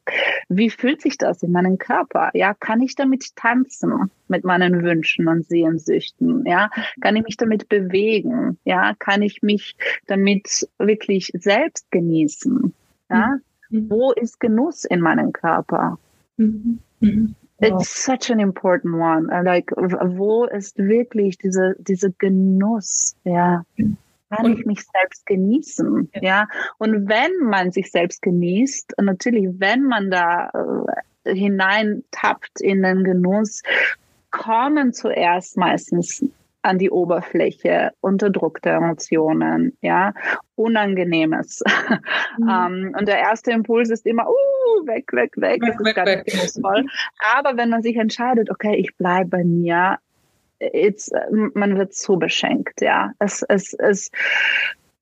wie 0.49 0.69
fühlt 0.69 1.01
sich 1.01 1.17
das 1.17 1.41
in 1.43 1.51
meinem 1.51 1.77
Körper? 1.77 2.29
Ja, 2.33 2.53
kann 2.53 2.81
ich 2.81 2.95
damit 2.95 3.35
tanzen 3.37 4.11
mit 4.27 4.43
meinen 4.43 4.83
Wünschen 4.83 5.29
und 5.29 5.45
Sehnsüchten? 5.45 6.45
Ja, 6.45 6.69
kann 6.99 7.15
ich 7.15 7.23
mich 7.23 7.37
damit 7.37 7.69
bewegen? 7.69 8.59
Ja, 8.65 8.93
kann 8.99 9.21
ich 9.21 9.43
mich 9.43 9.77
damit 10.07 10.67
wirklich 10.77 11.31
selbst 11.33 11.89
genießen? 11.91 12.73
Ja, 13.09 13.37
mhm. 13.69 13.89
wo 13.89 14.11
ist 14.11 14.39
Genuss 14.39 14.85
in 14.85 15.01
meinem 15.01 15.33
Körper? 15.33 15.99
Mhm. 16.37 16.79
Mhm. 16.99 17.35
It's 17.61 18.03
such 18.03 18.29
an 18.29 18.39
important 18.39 18.95
one. 18.95 19.27
Like, 19.43 19.71
wo 19.77 20.45
ist 20.45 20.77
wirklich 20.77 21.37
diese, 21.37 21.75
diese 21.79 22.11
Genuss? 22.11 23.15
Ja 23.23 23.63
kann 24.29 24.45
und, 24.45 24.59
ich 24.59 24.65
mich 24.65 24.83
selbst 24.83 25.25
genießen? 25.25 26.09
Ja. 26.15 26.21
ja. 26.21 26.47
Und 26.77 27.07
wenn 27.07 27.47
man 27.47 27.71
sich 27.71 27.91
selbst 27.91 28.21
genießt, 28.21 28.93
natürlich, 29.01 29.47
wenn 29.59 29.83
man 29.83 30.11
da 30.11 30.49
äh, 31.23 31.35
hineintappt 31.35 32.61
in 32.61 32.83
den 32.83 33.03
Genuss, 33.03 33.61
kommen 34.31 34.93
zuerst 34.93 35.57
meistens 35.57 36.25
an 36.65 36.79
die 36.79 36.89
Oberfläche, 36.89 37.91
unterdrückte 38.01 38.71
Emotionen, 38.71 39.77
ja, 39.81 40.13
Unangenehmes. 40.55 41.63
Mhm. 42.37 42.49
um, 42.49 42.95
und 42.99 43.07
der 43.07 43.19
erste 43.19 43.51
Impuls 43.51 43.89
ist 43.89 44.05
immer, 44.05 44.27
uh, 44.27 44.85
weg, 44.85 45.13
weg, 45.13 45.31
weg, 45.37 45.61
weg 45.61 45.73
das 45.77 45.87
ist 45.87 45.95
ganz 45.95 46.23
genussvoll. 46.25 46.85
Aber 47.33 47.55
wenn 47.55 47.69
man 47.69 47.81
sich 47.81 47.95
entscheidet, 47.95 48.49
okay, 48.49 48.75
ich 48.75 48.93
bleibe 48.97 49.29
bei 49.29 49.43
mir, 49.45 49.97
it's, 50.59 51.09
man 51.53 51.77
wird 51.77 51.93
so 51.93 52.17
beschenkt, 52.17 52.81
ja. 52.81 53.13
Es, 53.19 53.41
es, 53.47 53.73
es, 53.75 54.11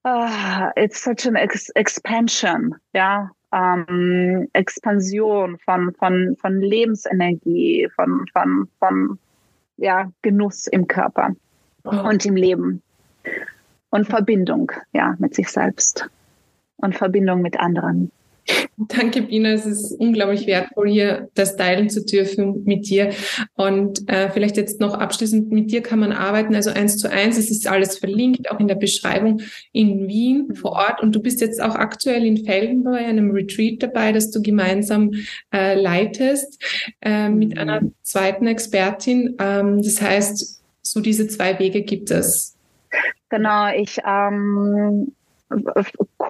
uh, 0.05 0.70
it's 0.76 1.03
such 1.03 1.26
an 1.26 1.36
ex 1.36 1.70
expansion, 1.70 2.76
ja. 2.93 3.32
Um, 3.51 4.47
Expansion 4.53 5.57
von, 5.59 5.93
von, 5.95 6.36
von 6.39 6.61
Lebensenergie, 6.61 7.89
von, 7.95 8.28
von, 8.32 8.68
von 8.78 9.20
ja, 9.78 10.11
Genuss 10.22 10.68
im 10.68 10.88
Körper 10.88 11.36
oh. 11.84 11.89
und 11.89 12.25
im 12.25 12.36
Leben. 12.36 12.81
Und 13.89 14.07
Verbindung, 14.07 14.71
ja, 14.93 15.15
mit 15.19 15.36
sich 15.36 15.49
selbst. 15.49 16.09
Und 16.77 16.95
Verbindung 16.95 17.41
mit 17.41 17.59
anderen. 17.59 18.11
Danke, 18.75 19.21
Bina. 19.21 19.51
Es 19.51 19.65
ist 19.65 19.93
unglaublich 19.93 20.47
wertvoll, 20.47 20.89
hier 20.89 21.29
das 21.36 21.55
teilen 21.55 21.89
zu 21.89 22.03
dürfen 22.03 22.63
mit 22.65 22.89
dir. 22.89 23.11
Und 23.53 24.09
äh, 24.09 24.29
vielleicht 24.31 24.57
jetzt 24.57 24.81
noch 24.81 24.95
abschließend, 24.95 25.51
mit 25.51 25.71
dir 25.71 25.81
kann 25.81 25.99
man 25.99 26.11
arbeiten, 26.11 26.55
also 26.55 26.71
eins 26.71 26.97
zu 26.97 27.09
eins. 27.09 27.38
Es 27.38 27.51
ist 27.51 27.67
alles 27.67 27.99
verlinkt, 27.99 28.51
auch 28.51 28.59
in 28.59 28.67
der 28.67 28.75
Beschreibung 28.75 29.41
in 29.71 30.07
Wien 30.07 30.55
vor 30.55 30.71
Ort. 30.71 31.01
Und 31.01 31.15
du 31.15 31.21
bist 31.21 31.39
jetzt 31.39 31.61
auch 31.61 31.75
aktuell 31.75 32.25
in 32.25 32.43
Felden 32.43 32.84
bei 32.84 33.05
einem 33.05 33.31
Retreat 33.31 33.81
dabei, 33.81 34.11
das 34.11 34.31
du 34.31 34.41
gemeinsam 34.41 35.11
äh, 35.53 35.79
leitest 35.79 36.61
äh, 37.01 37.29
mit 37.29 37.57
einer 37.57 37.81
zweiten 38.01 38.47
Expertin. 38.47 39.36
Ähm, 39.39 39.81
das 39.81 40.01
heißt, 40.01 40.62
so 40.84 40.99
diese 41.01 41.27
zwei 41.27 41.57
Wege 41.59 41.81
gibt 41.81 42.11
es. 42.11 42.57
Genau, 43.29 43.73
ich 43.73 43.99
ähm 44.05 45.13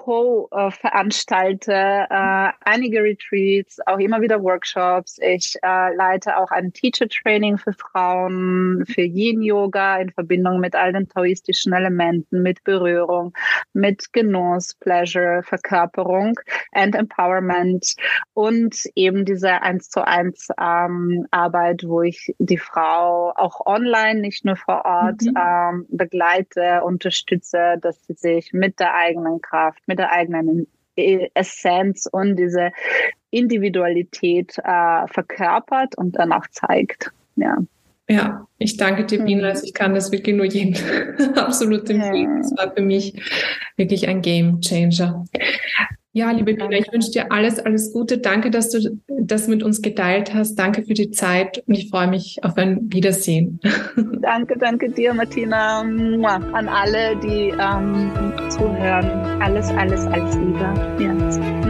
co-veranstalte 0.03 1.71
äh, 1.71 2.49
einige 2.65 3.03
Retreats, 3.03 3.79
auch 3.85 3.99
immer 3.99 4.21
wieder 4.21 4.43
Workshops. 4.43 5.17
Ich 5.21 5.55
äh, 5.63 5.95
leite 5.95 6.37
auch 6.37 6.51
ein 6.51 6.73
Teacher-Training 6.73 7.57
für 7.57 7.73
Frauen, 7.73 8.85
für 8.85 9.01
Yin-Yoga 9.01 9.97
in 9.97 10.11
Verbindung 10.11 10.59
mit 10.59 10.75
all 10.75 10.93
den 10.93 11.07
taoistischen 11.07 11.73
Elementen, 11.73 12.41
mit 12.41 12.63
Berührung, 12.63 13.33
mit 13.73 14.11
Genuss, 14.13 14.73
Pleasure, 14.75 15.41
Verkörperung 15.43 16.33
and 16.73 16.95
Empowerment 16.95 17.95
und 18.33 18.75
eben 18.95 19.25
diese 19.25 19.61
eins 19.61 19.89
zu 19.89 20.05
eins 20.05 20.49
ähm, 20.59 21.27
Arbeit, 21.31 21.83
wo 21.85 22.01
ich 22.01 22.33
die 22.39 22.57
Frau 22.57 23.31
auch 23.35 23.65
online, 23.65 24.19
nicht 24.19 24.43
nur 24.43 24.57
vor 24.57 24.83
Ort, 24.85 25.21
mhm. 25.21 25.37
ähm, 25.37 25.85
begleite, 25.89 26.81
unterstütze, 26.83 27.77
dass 27.81 28.03
sie 28.05 28.13
sich 28.13 28.53
mit 28.53 28.79
der 28.79 28.93
eigenen 28.95 29.12
eigenen 29.13 29.41
Kraft, 29.41 29.79
mit 29.87 29.99
der 29.99 30.11
eigenen 30.11 30.67
Essenz 30.95 32.07
und 32.11 32.35
diese 32.35 32.71
Individualität 33.31 34.57
äh, 34.59 35.07
verkörpert 35.07 35.97
und 35.97 36.17
dann 36.17 36.31
auch 36.31 36.45
zeigt. 36.51 37.11
Ja. 37.35 37.57
Ja, 38.09 38.45
ich 38.57 38.75
danke 38.77 39.05
dir, 39.05 39.23
Bina. 39.23 39.47
Also 39.47 39.65
ich 39.65 39.73
kann 39.73 39.95
das 39.95 40.11
wirklich 40.11 40.35
nur 40.35 40.45
jedem 40.45 40.75
absolut 41.35 41.89
empfehlen. 41.89 42.41
Das 42.41 42.51
war 42.57 42.73
für 42.75 42.81
mich 42.81 43.13
wirklich 43.77 44.07
ein 44.07 44.21
Game 44.21 44.59
Changer. 44.61 45.25
Ja, 46.15 46.29
liebe 46.29 46.53
Bina, 46.53 46.69
ich 46.69 46.91
wünsche 46.91 47.09
dir 47.09 47.31
alles, 47.31 47.57
alles 47.57 47.91
Gute. 47.91 48.19
Danke, 48.19 48.51
dass 48.51 48.69
du 48.69 48.99
das 49.07 49.47
mit 49.47 49.63
uns 49.63 49.81
geteilt 49.81 50.31
hast. 50.35 50.53
Danke 50.59 50.83
für 50.83 50.93
die 50.93 51.09
Zeit 51.09 51.63
und 51.65 51.73
ich 51.73 51.89
freue 51.89 52.07
mich 52.07 52.37
auf 52.43 52.55
ein 52.55 52.93
Wiedersehen. 52.93 53.59
Danke, 54.21 54.57
danke 54.57 54.89
dir, 54.89 55.13
Martina. 55.13 55.81
An 55.81 56.67
alle, 56.69 57.17
die 57.21 57.49
ähm, 57.59 58.11
zuhören. 58.49 59.41
Alles, 59.41 59.69
alles, 59.71 60.05
alles 60.05 60.35
Liebe. 60.35 60.73
Ja. 60.99 61.62